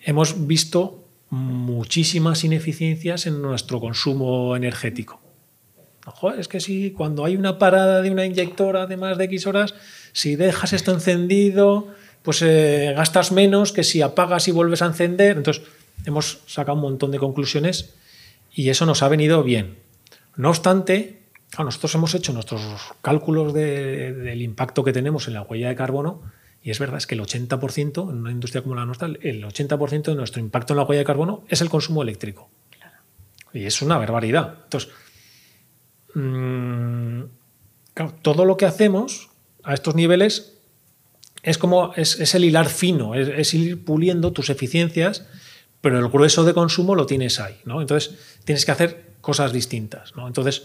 hemos 0.00 0.48
visto 0.48 1.06
muchísimas 1.30 2.42
ineficiencias 2.42 3.28
en 3.28 3.40
nuestro 3.40 3.78
consumo 3.78 4.56
energético. 4.56 5.29
Es 6.38 6.48
que 6.48 6.60
si 6.60 6.90
cuando 6.92 7.24
hay 7.24 7.36
una 7.36 7.58
parada 7.58 8.02
de 8.02 8.10
una 8.10 8.24
inyectora 8.24 8.86
de 8.86 8.96
más 8.96 9.18
de 9.18 9.24
X 9.24 9.46
horas, 9.46 9.74
si 10.12 10.36
dejas 10.36 10.72
esto 10.72 10.92
encendido, 10.92 11.88
pues 12.22 12.42
eh, 12.42 12.92
gastas 12.96 13.32
menos 13.32 13.72
que 13.72 13.84
si 13.84 14.02
apagas 14.02 14.48
y 14.48 14.52
vuelves 14.52 14.82
a 14.82 14.86
encender. 14.86 15.36
Entonces, 15.36 15.62
hemos 16.04 16.40
sacado 16.46 16.76
un 16.76 16.82
montón 16.82 17.10
de 17.10 17.18
conclusiones 17.18 17.94
y 18.52 18.68
eso 18.70 18.86
nos 18.86 19.02
ha 19.02 19.08
venido 19.08 19.42
bien. 19.42 19.78
No 20.36 20.50
obstante, 20.50 21.22
nosotros 21.58 21.94
hemos 21.94 22.14
hecho 22.14 22.32
nuestros 22.32 22.60
cálculos 23.02 23.52
del 23.52 24.42
impacto 24.42 24.84
que 24.84 24.92
tenemos 24.92 25.28
en 25.28 25.34
la 25.34 25.42
huella 25.42 25.68
de 25.68 25.76
carbono 25.76 26.22
y 26.62 26.70
es 26.70 26.78
verdad 26.78 26.98
es 26.98 27.06
que 27.06 27.14
el 27.14 27.22
80% 27.22 28.10
en 28.10 28.16
una 28.16 28.30
industria 28.30 28.62
como 28.62 28.74
la 28.74 28.84
nuestra, 28.84 29.08
el 29.08 29.44
80% 29.44 30.02
de 30.02 30.14
nuestro 30.14 30.40
impacto 30.40 30.74
en 30.74 30.78
la 30.78 30.84
huella 30.84 31.00
de 31.00 31.06
carbono 31.06 31.44
es 31.48 31.60
el 31.60 31.70
consumo 31.70 32.02
eléctrico. 32.02 32.50
Y 33.52 33.64
es 33.64 33.82
una 33.82 33.98
barbaridad. 33.98 34.58
Entonces, 34.64 34.90
mm, 36.14 37.22
todo 38.22 38.44
lo 38.44 38.56
que 38.56 38.66
hacemos 38.66 39.30
a 39.62 39.74
estos 39.74 39.94
niveles 39.94 40.60
es 41.42 41.58
como 41.58 41.92
es, 41.96 42.34
el 42.34 42.44
hilar 42.44 42.68
fino, 42.68 43.14
es, 43.14 43.54
ir 43.54 43.84
puliendo 43.84 44.32
tus 44.32 44.50
eficiencias, 44.50 45.26
pero 45.80 45.98
el 45.98 46.08
grueso 46.08 46.44
de 46.44 46.52
consumo 46.52 46.94
lo 46.94 47.06
tienes 47.06 47.40
ahí. 47.40 47.56
¿no? 47.64 47.80
Entonces, 47.80 48.18
tienes 48.44 48.64
que 48.66 48.72
hacer 48.72 49.12
cosas 49.20 49.52
distintas. 49.52 50.14
¿no? 50.16 50.26
Entonces, 50.26 50.64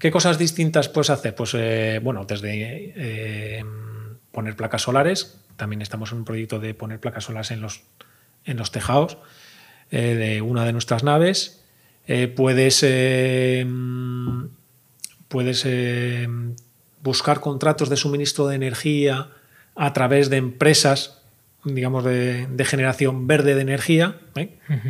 ¿qué 0.00 0.10
cosas 0.10 0.38
distintas 0.38 0.88
puedes 0.88 1.10
hacer? 1.10 1.34
Pues, 1.34 1.52
eh, 1.54 2.00
bueno, 2.02 2.24
desde 2.24 2.92
eh, 2.96 3.64
poner 4.32 4.56
placas 4.56 4.82
solares, 4.82 5.38
también 5.56 5.82
estamos 5.82 6.12
en 6.12 6.18
un 6.18 6.24
proyecto 6.24 6.58
de 6.58 6.74
poner 6.74 7.00
placas 7.00 7.24
solares 7.24 7.50
en 7.50 7.60
los, 7.60 7.82
en 8.44 8.56
los 8.56 8.72
tejados 8.72 9.18
eh, 9.90 10.14
de 10.14 10.40
una 10.40 10.64
de 10.64 10.72
nuestras 10.72 11.04
naves. 11.04 11.60
puedes 12.34 12.82
puedes 15.34 15.66
buscar 17.02 17.40
contratos 17.40 17.88
de 17.88 17.96
suministro 17.96 18.46
de 18.46 18.54
energía 18.54 19.30
a 19.74 19.92
través 19.92 20.30
de 20.30 20.36
empresas 20.36 21.24
digamos, 21.64 22.04
de, 22.04 22.64
generación 22.64 23.26
verde 23.26 23.54
de 23.54 23.62
energía, 23.62 24.20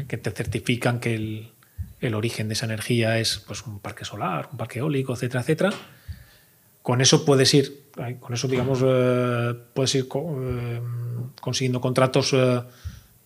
que 0.09 0.19
te 0.19 0.31
certifican 0.31 1.01
que 1.01 1.15
el, 1.15 1.53
el 2.01 2.15
origen 2.15 2.49
de 2.49 2.55
esa 2.55 2.67
energía 2.67 3.19
es 3.19 3.39
pues, 3.47 3.63
un 3.67 3.79
parque 3.79 4.05
solar, 4.05 4.49
un 4.53 4.59
parque 4.59 4.81
eólico, 4.81 5.15
etcétera, 5.15 5.41
etcétera. 5.41 5.71
Con 6.83 7.01
eso 7.01 7.25
puedes 7.25 7.53
ir, 7.55 7.87
con 8.21 8.35
eso 8.35 8.47
digamos, 8.47 8.81
eh, 8.85 9.55
puedes 9.73 9.95
ir 9.95 10.07
eh, 10.15 10.81
consiguiendo 11.41 11.81
contratos 11.81 12.35
eh, 12.35 12.63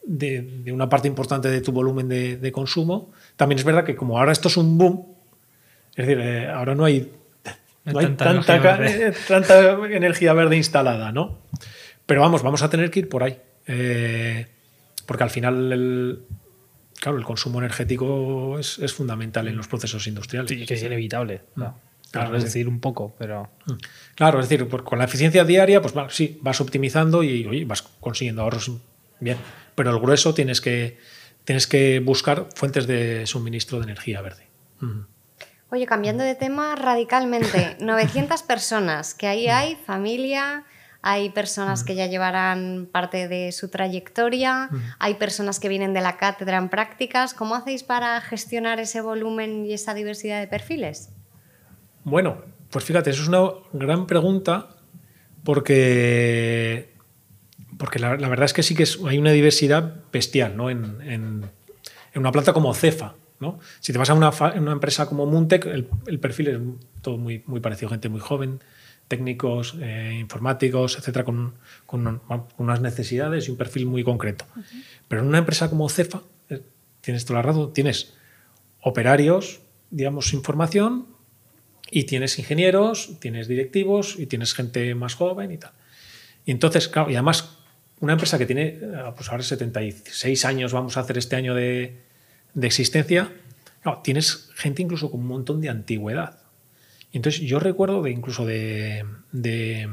de, 0.04 0.70
una 0.72 0.88
parte 0.88 1.08
importante 1.08 1.48
de 1.48 1.60
tu 1.60 1.72
volumen 1.72 2.08
de, 2.08 2.52
consumo. 2.52 3.10
También 3.36 3.58
es 3.58 3.64
verdad 3.64 3.84
que 3.84 3.96
como 3.96 4.18
ahora 4.18 4.32
esto 4.32 4.48
es 4.48 4.56
un 4.56 4.78
boom, 4.78 5.06
es 5.98 6.06
decir, 6.06 6.46
ahora 6.48 6.74
no 6.74 6.84
hay, 6.84 7.12
tanta, 7.84 8.30
energía 9.90 10.32
verde. 10.32 10.56
instalada, 10.56 11.12
¿no? 11.12 11.38
Pero 12.06 12.20
vamos, 12.22 12.42
vamos 12.42 12.62
a 12.62 12.70
tener 12.70 12.90
que 12.90 13.00
ir 13.00 13.08
por 13.08 13.22
ahí. 13.22 13.38
porque 15.06 15.22
al 15.24 15.30
final 15.30 15.72
el, 15.72 16.20
claro, 17.00 17.18
el 17.18 17.24
consumo 17.24 17.58
energético 17.58 18.58
es, 18.58 18.78
es 18.78 18.92
fundamental 18.92 19.48
en 19.48 19.56
los 19.56 19.68
procesos 19.68 20.06
industriales. 20.06 20.50
Sí, 20.50 20.64
que 20.66 20.74
es 20.74 20.82
inevitable. 20.82 21.42
¿no? 21.56 21.78
Claro, 22.10 22.36
es 22.36 22.44
decir, 22.44 22.68
un 22.68 22.80
poco, 22.80 23.14
pero. 23.18 23.50
Claro, 24.14 24.40
es 24.40 24.48
decir, 24.48 24.66
con 24.68 24.98
la 24.98 25.04
eficiencia 25.04 25.44
diaria, 25.44 25.82
pues 25.82 25.94
va- 25.96 26.08
sí, 26.10 26.38
vas 26.40 26.60
optimizando 26.60 27.22
y 27.22 27.46
oye, 27.46 27.64
vas 27.66 27.82
consiguiendo 27.82 28.42
ahorros 28.42 28.70
bien. 29.20 29.36
Pero 29.74 29.90
el 29.90 29.98
grueso 30.00 30.32
tienes 30.32 30.60
que, 30.62 30.98
tienes 31.44 31.66
que 31.66 32.00
buscar 32.00 32.46
fuentes 32.54 32.86
de 32.86 33.26
suministro 33.26 33.78
de 33.78 33.84
energía 33.84 34.22
verde. 34.22 34.46
Ujú. 34.80 35.04
Oye, 35.70 35.86
cambiando 35.86 36.24
de 36.24 36.34
tema 36.34 36.74
radicalmente, 36.76 37.76
900 37.80 38.42
personas, 38.42 39.14
que 39.14 39.26
ahí 39.26 39.48
hay 39.48 39.76
familia, 39.76 40.64
hay 41.02 41.30
personas 41.30 41.84
que 41.84 41.94
ya 41.94 42.06
llevarán 42.06 42.88
parte 42.90 43.28
de 43.28 43.52
su 43.52 43.68
trayectoria, 43.68 44.68
hay 44.98 45.14
personas 45.14 45.60
que 45.60 45.68
vienen 45.68 45.92
de 45.92 46.00
la 46.00 46.16
cátedra 46.16 46.56
en 46.58 46.68
prácticas. 46.68 47.34
¿Cómo 47.34 47.54
hacéis 47.54 47.82
para 47.84 48.20
gestionar 48.20 48.80
ese 48.80 49.00
volumen 49.00 49.64
y 49.66 49.74
esa 49.74 49.94
diversidad 49.94 50.40
de 50.40 50.48
perfiles? 50.48 51.10
Bueno, 52.02 52.42
pues 52.70 52.84
fíjate, 52.84 53.10
eso 53.10 53.22
es 53.22 53.28
una 53.28 53.42
gran 53.72 54.06
pregunta 54.06 54.70
porque, 55.44 56.94
porque 57.78 57.98
la, 57.98 58.16
la 58.16 58.28
verdad 58.28 58.46
es 58.46 58.52
que 58.52 58.62
sí 58.62 58.74
que 58.74 58.82
es- 58.84 58.98
hay 59.06 59.18
una 59.18 59.32
diversidad 59.32 59.94
bestial 60.12 60.56
¿no? 60.56 60.70
en, 60.70 61.00
en- 61.02 61.50
en 62.12 62.20
una 62.20 62.32
planta 62.32 62.52
como 62.52 62.74
Cefa. 62.74 63.14
¿No? 63.40 63.58
Si 63.80 63.92
te 63.92 63.98
vas 63.98 64.10
a 64.10 64.14
una, 64.14 64.30
empresa 64.72 65.06
como 65.06 65.26
Muntec, 65.26 65.66
el, 65.66 65.88
el 66.06 66.18
perfil 66.20 66.48
es 66.48 66.58
todo 67.02 67.16
muy, 67.18 67.42
muy 67.46 67.60
parecido, 67.60 67.88
gente 67.90 68.08
muy 68.08 68.20
joven, 68.20 68.60
técnicos, 69.06 69.76
eh, 69.80 70.16
informáticos, 70.20 70.98
etcétera, 70.98 71.24
con, 71.24 71.54
con 71.86 72.06
un- 72.06 72.18
con 72.18 72.46
unas 72.58 72.80
necesidades 72.80 73.48
y 73.48 73.50
un 73.50 73.56
perfil 73.56 73.86
muy 73.86 74.04
concreto. 74.04 74.44
Pero 75.08 75.22
en 75.22 75.28
una 75.28 75.38
empresa 75.38 75.70
como 75.70 75.88
Cefa, 75.88 76.22
eh, 76.50 76.60
tienes 77.00 77.24
toda 77.24 77.38
la 77.38 77.42
razón, 77.42 77.72
tienes 77.72 78.14
operarios, 78.82 79.60
digamos, 79.90 80.28
sin 80.28 80.42
formación, 80.42 81.06
y 81.90 82.04
tienes 82.04 82.38
ingenieros, 82.38 83.18
tienes 83.18 83.48
directivos 83.48 84.16
y 84.18 84.26
tienes 84.26 84.52
gente 84.52 84.94
más 84.94 85.14
joven 85.14 85.50
y 85.52 85.56
tal. 85.58 85.72
Y 86.44 86.50
entonces, 86.50 86.86
claro, 86.88 87.10
y 87.10 87.14
además, 87.14 87.56
una 88.00 88.12
empresa 88.12 88.36
que 88.36 88.44
tiene, 88.44 88.66
eh, 88.66 88.80
pues 89.16 89.30
ahora 89.30 89.42
76 89.42 90.44
años 90.44 90.72
vamos 90.74 90.98
a 90.98 91.00
hacer 91.00 91.16
este 91.16 91.36
año 91.36 91.54
de, 91.54 92.02
de 92.54 92.66
existencia, 92.66 93.32
claro, 93.82 94.00
tienes 94.02 94.50
gente 94.54 94.82
incluso 94.82 95.10
con 95.10 95.20
un 95.20 95.26
montón 95.26 95.60
de 95.60 95.68
antigüedad. 95.68 96.40
Entonces 97.12 97.40
yo 97.42 97.58
recuerdo 97.58 98.02
de 98.02 98.10
incluso 98.10 98.44
de, 98.44 99.04
de, 99.32 99.88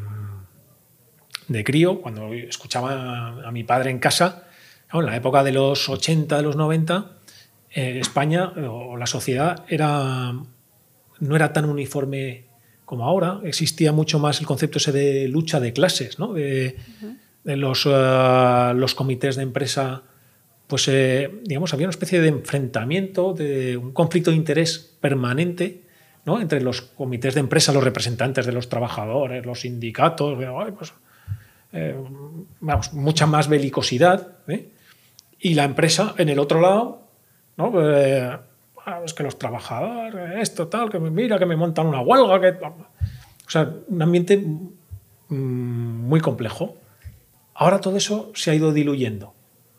de 1.48 1.64
crío, 1.64 2.02
cuando 2.02 2.34
escuchaba 2.34 3.48
a 3.48 3.52
mi 3.52 3.64
padre 3.64 3.92
en 3.92 4.00
casa, 4.00 4.48
claro, 4.88 5.06
en 5.06 5.12
la 5.12 5.18
época 5.18 5.44
de 5.44 5.52
los 5.52 5.88
80, 5.88 6.38
de 6.38 6.44
los 6.44 6.56
90, 6.56 7.12
eh, 7.72 8.00
España 8.00 8.54
o 8.56 8.98
la 8.98 9.08
sociedad 9.08 9.66
era 9.70 10.34
no 11.20 11.36
era 11.36 11.54
tan 11.54 11.66
uniforme 11.66 12.46
como 12.86 13.06
ahora. 13.06 13.40
Existía 13.44 13.92
mucho 13.92 14.20
más 14.20 14.40
el 14.40 14.46
concepto 14.46 14.78
ese 14.78 14.92
de 14.92 15.28
lucha 15.28 15.60
de 15.60 15.74
clases, 15.74 16.20
¿no? 16.20 16.34
de, 16.34 16.76
de 17.44 17.56
los, 17.56 17.86
eh, 17.86 18.74
los 18.76 18.96
comités 18.96 19.36
de 19.36 19.44
empresa. 19.44 20.04
Pues, 20.68 20.88
eh, 20.88 21.42
digamos, 21.44 21.74
había 21.74 21.86
una 21.88 21.92
especie 21.92 22.20
de 22.20 22.30
enfrentamiento, 22.30 23.34
de 23.34 23.78
un 23.78 23.92
conflicto 23.92 24.32
de 24.32 24.38
interés 24.38 24.98
permanente 25.00 25.82
¿no? 26.26 26.42
entre 26.42 26.60
los 26.62 26.82
comités 26.82 27.36
de 27.36 27.40
empresa, 27.42 27.72
los 27.72 27.84
representantes 27.84 28.46
de 28.46 28.52
los 28.52 28.68
trabajadores, 28.68 29.46
los 29.46 29.62
sindicatos. 29.62 30.40
de, 30.40 30.48
"Ay, 30.48 30.72
pues, 30.76 30.94
eh, 31.72 31.96
vamos, 32.62 32.94
mucha 32.94 33.28
más 33.28 33.48
belicosidad. 33.48 34.38
¿eh? 34.48 34.70
Y 35.40 35.54
la 35.54 35.66
empresa, 35.66 36.16
en 36.18 36.30
el 36.30 36.40
otro 36.40 36.62
lado, 36.62 37.02
¿no? 37.58 37.72
Eh, 37.80 38.38
ah, 38.86 39.02
es 39.06 39.14
que 39.14 39.24
los 39.24 39.38
trabajadores, 39.38 40.42
esto, 40.42 40.68
tal, 40.68 40.90
que 40.90 41.00
me 41.00 41.12
mira, 41.12 41.38
que 41.38 41.46
me 41.46 41.56
montan 41.56 41.86
una 41.88 42.02
huelga, 42.02 42.42
que... 42.42 42.66
O 42.66 43.50
sea, 43.50 43.72
un 43.88 44.02
ambiente 44.02 44.38
mm, 44.38 45.36
muy 45.36 46.20
complejo. 46.22 46.78
Ahora 47.54 47.80
todo 47.80 47.98
eso 47.98 48.32
se 48.34 48.50
ha 48.52 48.56
ido 48.56 48.74
diluyendo. 48.74 49.34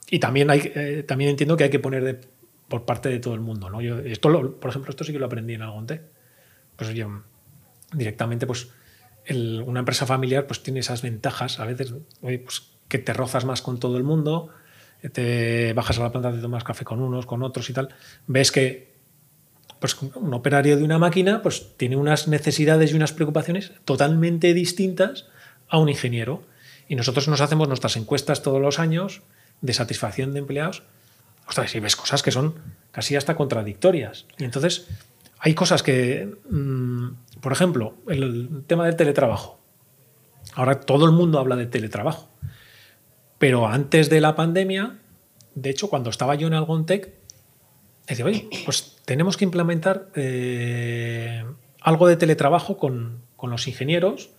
Y 0.08 0.18
también, 0.18 0.50
hay, 0.50 0.72
eh, 0.74 1.04
también 1.06 1.30
entiendo 1.30 1.56
que 1.56 1.64
hay 1.64 1.70
que 1.70 1.78
poner 1.78 2.20
por 2.68 2.84
parte 2.84 3.08
de 3.08 3.18
todo 3.18 3.34
el 3.34 3.40
mundo. 3.40 3.70
¿no? 3.70 3.80
Yo, 3.80 3.98
esto 3.98 4.58
por 4.58 4.70
ejemplo, 4.70 4.90
esto 4.90 5.04
sí 5.04 5.12
que 5.12 5.18
lo 5.18 5.26
aprendí 5.26 5.54
en 5.54 5.62
Algonte. 5.62 6.02
Pues 6.76 6.92
directamente, 7.92 8.46
pues 8.46 8.68
una 9.30 9.80
empresa 9.80 10.06
familiar 10.06 10.46
pues 10.46 10.62
tiene 10.62 10.80
esas 10.80 11.02
ventajas. 11.02 11.58
A 11.58 11.64
veces, 11.64 11.94
pues, 12.20 12.70
que 12.88 12.98
te 12.98 13.12
rozas 13.12 13.44
más 13.44 13.62
con 13.62 13.80
todo 13.80 13.96
el 13.96 14.04
mundo, 14.04 14.50
te 15.12 15.72
bajas 15.72 15.98
a 15.98 16.02
la 16.02 16.12
planta, 16.12 16.32
te 16.32 16.38
tomas 16.38 16.64
café 16.64 16.84
con 16.84 17.00
unos, 17.00 17.26
con 17.26 17.42
otros 17.42 17.68
y 17.70 17.72
tal. 17.72 17.88
Ves 18.26 18.52
que 18.52 18.94
pues, 19.80 19.96
un 20.00 20.34
operario 20.34 20.76
de 20.76 20.84
una 20.84 20.98
máquina 20.98 21.42
pues, 21.42 21.76
tiene 21.76 21.96
unas 21.96 22.28
necesidades 22.28 22.92
y 22.92 22.94
unas 22.94 23.12
preocupaciones 23.12 23.72
totalmente 23.84 24.54
distintas 24.54 25.26
a 25.68 25.78
un 25.78 25.88
ingeniero. 25.88 26.44
Y 26.88 26.94
nosotros 26.94 27.26
nos 27.26 27.40
hacemos 27.40 27.66
nuestras 27.66 27.96
encuestas 27.96 28.42
todos 28.42 28.60
los 28.60 28.78
años 28.78 29.22
de 29.60 29.72
satisfacción 29.72 30.32
de 30.32 30.40
empleados. 30.40 30.82
Ostras, 31.48 31.74
y 31.74 31.80
ves 31.80 31.96
cosas 31.96 32.22
que 32.22 32.32
son 32.32 32.54
casi 32.90 33.16
hasta 33.16 33.36
contradictorias. 33.36 34.26
Y 34.38 34.44
entonces 34.44 34.88
hay 35.38 35.54
cosas 35.54 35.82
que, 35.82 36.34
mm, 36.50 37.40
por 37.40 37.52
ejemplo, 37.52 37.94
el 38.08 38.64
tema 38.66 38.86
del 38.86 38.96
teletrabajo. 38.96 39.60
Ahora 40.54 40.80
todo 40.80 41.04
el 41.04 41.12
mundo 41.12 41.38
habla 41.38 41.56
de 41.56 41.66
teletrabajo. 41.66 42.28
Pero 43.38 43.66
antes 43.66 44.08
de 44.08 44.20
la 44.20 44.34
pandemia, 44.34 44.98
de 45.54 45.70
hecho, 45.70 45.88
cuando 45.88 46.10
estaba 46.10 46.34
yo 46.34 46.46
en 46.46 46.54
Algontec, 46.54 47.12
decía, 48.06 48.24
oye, 48.24 48.48
pues 48.64 48.96
tenemos 49.04 49.36
que 49.36 49.44
implementar 49.44 50.08
eh, 50.14 51.44
algo 51.80 52.08
de 52.08 52.16
teletrabajo 52.16 52.78
con, 52.78 53.22
con 53.36 53.50
los 53.50 53.68
ingenieros, 53.68 54.30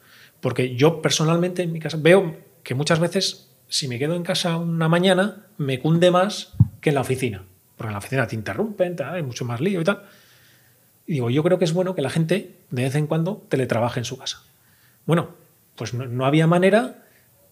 porque 0.42 0.76
yo 0.76 1.02
personalmente 1.02 1.64
en 1.64 1.72
mi 1.72 1.80
casa 1.80 1.98
veo 2.00 2.38
que 2.64 2.76
muchas 2.76 3.00
veces, 3.00 3.47
si 3.70 3.88
me 3.88 4.00
quedo 4.00 4.16
en 4.16 4.24
casa 4.24 4.58
una 4.58 4.88
mañana, 4.88 5.46
me 5.58 5.80
cunde 5.80 6.12
más 6.12 6.54
que 6.82 6.90
en 6.90 6.96
la 6.96 7.02
oficina. 7.02 7.44
Porque 7.76 7.88
en 7.90 7.94
la 7.94 8.00
oficina 8.00 8.28
te 8.28 8.36
interrumpen, 8.36 8.96
te- 8.96 9.04
hay 9.04 9.24
mucho 9.24 9.46
más 9.46 9.62
lío 9.62 9.82
y 9.82 9.84
tal. 9.84 10.04
Y 11.06 11.14
digo, 11.14 11.30
yo 11.30 11.44
creo 11.44 11.58
que 11.60 11.66
es 11.66 11.74
bueno 11.74 11.96
que 11.96 12.02
la 12.02 12.10
gente 12.10 12.56
de 12.70 12.84
vez 12.84 12.96
en 12.96 13.08
cuando 13.08 13.44
teletrabaje 13.50 14.00
en 14.00 14.06
su 14.06 14.18
casa. 14.18 14.42
Bueno, 15.06 15.30
pues 15.76 15.94
no, 15.94 16.06
no 16.06 16.26
había 16.26 16.48
manera 16.48 17.04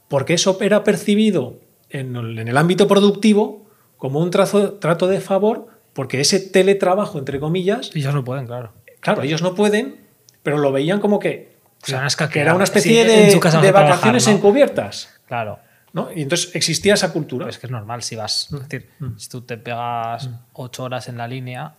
porque 0.07 0.34
eso 0.34 0.57
era 0.61 0.84
percibido 0.84 1.59
en 1.89 2.16
el, 2.16 2.38
en 2.39 2.47
el 2.47 2.57
ámbito 2.57 2.88
productivo 2.88 3.66
como 3.97 4.20
un 4.20 4.30
trazo- 4.32 4.78
trato 4.80 5.07
de 5.07 5.22
favor, 5.22 5.68
porque 5.93 6.20
ese 6.20 6.39
teletrabajo, 6.39 7.18
entre 7.18 7.39
comillas, 7.39 7.91
Ellos 7.95 8.13
no 8.13 8.24
pueden, 8.26 8.45
claro. 8.45 8.74
claro, 8.99 9.22
ellos 9.22 9.41
no 9.41 9.55
pueden, 9.55 10.01
pero 10.43 10.57
lo 10.57 10.72
veían 10.72 10.99
como 10.99 11.20
que, 11.20 11.55
O 11.82 11.86
sea, 11.86 12.07
era 12.34 12.53
una 12.55 12.66
especie 12.66 13.05
de, 13.05 13.26
de 13.28 13.39
trabajar, 13.39 13.74
vacaciones 13.74 14.28
¿no? 14.28 14.34
encubiertas. 14.34 15.09
Claro. 15.28 15.59
¿No? 15.96 16.12
Y 16.14 16.22
entonces 16.22 16.54
existía 16.56 16.93
esa 16.93 17.12
cultura. 17.12 17.50
Es 17.50 17.58
que 17.58 17.66
es 17.68 17.72
normal 17.72 18.04
si 18.04 18.16
vas. 18.16 18.52
Es 18.54 18.60
decir, 18.70 18.89
si 19.18 19.30
tú 19.30 19.41
te 19.41 19.58
pegas 19.58 20.30
ocho 20.54 20.84
horas 20.84 21.08
en 21.10 21.18
la 21.18 21.28
línea, 21.28 21.74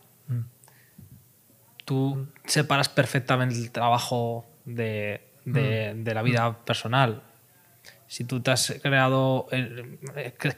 tú 1.85 2.27
separas 2.45 2.89
perfectamente 2.89 3.55
el 3.57 3.71
trabajo 3.71 4.45
de, 4.65 5.21
de- 5.45 5.95
de 5.97 6.15
la 6.15 6.23
vida 6.23 6.65
personal. 6.65 7.23
Si 8.09 8.25
tú 8.25 8.41
te 8.41 8.51
has 8.53 8.75
creado, 8.83 9.47
eh, 9.51 9.99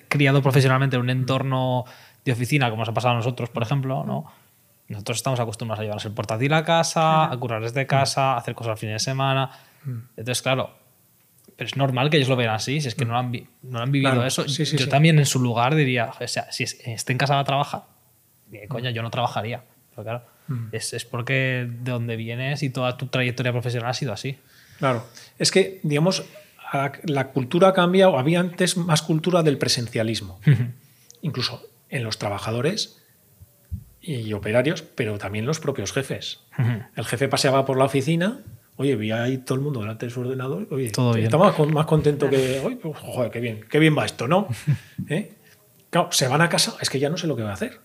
criado 0.08 0.42
profesionalmente 0.42 0.96
en 0.96 1.02
un 1.02 1.10
entorno 1.10 1.84
de 2.24 2.32
oficina, 2.32 2.68
como 2.70 2.82
nos 2.82 2.88
ha 2.90 2.94
pasado 2.94 3.14
a 3.14 3.16
nosotros, 3.16 3.50
por 3.50 3.62
ejemplo, 3.62 4.04
¿no? 4.04 4.26
Nosotros 4.88 5.18
estamos 5.18 5.38
acostumbrados 5.40 5.80
a 5.80 5.82
llevarnos 5.82 6.04
el 6.06 6.12
portátil 6.12 6.52
a 6.54 6.64
casa, 6.64 7.30
a 7.30 7.36
currar 7.38 7.60
desde 7.62 7.86
casa, 7.86 8.32
a 8.34 8.36
hacer 8.38 8.54
cosas 8.54 8.72
al 8.72 8.78
fin 8.78 8.90
de 8.90 8.98
semana. 8.98 9.50
Entonces, 10.16 10.40
claro, 10.42 10.70
pero 11.58 11.66
es 11.66 11.76
normal 11.76 12.08
que 12.08 12.16
ellos 12.18 12.28
lo 12.30 12.36
vean 12.36 12.54
así, 12.54 12.80
si 12.80 12.86
es 12.88 12.94
que 12.94 13.04
no 13.04 13.12
lo 13.12 13.18
han, 13.18 13.32
vi- 13.32 13.46
no 13.62 13.78
lo 13.78 13.84
han 13.84 13.90
vivido 13.92 14.12
Claro, 14.12 14.26
eso. 14.26 14.48
sí, 14.48 14.64
sí, 14.64 14.76
yo 14.78 14.84
sí. 14.84 14.90
también 14.90 15.18
en 15.18 15.26
su 15.26 15.40
lugar 15.40 15.74
diría, 15.74 16.10
o 16.18 16.26
sea, 16.28 16.50
si 16.52 16.62
es- 16.64 16.78
esté 16.86 17.12
en 17.12 17.18
casa 17.18 17.34
va 17.34 17.40
a 17.40 17.44
trabajar, 17.44 17.82
de 18.46 18.66
coña, 18.68 18.90
yo 18.92 19.02
no 19.02 19.10
trabajaría. 19.10 19.64
Pero 19.90 20.04
claro, 20.04 20.22
es, 20.72 20.92
es 20.94 21.04
porque 21.04 21.68
de 21.68 21.90
donde 21.90 22.14
vienes 22.16 22.62
y 22.62 22.70
toda 22.70 22.96
tu 22.96 23.08
trayectoria 23.08 23.50
profesional 23.52 23.90
ha 23.90 23.94
sido 23.94 24.12
así. 24.12 24.38
Claro. 24.78 25.04
Es 25.38 25.50
que, 25.50 25.80
digamos, 25.82 26.22
la 27.04 27.28
cultura 27.32 27.68
ha 27.68 27.72
cambiado. 27.72 28.16
Había 28.18 28.38
antes 28.40 28.76
más 28.76 29.02
cultura 29.02 29.42
del 29.42 29.58
presencialismo. 29.58 30.40
Incluso 31.20 31.60
en 31.90 32.04
los 32.04 32.18
trabajadores 32.18 33.02
y 34.00 34.32
operarios, 34.32 34.82
pero 34.82 35.18
también 35.18 35.44
los 35.46 35.58
propios 35.58 35.92
jefes. 35.92 36.40
El 36.96 37.04
jefe 37.04 37.28
paseaba 37.28 37.64
por 37.66 37.76
la 37.76 37.84
oficina, 37.84 38.38
oye, 38.78 38.96
veía 38.96 39.22
ahí 39.22 39.38
todo 39.38 39.56
el 39.56 39.60
mundo 39.60 39.80
delante 39.80 40.06
de 40.06 40.10
su 40.10 40.20
ordenador, 40.20 40.66
oye, 40.70 40.90
Todo 40.90 41.12
bien. 41.12 41.26
estaba 41.26 41.46
más, 41.48 41.54
con- 41.54 41.72
más 41.74 41.84
contento 41.86 42.30
que, 42.30 42.60
oye, 42.64 42.76
pues, 42.76 42.96
joder, 42.96 43.30
qué 43.30 43.40
bien, 43.40 43.60
qué 43.70 43.78
bien 43.78 43.96
va 43.96 44.06
esto, 44.06 44.26
¿no? 44.26 44.48
¿Eh? 45.08 45.34
Claro, 45.90 46.08
se 46.12 46.26
van 46.28 46.40
a 46.40 46.48
casa, 46.48 46.74
es 46.80 46.88
que 46.90 46.98
ya 46.98 47.10
no 47.10 47.16
sé 47.16 47.26
lo 47.26 47.36
que 47.36 47.42
va 47.42 47.50
a 47.50 47.54
hacer. 47.54 47.80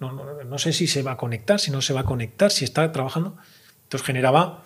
No, 0.00 0.12
no, 0.12 0.42
no 0.44 0.58
sé 0.58 0.72
si 0.72 0.86
se 0.86 1.02
va 1.02 1.12
a 1.12 1.16
conectar, 1.16 1.60
si 1.60 1.70
no 1.70 1.80
se 1.82 1.92
va 1.92 2.00
a 2.00 2.04
conectar, 2.04 2.50
si 2.50 2.64
está 2.64 2.90
trabajando. 2.92 3.36
Entonces 3.84 4.06
generaba 4.06 4.64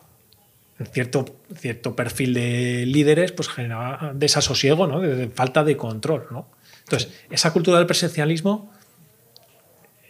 cierto, 0.92 1.24
cierto 1.56 1.96
perfil 1.96 2.34
de 2.34 2.84
líderes, 2.86 3.32
pues 3.32 3.48
generaba 3.48 4.12
desasosiego, 4.14 4.86
¿no? 4.86 5.00
de, 5.00 5.14
de 5.16 5.28
falta 5.28 5.64
de 5.64 5.76
control. 5.76 6.26
¿no? 6.30 6.50
Entonces, 6.80 7.12
esa 7.30 7.52
cultura 7.52 7.78
del 7.78 7.86
presencialismo 7.86 8.72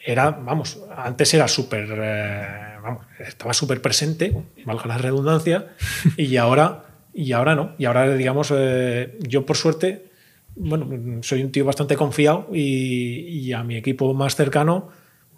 era, 0.04 0.30
vamos, 0.30 0.80
antes 0.94 1.32
era 1.32 1.48
súper, 1.48 1.88
eh, 1.90 2.76
vamos, 2.82 3.06
estaba 3.18 3.54
súper 3.54 3.80
presente, 3.80 4.36
valga 4.64 4.86
la 4.86 4.98
redundancia, 4.98 5.68
y 6.16 6.36
ahora, 6.36 6.84
y 7.14 7.32
ahora 7.32 7.54
no. 7.54 7.74
Y 7.78 7.86
ahora, 7.86 8.12
digamos, 8.14 8.52
eh, 8.54 9.18
yo 9.20 9.46
por 9.46 9.56
suerte, 9.56 10.10
bueno, 10.56 11.22
soy 11.22 11.42
un 11.42 11.50
tío 11.50 11.64
bastante 11.64 11.96
confiado 11.96 12.48
y, 12.52 13.28
y 13.28 13.52
a 13.52 13.64
mi 13.64 13.76
equipo 13.76 14.12
más 14.14 14.36
cercano 14.36 14.90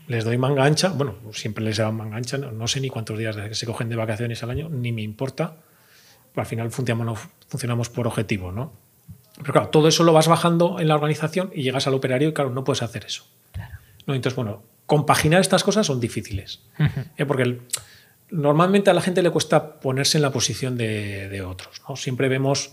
les 0.08 0.24
doy 0.24 0.38
manga 0.38 0.64
ancha, 0.64 0.90
bueno, 0.90 1.16
siempre 1.32 1.64
les 1.64 1.76
doy 1.76 1.90
manga 1.92 2.16
ancha, 2.16 2.38
no, 2.38 2.52
no 2.52 2.68
sé 2.68 2.80
ni 2.80 2.90
cuántos 2.90 3.18
días 3.18 3.36
se 3.52 3.66
cogen 3.66 3.88
de 3.88 3.96
vacaciones 3.96 4.42
al 4.42 4.50
año, 4.50 4.68
ni 4.68 4.92
me 4.92 5.02
importa, 5.02 5.56
al 6.34 6.46
final 6.46 6.70
funcionamos, 6.70 7.20
funcionamos 7.48 7.88
por 7.88 8.06
objetivo, 8.06 8.52
¿no? 8.52 8.72
Pero 9.38 9.52
claro, 9.52 9.68
todo 9.68 9.88
eso 9.88 10.02
lo 10.04 10.12
vas 10.12 10.28
bajando 10.28 10.80
en 10.80 10.88
la 10.88 10.94
organización 10.94 11.50
y 11.54 11.62
llegas 11.62 11.86
al 11.86 11.94
operario 11.94 12.28
y 12.28 12.32
claro, 12.32 12.50
no 12.50 12.64
puedes 12.64 12.82
hacer 12.82 13.04
eso. 13.04 13.24
¿No? 14.06 14.14
Entonces, 14.14 14.36
bueno, 14.36 14.62
compaginar 14.86 15.40
estas 15.40 15.62
cosas 15.64 15.86
son 15.86 16.00
difíciles. 16.00 16.60
¿eh? 17.16 17.24
Porque 17.26 17.42
el- 17.42 17.62
normalmente 18.30 18.90
a 18.90 18.94
la 18.94 19.00
gente 19.00 19.22
le 19.22 19.30
cuesta 19.30 19.78
ponerse 19.80 20.18
en 20.18 20.22
la 20.22 20.30
posición 20.32 20.76
de, 20.76 21.28
de 21.28 21.42
otros. 21.42 21.82
¿no? 21.88 21.96
Siempre 21.96 22.28
vemos 22.28 22.72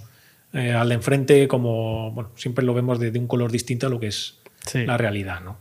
eh, 0.54 0.72
al 0.74 0.90
de 0.90 0.96
enfrente 0.96 1.48
como, 1.48 2.12
bueno, 2.12 2.32
siempre 2.36 2.64
lo 2.66 2.74
vemos 2.74 3.00
de, 3.00 3.12
de 3.12 3.20
un 3.20 3.28
color 3.28 3.52
distinto 3.52 3.88
a 3.88 3.90
lo 3.90 4.00
que 4.00 4.08
es 4.08 4.40
Sí. 4.66 4.86
la 4.86 4.98
realidad. 4.98 5.42
¿no? 5.42 5.58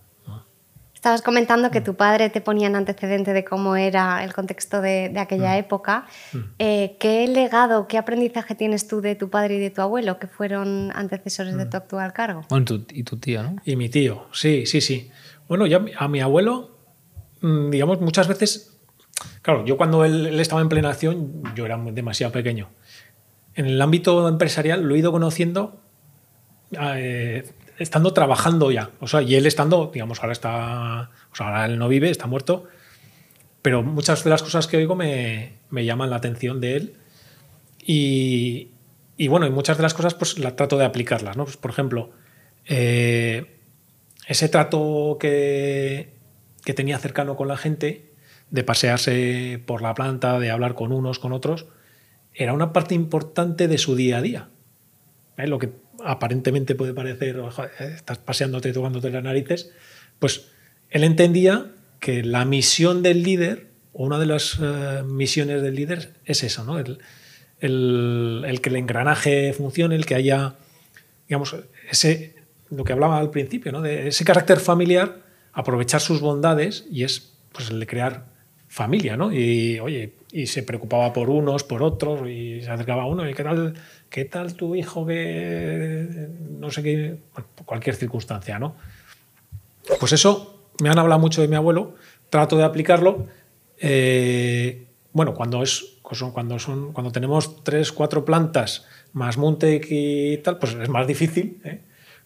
Estabas 0.95 1.23
comentando 1.23 1.73
que 1.73 1.81
tu 1.81 1.97
padre 1.97 2.31
te 2.31 2.41
ponía 2.41 2.69
en 2.69 2.77
antecedente 2.77 3.33
de 3.33 3.43
cómo 3.45 3.75
era 3.75 4.23
el 4.23 4.33
contexto 4.33 4.81
de, 4.81 5.09
de 5.09 5.19
aquella 5.19 5.59
época. 5.59 6.07
Eh, 6.61 6.97
¿Qué 7.01 7.27
legado, 7.27 7.89
qué 7.89 7.99
aprendizaje 7.99 8.55
tienes 8.55 8.87
tú 8.87 9.01
de 9.01 9.17
tu 9.17 9.29
padre 9.29 9.57
y 9.57 9.59
de 9.59 9.71
tu 9.71 9.83
abuelo, 9.83 10.21
que 10.21 10.29
fueron 10.29 10.93
antecesores 10.95 11.57
de 11.57 11.67
tu 11.67 11.77
actual 11.77 12.13
cargo? 12.13 12.47
Bueno, 12.49 12.65
tu- 12.67 12.87
y 12.93 13.03
tu 13.03 13.17
tío, 13.17 13.43
¿no? 13.43 13.57
Y 13.65 13.75
mi 13.75 13.89
tío, 13.89 14.29
sí, 14.33 14.65
sí, 14.67 14.81
sí. 14.81 15.11
Bueno, 15.53 15.67
ya 15.67 15.85
a 15.99 16.09
mi 16.09 16.21
abuelo, 16.21 16.79
mm, 17.43 17.69
digamos, 17.69 18.01
muchas 18.01 18.27
veces, 18.27 18.81
claro, 19.43 19.67
yo 19.67 19.77
cuando 19.77 20.03
él, 20.07 20.41
estaba 20.41 20.63
en 20.63 20.71
plena 20.71 20.89
acción, 20.89 21.43
yo 21.55 21.67
era 21.67 21.77
demasiado 21.77 22.33
pequeño. 22.33 22.71
En 23.55 23.67
el 23.67 23.83
ámbito 23.83 24.27
empresarial 24.27 24.83
lo 24.83 24.95
he 24.95 25.01
ido 25.01 25.13
conociendo 25.13 25.83
eh, 26.81 27.53
estando 27.77 28.15
trabajando 28.15 28.71
ya. 28.71 28.93
O 29.01 29.07
sea, 29.07 29.21
y 29.21 29.35
él 29.35 29.45
estando, 29.45 29.91
digamos, 29.93 30.21
ahora 30.21 30.33
está, 30.33 31.11
o 31.31 31.37
sea, 31.37 31.49
ahora 31.49 31.67
él 31.67 31.79
no 31.79 31.87
vive, 31.87 32.09
está 32.09 32.27
muerto, 32.27 32.65
pero 33.61 33.83
muchas 33.83 34.25
de 34.25 34.31
las 34.31 34.43
cosas 34.43 34.67
que 34.67 34.79
oigo 34.79 34.95
me, 34.95 35.59
me 35.69 35.85
llaman 35.85 36.09
la 36.09 36.17
atención 36.17 36.63
de 36.63 36.77
él. 36.77 36.95
Y, 37.79 38.71
y 39.19 39.29
bueno, 39.29 39.47
y 39.47 39.51
muchas 39.51 39.77
de 39.77 39.83
las 39.83 39.93
cosas 39.93 40.15
pues 40.15 40.39
las 40.39 40.57
trato 40.57 40.79
de 40.79 40.87
aplicarlas, 40.87 41.37
¿no? 41.37 41.45
Pues, 41.45 41.59
por 41.59 41.71
ejemplo, 41.71 42.09
eh, 42.65 43.59
ese 44.27 44.49
trato 44.49 45.17
que, 45.21 46.15
que 46.65 46.75
tenía 46.75 46.99
cercano 46.99 47.37
con 47.37 47.49
la 47.49 47.57
gente, 47.57 48.13
de 48.51 48.65
pasearse 48.65 49.63
por 49.67 49.81
la 49.83 49.95
planta, 49.95 50.39
de 50.39 50.51
hablar 50.51 50.75
con 50.75 50.93
unos, 50.93 51.19
con 51.19 51.33
otros, 51.33 51.67
era 52.35 52.53
una 52.53 52.73
parte 52.73 52.95
importante 52.95 53.67
de 53.69 53.79
su 53.79 53.97
día 53.97 54.19
a 54.19 54.23
día. 54.23 54.49
¿Eh? 55.39 55.47
Lo 55.47 55.59
que 55.59 55.71
aparentemente 56.05 56.75
puede 56.75 56.93
parecer, 56.95 57.39
"Ojo, 57.39 57.65
eh, 57.65 57.69
estás 57.95 58.19
paseándote, 58.19 58.73
tocándote 58.73 59.11
las 59.11 59.23
narices, 59.25 59.71
pues 60.19 60.49
él 60.91 61.05
entendía 61.05 61.73
que 62.01 62.23
la 62.23 62.45
misión 62.45 63.03
del 63.03 63.23
líder, 63.23 63.69
o 63.93 64.05
una 64.05 64.19
de 64.19 64.27
las 64.27 64.59
eh, 64.61 65.03
misiones 65.07 65.63
del 65.63 65.75
líder, 65.75 66.15
es 66.25 66.43
eso, 66.43 66.65
¿no? 66.65 66.79
El, 66.79 66.99
el- 67.61 68.45
el 68.47 68.61
que 68.61 68.69
el 68.71 68.77
engranaje 68.77 69.53
funcione, 69.53 69.95
el 69.95 70.05
que 70.05 70.15
haya, 70.15 70.57
digamos, 71.29 71.57
ese, 71.91 72.35
lo 72.75 72.85
que 72.85 72.93
hablaba 72.93 73.19
al 73.19 73.31
principio, 73.31 73.71
¿no? 73.73 73.83
De 73.83 74.09
ese 74.09 74.25
carácter 74.25 74.59
familiar, 74.59 75.19
aprovechar 75.53 76.01
sus 76.01 76.21
bondades 76.21 76.87
y 76.91 77.05
es 77.05 77.35
pues 77.53 77.71
el 77.71 77.79
de 77.81 77.87
crear 77.87 78.25
familia, 78.69 79.17
¿no? 79.17 79.33
Y 79.33 79.79
oye, 79.81 80.15
y 80.33 80.47
se 80.47 80.63
preocupaba 80.63 81.13
por 81.13 81.29
unos, 81.29 81.63
por 81.65 81.83
otros, 81.83 82.27
y 82.27 82.63
se 82.63 82.71
acercaba 82.71 83.03
a 83.03 83.07
uno, 83.07 83.29
y 83.29 83.35
qué 83.35 83.43
tal, 83.43 83.75
qué 84.09 84.25
tal 84.25 84.55
tu 84.55 84.75
hijo 84.75 85.07
que 85.07 86.29
no 86.59 86.71
sé 86.71 86.83
qué, 86.83 87.19
cualquier 87.67 87.95
circunstancia, 87.97 88.59
¿no? 88.59 88.75
Pues 90.01 90.13
eso, 90.13 90.71
me 90.81 90.89
han 90.89 90.99
hablado 90.99 91.21
mucho 91.21 91.43
de 91.43 91.49
mi 91.49 91.57
abuelo, 91.57 91.95
trato 92.31 92.57
de 92.57 92.65
aplicarlo. 92.65 93.27
eh, 93.79 94.87
bueno, 95.13 95.35
cuando 95.35 95.63
es 95.63 95.99
cuando 96.33 96.59
son 96.59 96.93
cuando 96.93 97.11
tenemos 97.11 97.65
tres, 97.65 97.93
cuatro 97.93 98.25
plantas 98.25 98.87
más 99.13 99.39
Montec 99.39 99.87
y 99.91 100.39
tal, 100.39 100.59
pues 100.59 100.75
es 100.75 100.89
más 100.89 101.07
difícil. 101.07 101.61
¿eh? 101.65 101.81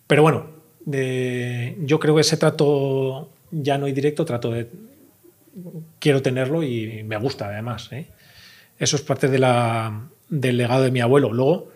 Pero 0.06 0.22
bueno, 0.22 0.46
de- 0.84 1.76
yo 1.80 1.98
creo 1.98 2.14
que 2.14 2.20
ese 2.20 2.36
trato 2.36 3.30
llano 3.50 3.88
y 3.88 3.92
directo 3.92 4.24
trato 4.24 4.50
de 4.50 4.68
quiero 5.98 6.22
tenerlo 6.22 6.62
y 6.62 7.02
me 7.04 7.16
gusta 7.16 7.46
además. 7.48 7.88
¿eh? 7.92 8.06
Eso 8.78 8.96
es 8.96 9.02
parte 9.02 9.28
de 9.28 9.38
la- 9.38 10.08
del 10.28 10.56
legado 10.58 10.82
de 10.84 10.90
mi 10.90 11.00
abuelo. 11.00 11.32
Luego, 11.32 11.70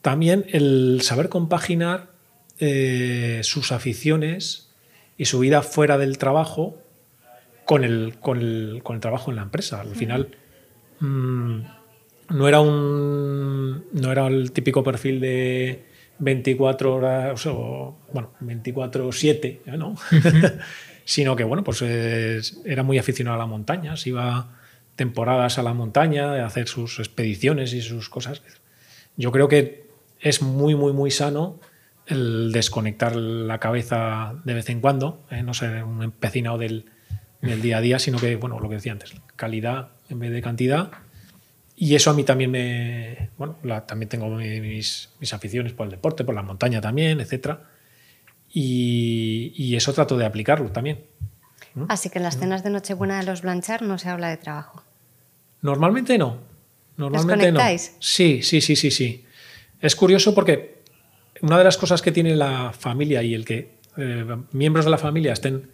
también 0.00 0.44
el 0.52 1.00
saber 1.02 1.28
compaginar 1.28 2.10
eh, 2.64 3.40
sus 3.42 3.72
aficiones 3.72 4.68
y 5.16 5.24
su 5.24 5.40
vida 5.40 5.62
fuera 5.62 5.98
del 5.98 6.18
trabajo 6.18 6.78
con 7.64 7.82
el, 7.82 8.14
con 8.20 8.38
el, 8.40 8.80
con 8.84 8.96
el 8.96 9.00
trabajo 9.00 9.30
en 9.30 9.36
la 9.36 9.42
empresa. 9.42 9.80
Al 9.80 9.96
final, 9.96 10.28
mm, 11.00 11.60
no 12.30 12.48
era 12.48 12.60
un 12.60 13.84
no 13.92 14.12
era 14.12 14.26
el 14.28 14.52
típico 14.52 14.84
perfil 14.84 15.20
de 15.20 15.84
24 16.22 16.94
horas 16.94 17.46
o 17.46 17.98
bueno 18.12 18.32
24/7 18.40 19.44
¿eh? 19.66 19.76
¿no? 19.76 19.96
sino 21.04 21.34
que 21.36 21.44
bueno 21.44 21.64
pues 21.64 21.82
es- 21.82 22.60
era 22.64 22.82
muy 22.84 22.98
aficionado 22.98 23.34
a 23.34 23.38
la 23.38 23.46
montaña 23.46 23.96
se 23.96 24.10
iba 24.10 24.48
temporadas 24.96 25.58
a 25.58 25.62
la 25.62 25.74
montaña 25.74 26.34
a 26.34 26.46
hacer 26.46 26.68
sus 26.68 26.98
expediciones 27.00 27.72
y 27.74 27.82
sus 27.82 28.08
cosas 28.08 28.42
yo 29.16 29.32
creo 29.32 29.48
que 29.48 29.88
es 30.20 30.42
muy 30.42 30.74
muy 30.76 30.92
muy 30.92 31.10
sano 31.10 31.58
el 32.06 32.52
desconectar 32.52 33.16
la 33.16 33.58
cabeza 33.58 34.34
de 34.44 34.54
vez 34.54 34.68
en 34.70 34.80
cuando 34.80 35.24
¿eh? 35.30 35.42
no 35.42 35.54
ser 35.54 35.82
un 35.82 36.02
empecinado 36.04 36.56
del, 36.58 36.86
del 37.40 37.60
día 37.62 37.78
a 37.78 37.80
día 37.80 37.98
sino 37.98 38.18
que 38.18 38.36
bueno 38.36 38.60
lo 38.60 38.68
que 38.68 38.76
decía 38.76 38.92
antes 38.92 39.12
calidad 39.34 39.88
en 40.08 40.20
vez 40.20 40.30
de 40.30 40.40
cantidad 40.40 40.90
y 41.84 41.94
eso 41.96 42.10
a 42.10 42.14
mí 42.14 42.22
también 42.22 42.50
me. 42.50 43.30
Bueno, 43.38 43.56
la- 43.64 43.84
también 43.86 44.08
tengo 44.08 44.28
mi- 44.28 44.60
mis, 44.60 45.08
mis 45.20 45.32
aficiones 45.34 45.72
por 45.72 45.86
el 45.86 45.90
deporte, 45.90 46.22
por 46.24 46.34
la 46.34 46.42
montaña 46.42 46.80
también, 46.80 47.20
etc. 47.20 47.58
Y, 48.52 49.52
y 49.56 49.76
eso 49.76 49.92
trato 49.92 50.16
de 50.16 50.26
aplicarlo 50.26 50.70
también. 50.70 51.04
Así 51.88 52.10
que 52.10 52.18
en 52.18 52.22
Mm. 52.22 52.26
las 52.26 52.38
cenas 52.38 52.62
de 52.64 52.70
Nochebuena 52.70 53.18
de 53.18 53.24
los 53.26 53.42
Blanchard 53.42 53.82
no 53.82 53.98
se 53.98 54.08
habla 54.10 54.28
de 54.28 54.36
trabajo. 54.36 54.82
Normalmente 55.62 56.18
no. 56.18 56.38
Normalmente 56.96 57.50
no. 57.50 57.58
¿Desconectáis? 57.60 57.96
Sí, 57.98 58.42
sí, 58.42 58.60
sí, 58.60 58.76
sí, 58.76 58.90
sí. 58.90 59.24
Es 59.80 59.96
curioso 59.96 60.34
porque 60.34 60.82
una 61.40 61.56
de 61.58 61.64
las 61.64 61.78
cosas 61.78 62.02
que 62.02 62.12
tiene 62.12 62.36
la 62.36 62.72
familia 62.78 63.22
y 63.22 63.34
el 63.34 63.44
que 63.44 63.78
eh, 63.96 64.24
miembros 64.52 64.84
de 64.84 64.90
la 64.90 64.98
familia 64.98 65.32
estén 65.32 65.70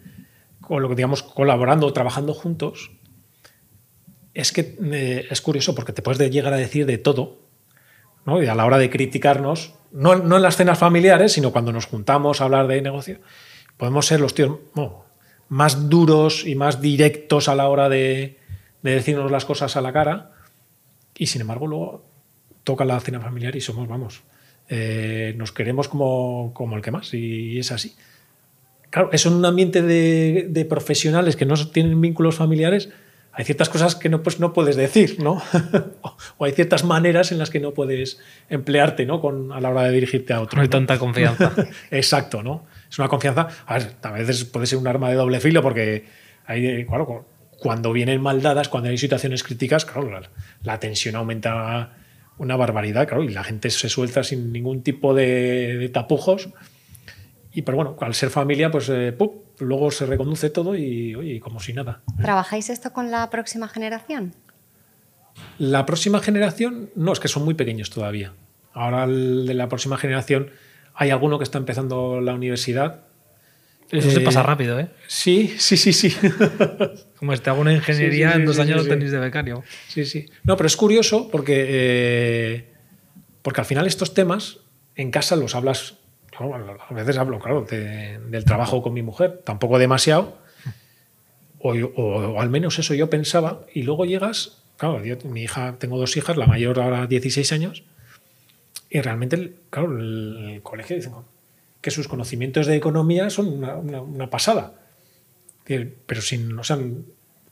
con 0.61 0.81
lo 0.81 0.89
que 0.89 0.95
digamos 0.95 1.21
colaborando 1.21 1.85
o 1.87 1.93
trabajando 1.93 2.33
juntos 2.33 2.91
es 4.33 4.51
que 4.51 4.77
eh, 4.91 5.27
es 5.29 5.41
curioso 5.41 5.75
porque 5.75 5.93
te 5.93 6.01
puedes 6.01 6.17
de- 6.17 6.29
llegar 6.29 6.53
a 6.53 6.57
decir 6.57 6.85
de 6.85 6.97
todo, 6.97 7.39
¿no? 8.25 8.41
Y 8.41 8.47
a 8.47 8.55
la 8.55 8.65
hora 8.65 8.77
de 8.77 8.89
criticarnos, 8.89 9.73
no, 9.91 10.15
no 10.15 10.35
en 10.37 10.41
las 10.43 10.57
cenas 10.57 10.77
familiares, 10.77 11.33
sino 11.33 11.51
cuando 11.51 11.71
nos 11.71 11.85
juntamos 11.87 12.41
a 12.41 12.45
hablar 12.45 12.67
de 12.67 12.81
negocio, 12.81 13.19
podemos 13.77 14.05
ser 14.05 14.19
los 14.19 14.33
tíos 14.33 14.57
más 15.47 15.89
duros 15.89 16.45
y 16.45 16.53
más 16.55 16.79
directos 16.81 17.47
a 17.49 17.55
la 17.55 17.67
hora 17.69 17.89
de, 17.89 18.37
de 18.83 18.91
decirnos 18.91 19.31
las 19.31 19.45
cosas 19.45 19.75
a 19.75 19.81
la 19.81 19.91
cara, 19.93 20.31
y 21.17 21.25
sin 21.25 21.41
embargo 21.41 21.65
luego 21.67 22.05
toca 22.63 22.85
la 22.85 22.99
cena 22.99 23.19
familiar 23.19 23.55
y 23.55 23.61
somos, 23.61 23.87
vamos, 23.87 24.21
eh, 24.69 25.33
nos 25.37 25.51
queremos 25.51 25.87
como, 25.87 26.51
como 26.53 26.75
el 26.75 26.83
que 26.83 26.91
más, 26.91 27.13
y 27.15 27.57
es 27.57 27.71
así. 27.71 27.95
Claro, 28.91 29.09
eso 29.11 29.29
en 29.29 29.35
un 29.35 29.45
ambiente 29.45 29.81
de 29.81 30.65
profesionales 30.65 31.35
que 31.35 31.45
no 31.45 31.55
tienen 31.71 31.99
vínculos 31.99 32.35
familiares, 32.35 32.89
hay 33.31 33.45
ciertas 33.45 33.69
cosas 33.69 33.95
que 33.95 34.09
no, 34.09 34.23
pues, 34.23 34.39
no 34.39 34.53
puedes 34.53 34.75
decir, 34.75 35.21
¿no? 35.21 35.41
o 36.37 36.45
hay 36.45 36.51
ciertas 36.51 36.83
maneras 36.83 37.31
en 37.31 37.37
las 37.37 37.49
que 37.49 37.59
no 37.59 37.73
puedes 37.73 38.19
emplearte, 38.49 39.05
¿no? 39.05 39.21
Con, 39.21 39.51
a 39.51 39.61
la 39.61 39.69
hora 39.69 39.83
de 39.83 39.91
dirigirte 39.91 40.33
a 40.33 40.41
otro. 40.41 40.57
No 40.57 40.61
hay 40.61 40.67
¿no? 40.67 40.71
tanta 40.71 40.97
confianza. 40.97 41.53
Exacto, 41.91 42.43
¿no? 42.43 42.65
Es 42.89 42.97
una 42.99 43.07
confianza. 43.07 43.47
A 43.65 43.77
ver, 43.77 43.95
a 44.01 44.11
veces 44.11 44.45
puede 44.45 44.65
ser 44.65 44.79
un 44.79 44.87
arma 44.87 45.09
de 45.09 45.15
doble 45.15 45.39
filo 45.39 45.61
porque 45.61 46.05
hay, 46.45 46.65
eh, 46.65 46.85
claro, 46.87 47.25
cuando 47.59 47.93
vienen 47.93 48.21
mal 48.21 48.41
dadas, 48.41 48.69
cuando 48.69 48.89
hay 48.89 48.97
situaciones 48.97 49.43
críticas, 49.43 49.85
claro, 49.85 50.09
la, 50.09 50.29
la 50.63 50.79
tensión 50.79 51.15
aumenta 51.15 51.95
una 52.39 52.55
barbaridad, 52.55 53.07
claro, 53.07 53.23
y 53.23 53.29
la 53.29 53.43
gente 53.43 53.69
se 53.69 53.89
suelta 53.89 54.23
sin 54.23 54.51
ningún 54.51 54.81
tipo 54.81 55.13
de, 55.13 55.77
de 55.77 55.89
tapujos. 55.89 56.49
Y 57.53 57.61
pero 57.61 57.75
bueno, 57.75 57.97
al 58.01 58.15
ser 58.15 58.29
familia, 58.29 58.71
pues 58.71 58.89
eh, 58.89 59.11
¡pum! 59.11 59.31
Luego 59.59 59.91
se 59.91 60.05
reconduce 60.05 60.49
todo 60.49 60.75
y, 60.75 61.15
oye, 61.15 61.39
como 61.39 61.59
si 61.59 61.73
nada. 61.73 62.01
¿Trabajáis 62.21 62.69
esto 62.69 62.91
con 62.93 63.11
la 63.11 63.29
próxima 63.29 63.67
generación? 63.67 64.33
La 65.57 65.85
próxima 65.85 66.19
generación, 66.19 66.89
no, 66.95 67.13
es 67.13 67.19
que 67.19 67.27
son 67.27 67.43
muy 67.45 67.53
pequeños 67.53 67.89
todavía. 67.89 68.33
Ahora 68.73 69.03
el 69.05 69.45
de 69.45 69.53
la 69.53 69.67
próxima 69.69 69.97
generación, 69.97 70.49
Hay 71.01 71.11
alguno 71.11 71.37
que 71.37 71.45
está 71.45 71.57
empezando 71.57 72.19
la 72.19 72.33
universidad. 72.33 73.05
Eso 73.89 74.11
se 74.11 74.19
Eh, 74.19 74.23
pasa 74.25 74.43
rápido, 74.43 74.77
¿eh? 74.79 74.89
Sí, 75.07 75.55
sí, 75.57 75.77
sí, 75.77 75.93
sí. 75.93 76.13
Como 77.17 77.31
hago 77.31 77.61
una 77.61 77.71
ingeniería, 77.73 78.29
Sí, 78.31 78.33
sí, 78.35 78.39
en 78.41 78.45
dos 78.45 78.55
sí, 78.57 78.61
años 78.63 78.73
sí, 78.73 78.77
lo 78.79 78.83
sí. 78.83 78.89
tenéis 78.89 79.11
de 79.11 79.19
becario. 79.19 79.63
Sí, 79.87 80.03
sí. 80.05 80.25
No, 80.43 80.57
pero 80.57 80.67
es 80.67 80.75
curioso 80.75 81.29
porque, 81.31 81.65
eh, 81.69 82.73
porque 83.41 83.61
al 83.61 83.65
final 83.65 83.87
estos 83.87 84.13
temas 84.13 84.57
en 84.95 85.09
casa 85.09 85.37
los 85.37 85.55
hablas. 85.55 85.98
Bueno, 86.47 86.77
a 86.89 86.93
veces 86.93 87.17
hablo, 87.17 87.39
claro, 87.39 87.61
de- 87.69 88.19
del 88.29 88.45
trabajo 88.45 88.81
con 88.81 88.93
mi 88.93 89.01
mujer, 89.01 89.41
tampoco 89.43 89.77
demasiado. 89.77 90.37
O, 91.59 91.73
o- 91.73 92.33
o 92.33 92.41
al 92.41 92.49
menos 92.49 92.79
eso 92.79 92.93
yo 92.93 93.09
pensaba. 93.09 93.65
Y 93.73 93.83
luego 93.83 94.05
llegas, 94.05 94.61
claro, 94.77 95.03
yo- 95.03 95.17
mi 95.25 95.41
hija, 95.43 95.75
tengo 95.77 95.97
dos 95.97 96.15
hijas, 96.17 96.37
la 96.37 96.45
mayor 96.47 96.79
ahora 96.79 97.05
16 97.07 97.51
años. 97.51 97.83
Y 98.89 99.01
realmente, 99.01 99.35
el- 99.35 99.55
claro, 99.69 99.97
el, 99.99 100.51
el 100.55 100.61
colegio 100.61 100.95
dicen 100.95 101.13
que 101.81 101.91
sus 101.91 102.07
conocimientos 102.07 102.65
de 102.67 102.75
economía 102.75 103.29
son 103.29 103.47
una, 103.47 103.75
una- 103.75 104.01
una 104.01 104.29
pasada. 104.29 104.73
Pero 105.65 106.21
sin, 106.21 106.57
o 106.57 106.63
sea, 106.63 106.79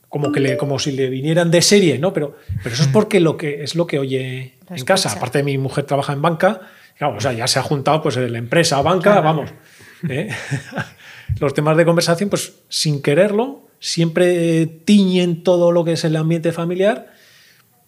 como 0.08 0.32
que 0.32 0.40
le, 0.40 0.56
como 0.56 0.78
si 0.78 0.90
le 0.92 1.08
vinieran 1.08 1.50
de 1.52 1.62
serie, 1.62 1.98
¿no? 1.98 2.12
Pero, 2.12 2.36
pero 2.64 2.74
eso 2.74 2.82
es 2.82 2.88
porque 2.88 3.20
lo 3.20 3.36
que 3.36 3.62
es 3.62 3.74
lo 3.76 3.86
que 3.86 3.98
oye 4.00 4.54
Lo 4.68 4.76
en 4.76 4.84
casa. 4.84 5.12
Aparte 5.12 5.42
mi 5.44 5.56
mujer 5.58 5.84
trabaja 5.84 6.14
en 6.14 6.22
banca, 6.22 6.62
claro, 6.98 7.16
o 7.16 7.20
sea, 7.20 7.32
ya 7.32 7.46
se 7.46 7.58
ha 7.58 7.62
juntado 7.62 8.02
pues 8.02 8.16
la 8.16 8.38
empresa, 8.38 8.82
banca, 8.82 9.20
vamos. 9.20 9.50
¿eh? 10.08 10.28
Los 11.40 11.54
temas 11.54 11.76
de 11.76 11.84
conversación, 11.84 12.28
pues 12.30 12.60
sin 12.68 13.00
quererlo, 13.00 13.68
siempre 13.78 14.66
tiñen 14.66 15.42
todo 15.42 15.72
lo 15.72 15.84
que 15.84 15.92
es 15.92 16.04
el 16.04 16.16
ambiente 16.16 16.52
familiar 16.52 17.12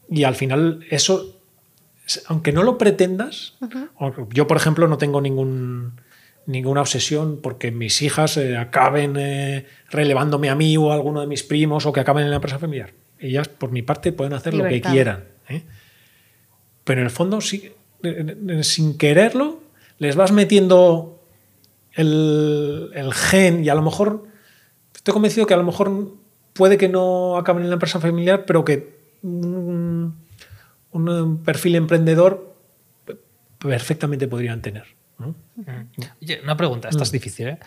y 0.09 0.25
al 0.25 0.35
final 0.35 0.85
eso, 0.91 1.41
aunque 2.27 2.53
no 2.53 2.63
lo 2.63 2.79
pretendas, 2.79 3.55
yo 4.31 4.47
por 4.47 4.57
ejemplo 4.57 4.89
no 4.89 4.99
tengo 4.99 5.21
ningún, 5.21 6.01
ninguna 6.47 6.81
obsesión 6.81 7.41
porque 7.43 7.71
mis 7.71 8.03
hijas 8.03 8.37
eh, 8.37 8.57
acaben 8.57 9.17
eh, 9.17 9.67
relevándome 9.91 10.51
a 10.51 10.55
mí 10.55 10.77
o 10.77 10.91
a 10.91 10.95
alguno 10.95 11.21
de 11.21 11.27
mis 11.27 11.43
primos 11.43 11.87
o 11.87 11.93
que 11.93 12.01
acaben 12.01 12.25
en 12.25 12.31
la 12.31 12.37
empresa 12.37 12.59
familiar. 12.59 12.93
Ellas 13.19 13.49
por 13.49 13.71
mi 13.71 13.83
parte 13.83 14.13
pueden 14.13 14.33
hacer 14.33 14.55
lo 14.55 14.65
que 14.67 14.81
quieran. 14.81 15.25
¿eh? 15.49 15.63
Pero 16.85 17.01
en 17.01 17.07
el 17.07 17.13
fondo, 17.13 17.41
sí, 17.41 17.73
sin 18.63 18.97
quererlo, 18.99 19.61
les 19.99 20.17
vas 20.17 20.33
metiendo 20.33 21.23
el, 21.93 22.91
el 22.95 23.13
gen 23.15 23.65
y 23.65 23.69
a 23.69 23.75
lo 23.75 23.83
mejor 23.83 24.25
estoy 24.95 25.13
convencido 25.13 25.47
que 25.47 25.55
a 25.55 25.59
lo 25.59 25.65
mejor 25.65 26.15
puede 26.53 26.77
que 26.79 26.89
no 26.89 27.37
acaben 27.37 27.63
en 27.63 27.71
la 27.71 27.75
empresa 27.75 28.01
familiar, 28.01 28.45
pero 28.47 28.65
que 28.65 28.99
un, 29.23 30.17
un 30.93 31.43
perfil 31.45 31.75
emprendedor 31.77 32.57
perfectamente 33.59 34.27
podrían 34.29 34.63
tener. 34.63 34.85
¿no? 35.19 35.35
Oye, 36.23 36.41
una 36.43 36.57
pregunta, 36.57 36.89
esta 36.89 37.01
Mm. 37.01 37.03
es 37.03 37.13
difícil, 37.13 37.49
¿eh? 37.49 37.59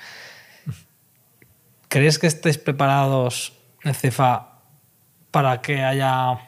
¿Crees 1.88 2.18
que 2.18 2.26
estéis 2.28 2.58
preparados 2.58 3.54
Cefa 3.94 4.60
para 5.30 5.62
que 5.62 5.84
haya 5.84 6.40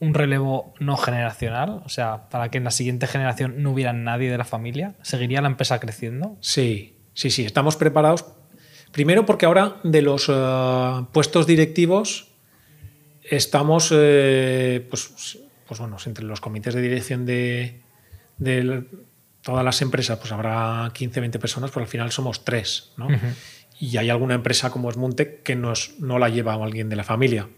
un 0.00 0.14
relevo 0.14 0.74
no 0.78 0.96
generacional? 0.96 1.82
O 1.84 1.88
sea, 1.88 2.28
para 2.28 2.50
que 2.50 2.58
en 2.58 2.64
la 2.64 2.70
siguiente 2.70 3.06
generación 3.06 3.62
no 3.62 3.72
hubiera 3.72 3.92
nadie 3.92 4.30
de 4.30 4.38
la 4.38 4.44
familia. 4.44 4.94
¿Seguiría 5.02 5.40
la 5.40 5.48
empresa 5.48 5.80
creciendo? 5.80 6.36
Sí, 6.40 6.96
sí, 7.14 7.30
sí, 7.30 7.44
estamos 7.44 7.76
preparados. 7.76 8.24
Primero 8.92 9.26
porque 9.26 9.46
ahora 9.46 9.76
de 9.82 10.02
los 10.02 10.28
eh, 10.28 11.04
puestos 11.12 11.46
directivos 11.46 12.28
estamos, 13.22 13.92
eh, 13.94 14.86
pues, 14.88 15.38
pues 15.66 15.80
bueno, 15.80 15.96
entre 16.06 16.24
los 16.24 16.40
comités 16.40 16.74
de 16.74 16.80
dirección 16.80 17.26
de, 17.26 17.82
todas 19.42 19.64
las 19.64 19.82
empresas, 19.82 20.18
pues 20.18 20.32
habrá 20.32 20.90
15, 20.94 21.20
20 21.20 21.38
personas, 21.38 21.70
pero 21.70 21.82
al 21.82 21.88
final 21.88 22.10
somos 22.12 22.44
tres, 22.44 22.92
¿no? 22.96 23.08
Y 23.80 23.96
hay 23.96 24.10
alguna 24.10 24.34
empresa 24.34 24.70
como 24.70 24.90
es 24.90 24.96
Muntec 24.96 25.42
que 25.42 25.54
nos, 25.54 25.94
no 26.00 26.18
la 26.18 26.28
lleva 26.28 26.54
alguien 26.54 26.88
de 26.88 26.96
la 26.96 27.04
familia. 27.04 27.48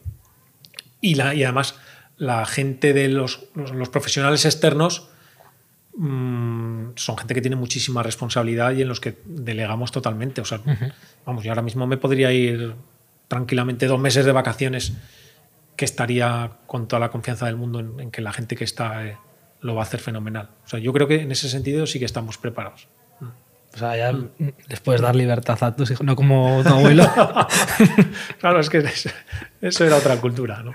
Y, 1.01 1.15
la, 1.15 1.35
y 1.35 1.45
además 1.45 1.77
la 2.21 2.45
gente 2.45 2.93
de 2.93 3.09
los, 3.09 3.45
los- 3.55 3.73
los 3.73 3.89
profesionales 3.89 4.45
externos 4.45 5.09
mm, 5.97 6.91
son 6.97 7.17
gente 7.19 7.35
que 7.35 7.41
tiene 7.41 7.57
muchísima 7.57 8.03
responsabilidad 8.03 8.73
y 8.73 8.83
en 8.83 8.89
los 8.89 9.01
que 9.01 9.19
delegamos 9.25 9.91
totalmente. 9.93 10.41
O 10.41 10.45
sea, 10.45 10.61
vamos, 11.27 11.45
yo 11.45 11.51
ahora 11.51 11.63
mismo 11.63 11.87
me 11.87 11.97
podría 11.97 12.33
ir 12.33 12.75
tranquilamente 13.29 13.87
dos 13.87 13.99
meses 14.01 14.25
de 14.27 14.33
vacaciones 14.33 14.93
que 15.77 15.85
estaría 15.85 16.53
con 16.67 16.89
toda 16.89 17.01
la 17.01 17.11
confianza 17.11 17.47
del 17.47 17.57
mundo 17.57 17.81
en, 17.81 17.99
en 18.01 18.11
que 18.11 18.21
la 18.21 18.33
gente 18.33 18.55
que 18.55 18.65
está 18.65 19.07
eh, 19.07 19.17
lo 19.63 19.75
va 19.75 19.81
a 19.83 19.85
hacer 19.85 20.01
fenomenal. 20.01 20.51
O 20.65 20.69
sea, 20.69 20.79
yo 20.79 20.93
creo 20.93 21.09
que 21.09 21.23
en 21.23 21.33
ese 21.33 21.49
sentido 21.49 21.87
sí 21.87 21.99
que 21.99 22.05
estamos 22.05 22.37
preparados. 22.39 22.89
O 23.73 23.79
sea, 23.79 23.97
ya 23.97 24.13
les 24.69 24.81
puedes 24.81 25.01
dar 25.01 25.15
libertad 25.15 25.57
a 25.63 25.77
tus 25.77 25.91
hijos, 25.93 26.05
no 26.05 26.17
como 26.17 26.61
tu 26.65 26.69
abuelo. 26.71 27.05
claro, 28.41 28.59
es 28.61 28.69
que 28.69 28.79
es- 28.79 29.09
eso 29.61 29.85
era 29.87 29.97
otra 29.97 30.17
cultura, 30.21 30.63
¿no? 30.63 30.73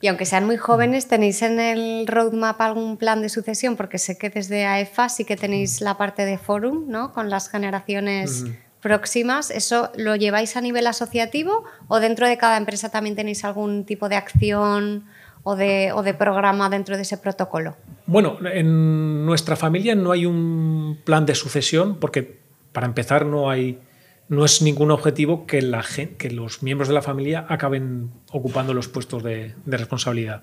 Y 0.00 0.08
aunque 0.08 0.24
sean 0.24 0.44
muy 0.46 0.56
jóvenes, 0.56 1.08
¿tenéis 1.08 1.42
en 1.42 1.60
el 1.60 2.06
roadmap 2.06 2.60
algún 2.60 2.96
plan 2.96 3.22
de 3.22 3.28
sucesión? 3.28 3.76
Porque 3.76 3.98
sé 3.98 4.18
que 4.18 4.30
desde 4.30 4.66
AEFA 4.66 5.08
sí 5.08 5.24
que 5.24 5.36
tenéis 5.36 5.80
la 5.80 5.96
parte 5.96 6.24
de 6.24 6.38
forum, 6.38 6.84
¿no? 6.88 7.12
Con 7.12 7.30
las 7.30 7.48
generaciones 7.48 8.44
próximas. 8.80 9.50
¿Eso 9.50 9.90
lo 9.96 10.16
lleváis 10.16 10.56
a 10.56 10.60
nivel 10.60 10.86
asociativo 10.86 11.64
o 11.88 12.00
dentro 12.00 12.28
de 12.28 12.38
cada 12.38 12.56
empresa 12.56 12.90
también 12.90 13.16
tenéis 13.16 13.44
algún 13.44 13.84
tipo 13.84 14.08
de 14.08 14.16
acción 14.16 15.04
o 15.42 15.56
de, 15.56 15.92
o 15.92 16.02
de 16.02 16.14
programa 16.14 16.68
dentro 16.68 16.96
de 16.96 17.02
ese 17.02 17.18
protocolo? 17.18 17.76
Bueno, 18.06 18.38
en 18.44 19.26
nuestra 19.26 19.56
familia 19.56 19.94
no 19.94 20.12
hay 20.12 20.26
un 20.26 20.98
plan 21.04 21.26
de 21.26 21.34
sucesión 21.34 21.96
porque 21.98 22.38
para 22.72 22.86
empezar 22.86 23.26
no 23.26 23.50
hay 23.50 23.80
no 24.28 24.44
es 24.44 24.60
ningún 24.62 24.90
objetivo 24.90 25.46
que 25.46 25.62
la 25.62 25.82
gen- 25.82 26.16
que 26.16 26.30
los 26.30 26.62
miembros 26.62 26.88
de 26.88 26.94
la 26.94 27.02
familia 27.02 27.46
acaben 27.48 28.10
ocupando 28.30 28.74
los 28.74 28.88
puestos 28.88 29.22
de, 29.22 29.54
de 29.64 29.76
responsabilidad. 29.76 30.42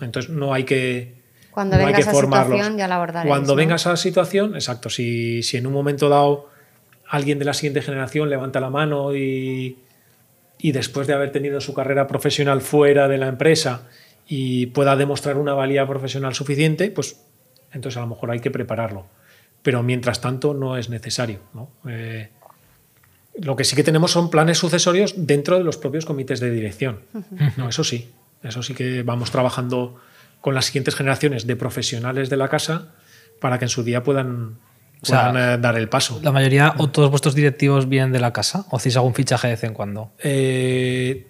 Entonces 0.00 0.30
no 0.30 0.52
hay 0.54 0.64
que 0.64 1.22
Cuando 1.50 1.76
no 1.78 1.84
venga 1.86 1.98
esa 1.98 2.12
formarlos. 2.12 2.50
situación 2.56 2.78
ya 2.78 2.86
la 2.88 2.96
abordaréis, 2.96 3.30
Cuando 3.30 3.52
¿no? 3.54 3.56
venga 3.56 3.76
esa 3.76 3.96
situación, 3.96 4.54
exacto. 4.54 4.90
Si, 4.90 5.42
si 5.42 5.56
en 5.56 5.66
un 5.66 5.72
momento 5.72 6.08
dado 6.08 6.48
alguien 7.08 7.38
de 7.38 7.46
la 7.46 7.54
siguiente 7.54 7.80
generación 7.82 8.28
levanta 8.28 8.60
la 8.60 8.68
mano 8.70 9.14
y, 9.16 9.78
y 10.58 10.72
después 10.72 11.06
de 11.06 11.14
haber 11.14 11.32
tenido 11.32 11.60
su 11.62 11.72
carrera 11.72 12.06
profesional 12.06 12.60
fuera 12.60 13.08
de 13.08 13.16
la 13.18 13.28
empresa 13.28 13.88
y 14.26 14.66
pueda 14.66 14.94
demostrar 14.96 15.38
una 15.38 15.54
valía 15.54 15.86
profesional 15.86 16.34
suficiente, 16.34 16.90
pues 16.90 17.24
entonces 17.72 17.96
a 17.96 18.02
lo 18.02 18.08
mejor 18.08 18.30
hay 18.30 18.40
que 18.40 18.50
prepararlo. 18.50 19.06
Pero 19.62 19.82
mientras 19.82 20.20
tanto 20.20 20.52
no 20.54 20.76
es 20.76 20.90
necesario. 20.90 21.40
¿no? 21.54 21.70
Eh, 21.88 22.28
lo 23.40 23.56
que 23.56 23.64
sí 23.64 23.76
que 23.76 23.84
tenemos 23.84 24.10
son 24.10 24.30
planes 24.30 24.58
sucesorios 24.58 25.14
dentro 25.16 25.58
de 25.58 25.64
los 25.64 25.76
propios 25.76 26.04
comités 26.04 26.40
de 26.40 26.50
dirección. 26.50 27.00
No, 27.56 27.68
eso 27.68 27.84
sí. 27.84 28.10
Eso 28.42 28.62
sí 28.62 28.74
que 28.74 29.02
vamos 29.02 29.30
trabajando 29.30 29.96
con 30.40 30.54
las 30.54 30.66
siguientes 30.66 30.94
generaciones 30.94 31.46
de 31.46 31.56
profesionales 31.56 32.30
de 32.30 32.36
la 32.36 32.48
casa 32.48 32.94
para 33.40 33.58
que 33.58 33.64
en 33.64 33.68
su 33.68 33.82
día 33.82 34.02
puedan, 34.02 34.58
O 35.02 35.06
sea, 35.06 35.30
puedan, 35.30 35.54
eh, 35.54 35.60
dar 35.60 35.76
el 35.76 35.88
paso. 35.88 36.20
¿La 36.22 36.32
mayoría 36.32 36.74
o 36.78 36.88
todos 36.88 37.10
vuestros 37.10 37.34
directivos 37.34 37.88
vienen 37.88 38.12
de 38.12 38.20
la 38.20 38.32
casa? 38.32 38.66
¿O 38.70 38.76
hacéis 38.76 38.96
algún 38.96 39.14
fichaje 39.14 39.48
de 39.48 39.54
vez 39.54 39.64
en 39.64 39.74
cuando? 39.74 40.12
Eh, 40.18 41.26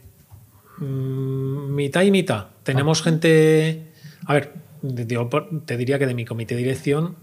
mm, 0.78 1.74
mitad 1.74 2.02
y 2.02 2.10
mitad. 2.10 2.48
Tenemos 2.62 3.02
gente. 3.02 3.92
A 4.26 4.34
ver, 4.34 4.52
te 5.66 5.76
diría 5.76 5.98
que 5.98 6.06
de 6.06 6.14
mi 6.14 6.24
comité 6.24 6.54
de 6.54 6.62
dirección, 6.62 7.16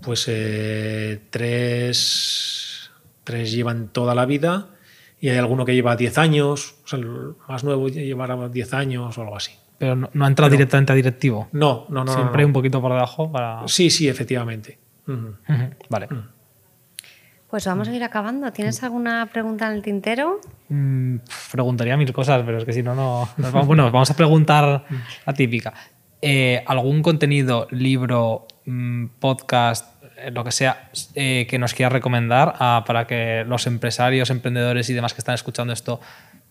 pues 0.00 0.24
eh, 0.28 1.20
tres, 1.30 2.71
tres 3.24 3.52
llevan 3.52 3.88
toda 3.88 4.14
la 4.14 4.26
vida 4.26 4.68
y 5.20 5.28
hay 5.28 5.38
alguno 5.38 5.64
que 5.64 5.74
lleva 5.74 5.94
10 5.96 6.18
años, 6.18 6.76
o 6.84 6.88
sea, 6.88 6.98
el 6.98 7.34
más 7.48 7.62
nuevo 7.64 7.88
llevará 7.88 8.48
10 8.48 8.74
años 8.74 9.16
o 9.16 9.22
algo 9.22 9.36
así. 9.36 9.52
Pero 9.78 9.96
no, 9.96 10.10
no 10.12 10.24
ha 10.24 10.28
entrado 10.28 10.50
directamente 10.50 10.92
a 10.92 10.96
directivo. 10.96 11.48
No, 11.52 11.86
no, 11.88 12.04
no. 12.04 12.12
Siempre 12.14 12.42
no. 12.42 12.48
un 12.48 12.52
poquito 12.52 12.80
por 12.80 12.92
debajo 12.92 13.30
para. 13.30 13.62
Sí, 13.66 13.90
sí, 13.90 14.08
efectivamente. 14.08 14.78
Vale. 15.88 16.08
Pues 17.50 17.66
vamos 17.66 17.88
a 17.88 17.94
ir 17.94 18.02
acabando. 18.02 18.50
¿Tienes 18.52 18.82
alguna 18.82 19.26
pregunta 19.26 19.66
en 19.66 19.74
el 19.74 19.82
tintero? 19.82 20.40
Mm, 20.68 21.16
preguntaría 21.50 21.96
mil 21.96 22.12
cosas, 22.12 22.42
pero 22.46 22.58
es 22.58 22.64
que 22.64 22.72
si 22.72 22.82
no, 22.82 22.94
no. 22.94 23.28
nos 23.36 23.52
vamos- 23.52 23.66
Bueno, 23.66 23.84
vamos 23.90 24.10
a 24.10 24.16
preguntar 24.16 24.84
la 25.26 25.34
típica. 25.34 25.74
Eh, 26.22 26.62
¿Algún 26.66 27.02
contenido, 27.02 27.66
libro, 27.70 28.46
mm, 28.64 29.06
podcast, 29.18 29.91
lo 30.30 30.44
que 30.44 30.52
sea, 30.52 30.90
eh, 31.14 31.46
que 31.48 31.58
nos 31.58 31.74
quieras 31.74 31.92
recomendar 31.92 32.54
ah, 32.58 32.84
para 32.86 33.06
que 33.06 33.44
los 33.46 33.66
empresarios, 33.66 34.30
emprendedores 34.30 34.88
y 34.90 34.94
demás 34.94 35.14
que 35.14 35.20
están 35.20 35.34
escuchando 35.34 35.72
esto, 35.72 36.00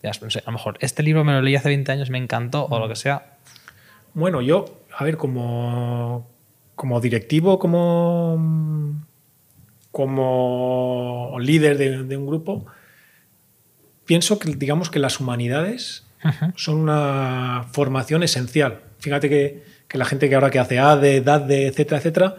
ya, 0.02 0.10
no 0.20 0.30
sé, 0.30 0.40
a 0.40 0.46
lo 0.46 0.52
mejor 0.52 0.76
este 0.80 1.02
libro 1.02 1.24
me 1.24 1.32
lo 1.32 1.42
leí 1.42 1.56
hace 1.56 1.68
20 1.68 1.92
años, 1.92 2.10
me 2.10 2.18
encantó, 2.18 2.66
o 2.66 2.78
lo 2.78 2.88
que 2.88 2.96
sea? 2.96 3.36
Bueno, 4.14 4.42
yo, 4.42 4.82
a 4.96 5.04
ver, 5.04 5.16
como, 5.16 6.28
como 6.74 7.00
directivo, 7.00 7.58
como, 7.58 9.06
como 9.90 11.36
líder 11.40 11.78
de, 11.78 12.02
de 12.04 12.16
un 12.16 12.26
grupo, 12.26 12.66
pienso 14.04 14.38
que, 14.38 14.54
digamos, 14.54 14.90
que 14.90 14.98
las 14.98 15.20
humanidades 15.20 16.04
son 16.54 16.76
una 16.76 17.66
formación 17.72 18.22
esencial. 18.22 18.80
Fíjate 18.98 19.28
que, 19.28 19.64
que 19.88 19.98
la 19.98 20.04
gente 20.04 20.28
que 20.28 20.34
ahora 20.34 20.50
que 20.50 20.58
hace 20.58 20.78
ADE, 20.78 21.20
DADE, 21.20 21.66
etcétera, 21.66 21.98
etcétera, 21.98 22.36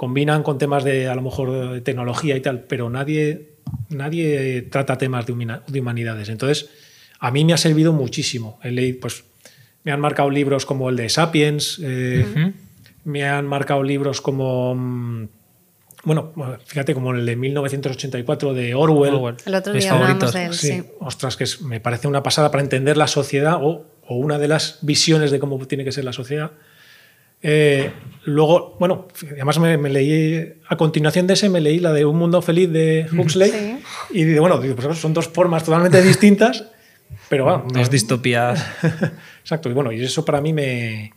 combinan 0.00 0.42
con 0.42 0.56
temas 0.56 0.82
de, 0.82 1.08
a 1.08 1.14
lo 1.14 1.20
mejor, 1.20 1.72
de 1.72 1.82
tecnología 1.82 2.34
y 2.34 2.40
tal, 2.40 2.60
pero 2.60 2.88
nadie, 2.88 3.50
nadie 3.90 4.62
trata 4.62 4.96
temas 4.96 5.26
de, 5.26 5.32
humanidades. 5.78 6.30
Entonces, 6.30 6.70
a 7.18 7.30
mí 7.30 7.44
me 7.44 7.52
ha 7.52 7.58
servido 7.58 7.92
muchísimo. 7.92 8.58
pues, 8.98 9.24
me 9.84 9.92
han 9.92 10.00
marcado 10.00 10.30
libros 10.30 10.64
como 10.64 10.88
el 10.88 10.96
de 10.96 11.10
Sapiens, 11.10 11.78
eh, 11.84 12.24
me 13.04 13.28
han 13.28 13.46
marcado 13.46 13.82
libros 13.82 14.22
como... 14.22 14.74
Mm, 14.74 15.28
bueno, 16.04 16.32
fíjate, 16.64 16.94
como 16.94 17.12
el 17.12 17.26
de 17.26 17.36
1984 17.36 18.54
de 18.54 18.74
Orwell. 18.74 19.36
El 19.44 19.54
otro 19.54 19.74
día 19.74 19.92
hablamos 19.92 20.32
de 20.32 20.46
él, 20.46 20.54
sí. 20.54 20.82
Ostras, 21.00 21.36
que 21.36 21.44
me 21.66 21.78
parece 21.78 22.08
una 22.08 22.22
pasada 22.22 22.50
para 22.50 22.62
entender 22.62 22.96
la 22.96 23.06
sociedad 23.06 23.58
o, 23.60 23.84
o, 24.06 24.16
una 24.16 24.38
de 24.38 24.48
las 24.48 24.78
visiones 24.80 25.30
de 25.30 25.38
cómo 25.38 25.58
tiene 25.66 25.84
que 25.84 25.92
ser 25.92 26.06
la 26.06 26.14
sociedad. 26.14 26.52
Eh, 27.42 27.90
luego, 28.24 28.76
bueno, 28.78 29.08
además 29.30 29.58
me, 29.58 29.76
leí, 29.88 30.54
a 30.68 30.76
continuación 30.76 31.26
de 31.26 31.34
ese, 31.34 31.48
me 31.48 31.60
leí 31.60 31.78
la 31.78 31.92
de 31.92 32.04
Un 32.04 32.16
Mundo 32.16 32.42
Feliz 32.42 32.70
de 32.70 33.06
Huxley. 33.16 33.78
Y 34.10 34.38
bueno, 34.38 34.60
pues 34.60 34.98
son 34.98 35.14
dos 35.14 35.28
formas 35.28 35.64
totalmente 35.64 36.02
distintas, 36.06 36.66
pero 37.28 37.44
bueno. 37.44 37.66
Dos 37.72 37.90
distopías. 37.90 38.64
Exacto, 39.40 39.70
y 39.70 39.72
bueno, 39.72 39.92
y 39.92 40.02
eso 40.02 40.24
para 40.24 40.40
mí 40.40 40.52
me. 40.52 41.12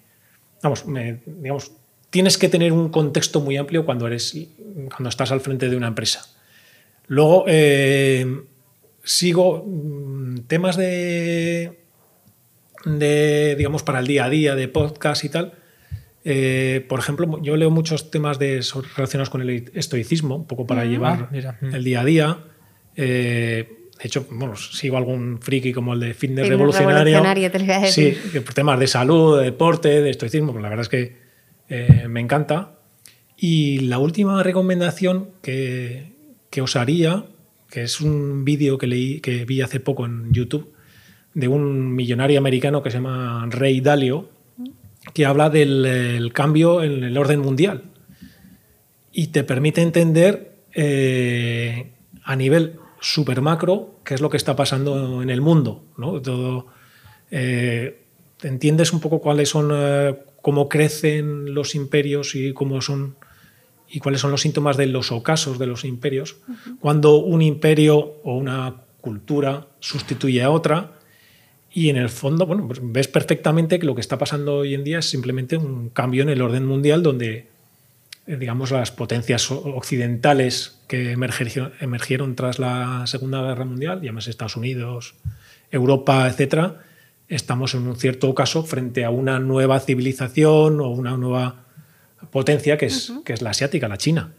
Vamos, 0.62 0.86
me, 0.86 1.20
digamos, 1.26 1.72
tienes 2.10 2.38
que 2.38 2.48
tener 2.48 2.72
un 2.72 2.90
contexto 2.90 3.42
muy 3.42 3.58
amplio 3.58 3.86
cuando, 3.86 4.08
eres, 4.08 4.34
cuando 4.90 5.10
estás 5.10 5.32
al 5.32 5.42
frente 5.42 5.70
de 5.70 5.76
una 5.76 5.88
empresa. 5.88 6.26
Luego, 7.08 7.44
eh, 7.48 8.44
sigo 9.04 9.66
mm, 9.68 10.44
temas 10.48 10.78
de, 10.78 11.82
de, 12.86 13.56
digamos, 13.58 13.84
para 13.84 14.00
el 14.00 14.08
día 14.08 14.24
a 14.24 14.30
día, 14.30 14.56
de 14.56 14.70
podcast 14.70 15.26
y 15.26 15.30
tal 15.30 15.54
eh, 16.26 16.86
por 16.88 17.00
ejemplo, 17.00 17.40
yo 17.42 17.58
leo 17.58 17.70
muchos 17.70 18.10
temas 18.10 18.40
de, 18.40 18.64
relacionados 18.96 19.30
con 19.30 19.42
el 19.42 19.72
estoicismo, 19.74 20.38
un 20.38 20.48
poco 20.48 20.66
para 20.66 20.86
llevar 20.86 21.30
ah, 21.32 21.58
el 21.62 21.84
día 21.84 22.02
a 22.02 22.06
día. 22.06 22.38
Eh, 22.96 23.90
de 24.00 24.08
hecho, 24.08 24.26
bueno, 24.32 24.56
sigo 24.56 24.98
algún 24.98 25.40
friki 25.42 25.74
como 25.74 25.94
el 25.94 26.00
de 26.00 26.14
fitness, 26.14 26.48
revolucionario. 26.48 27.22
Sí, 27.92 28.18
por 28.34 28.54
temas 28.54 28.80
de 28.80 28.88
salud, 28.88 29.40
de 29.40 29.46
deporte, 29.46 30.02
de 30.02 30.10
estoicismo, 30.10 30.52
pues 30.52 30.64
la 30.64 30.70
verdad 30.70 30.84
es 30.84 30.90
que 30.90 31.18
eh, 31.70 32.08
me 32.08 32.20
encanta. 32.20 32.80
Y 33.38 33.80
la 33.80 33.98
última 33.98 34.42
recomendación 34.44 35.32
que, 35.42 36.14
que 36.50 36.62
os 36.62 36.76
haría, 36.76 37.26
que 37.70 37.84
es 37.84 38.00
un 38.00 38.46
vídeo 38.46 38.78
que, 38.78 38.88
leí, 38.88 39.20
que 39.20 39.44
vi 39.46 39.62
hace 39.62 39.80
poco 39.80 40.06
en 40.06 40.32
YouTube, 40.32 40.74
de 41.34 41.48
un 41.48 41.94
millonario 41.94 42.38
americano 42.38 42.82
que 42.84 42.92
se 42.92 42.98
llama 42.98 43.48
Ray 43.50 43.82
Dalio, 43.82 44.30
que 45.14 45.26
habla 45.26 45.50
del 45.50 46.32
cambio 46.34 46.82
en 46.84 47.04
el 47.04 47.18
orden 47.18 47.40
mundial 47.40 47.84
y 49.12 49.28
te 49.28 49.44
permite 49.44 49.82
entender 49.82 50.56
eh, 50.74 51.92
a 52.24 52.36
nivel 52.36 52.80
super 53.00 53.42
macro 53.42 54.00
qué 54.04 54.16
es 54.16 54.22
lo 54.22 54.30
que 54.30 54.38
está 54.38 54.56
pasando 54.56 55.22
en 55.22 55.30
el 55.30 55.42
mundo. 55.42 55.84
¿no? 55.98 56.22
Todo, 56.22 56.68
eh, 57.30 58.06
entiendes 58.42 58.92
un 58.94 59.00
poco 59.00 59.20
cuáles 59.20 59.50
son, 59.50 59.70
eh, 59.74 60.18
cómo 60.42 60.68
crecen 60.68 61.54
los 61.54 61.76
imperios 61.76 62.36
y 62.36 62.54
cómo 62.54 62.82
son 62.82 63.16
y 63.90 64.00
cuáles 64.00 64.22
son 64.22 64.32
los 64.32 64.42
síntomas 64.42 64.76
de 64.76 64.88
los 64.88 65.12
ocasos 65.12 65.60
de 65.60 65.68
los 65.68 65.86
imperios. 65.86 66.38
Cuando 66.80 67.18
un 67.18 67.44
imperio 67.44 67.98
o 68.24 68.36
una 68.36 68.78
cultura 69.02 69.68
sustituye 69.80 70.42
a 70.42 70.50
otra 70.50 70.94
y 71.76 71.90
en 71.90 71.98
el 71.98 72.10
fondo, 72.10 72.46
bueno, 72.46 72.68
pues 72.68 72.80
ves 72.84 73.08
perfectamente 73.08 73.80
que 73.80 73.88
lo 73.88 73.96
que 73.96 74.02
está 74.02 74.20
pasando 74.20 74.58
hoy 74.58 74.76
en 74.76 74.84
día 74.84 75.00
es 75.00 75.10
simplemente 75.10 75.58
un 75.58 75.90
cambio 75.90 76.22
en 76.22 76.30
el 76.30 76.44
orden 76.44 76.68
mundial 76.68 77.02
donde, 77.02 77.48
eh, 78.28 78.38
digamos, 78.38 78.70
las 78.70 78.92
potencias 78.92 79.50
occidentales 79.50 80.80
que 80.88 81.12
emergieron, 81.12 82.36
tras 82.36 82.60
la 82.60 83.08
Segunda 83.08 83.42
Guerra 83.42 83.66
Mundial, 83.66 84.02
llámese 84.04 84.30
Estados 84.30 84.56
Unidos, 84.56 85.16
Europa, 85.72 86.28
etcétera, 86.28 86.84
estamos 87.28 87.74
en 87.74 87.88
un 87.88 87.96
cierto 87.96 88.36
caso 88.36 88.64
frente 88.64 89.04
a 89.04 89.10
una 89.10 89.40
nueva 89.40 89.80
civilización 89.80 90.80
o 90.80 90.90
una 90.90 91.18
nueva 91.18 91.66
potencia 92.30 92.78
que 92.78 92.86
es, 92.86 93.14
que 93.26 93.34
es 93.34 93.42
la 93.42 93.50
asiática, 93.50 93.88
la 93.88 93.98
China. 93.98 94.32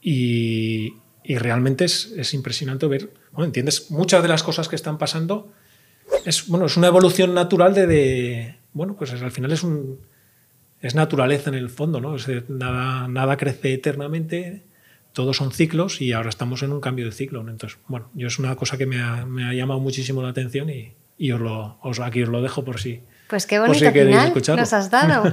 Y, 0.00 0.94
y 1.24 1.36
realmente 1.36 1.86
es, 1.86 2.12
es, 2.16 2.32
impresionante 2.32 2.86
ver, 2.86 3.10
bueno, 3.32 3.46
entiendes, 3.46 3.90
muchas 3.90 4.22
de 4.22 4.28
las 4.28 4.44
cosas 4.44 4.68
que 4.68 4.76
están 4.76 4.98
pasando 4.98 5.52
es, 6.24 6.46
bueno, 6.48 6.66
es 6.66 6.76
una 6.76 6.88
evolución 6.88 7.34
natural 7.34 7.74
de, 7.74 8.56
bueno, 8.72 8.96
pues 8.96 9.12
al 9.12 9.30
final 9.30 9.52
es 9.52 9.62
un 9.62 10.00
es 10.84 10.94
naturaleza 10.94 11.48
en 11.48 11.56
el 11.56 11.70
fondo, 11.70 11.98
¿no? 11.98 12.16
nada, 12.48 13.08
nada 13.08 13.36
crece 13.38 13.72
eternamente, 13.72 14.64
todos 15.14 15.38
son 15.38 15.50
ciclos 15.50 16.02
y 16.02 16.12
ahora 16.12 16.28
estamos 16.28 16.62
en 16.62 16.72
un 16.72 16.80
cambio 16.82 17.06
de 17.06 17.12
ciclo. 17.12 17.40
Entonces, 17.40 17.78
bueno, 17.88 18.10
yo 18.12 18.26
es 18.26 18.38
una 18.38 18.54
cosa 18.54 18.76
que 18.76 18.84
me 18.84 19.00
ha, 19.00 19.24
me 19.24 19.44
ha 19.44 19.54
llamado 19.54 19.80
muchísimo 19.80 20.22
la 20.22 20.28
atención 20.28 20.68
y, 20.68 20.92
y 21.16 21.32
os 21.32 21.40
lo, 21.40 21.78
os, 21.80 22.00
aquí 22.00 22.22
os 22.22 22.28
lo 22.28 22.42
dejo 22.42 22.64
por 22.64 22.80
si. 22.80 23.00
Pues 23.28 23.46
qué 23.46 23.58
bonito 23.58 23.90
final 23.90 24.34
nos 24.56 24.72
has 24.74 24.90
dado. 24.90 25.32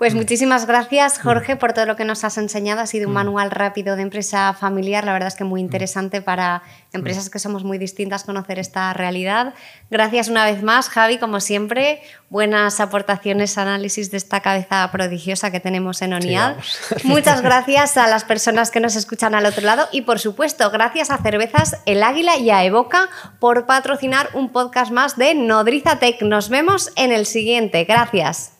Pues 0.00 0.14
muchísimas 0.14 0.64
gracias, 0.64 1.18
Jorge, 1.18 1.56
por 1.56 1.74
todo 1.74 1.84
lo 1.84 1.94
que 1.94 2.06
nos 2.06 2.24
has 2.24 2.38
enseñado. 2.38 2.80
Ha 2.80 2.86
sido 2.86 3.06
un 3.06 3.12
mm. 3.12 3.16
manual 3.16 3.50
rápido 3.50 3.96
de 3.96 4.02
empresa 4.02 4.54
familiar, 4.54 5.04
la 5.04 5.12
verdad 5.12 5.28
es 5.28 5.34
que 5.34 5.44
muy 5.44 5.60
mm. 5.60 5.64
interesante 5.66 6.22
para 6.22 6.62
empresas 6.94 7.28
que 7.28 7.38
somos 7.38 7.64
muy 7.64 7.76
distintas 7.76 8.24
conocer 8.24 8.58
esta 8.58 8.94
realidad. 8.94 9.52
Gracias 9.90 10.28
una 10.28 10.46
vez 10.46 10.62
más, 10.62 10.88
Javi, 10.88 11.18
como 11.18 11.38
siempre. 11.40 12.00
Buenas 12.30 12.80
aportaciones, 12.80 13.58
análisis 13.58 14.10
de 14.10 14.16
esta 14.16 14.40
cabeza 14.40 14.88
prodigiosa 14.90 15.50
que 15.50 15.60
tenemos 15.60 16.00
en 16.00 16.14
ONIAD. 16.14 16.56
Muchas 17.04 17.42
gracias 17.42 17.98
a 17.98 18.06
las 18.06 18.24
personas 18.24 18.70
que 18.70 18.80
nos 18.80 18.96
escuchan 18.96 19.34
al 19.34 19.44
otro 19.44 19.66
lado 19.66 19.86
y, 19.92 20.00
por 20.00 20.18
supuesto, 20.18 20.70
gracias 20.70 21.10
a 21.10 21.18
Cervezas 21.18 21.76
El 21.84 22.02
Águila 22.02 22.38
y 22.38 22.48
a 22.48 22.64
Evoca 22.64 23.10
por 23.38 23.66
patrocinar 23.66 24.30
un 24.32 24.48
podcast 24.48 24.92
más 24.92 25.18
de 25.18 25.34
Nodriza 25.34 25.98
Tech. 25.98 26.22
Nos 26.22 26.48
vemos 26.48 26.90
en 26.96 27.12
el 27.12 27.26
siguiente. 27.26 27.84
Gracias. 27.84 28.59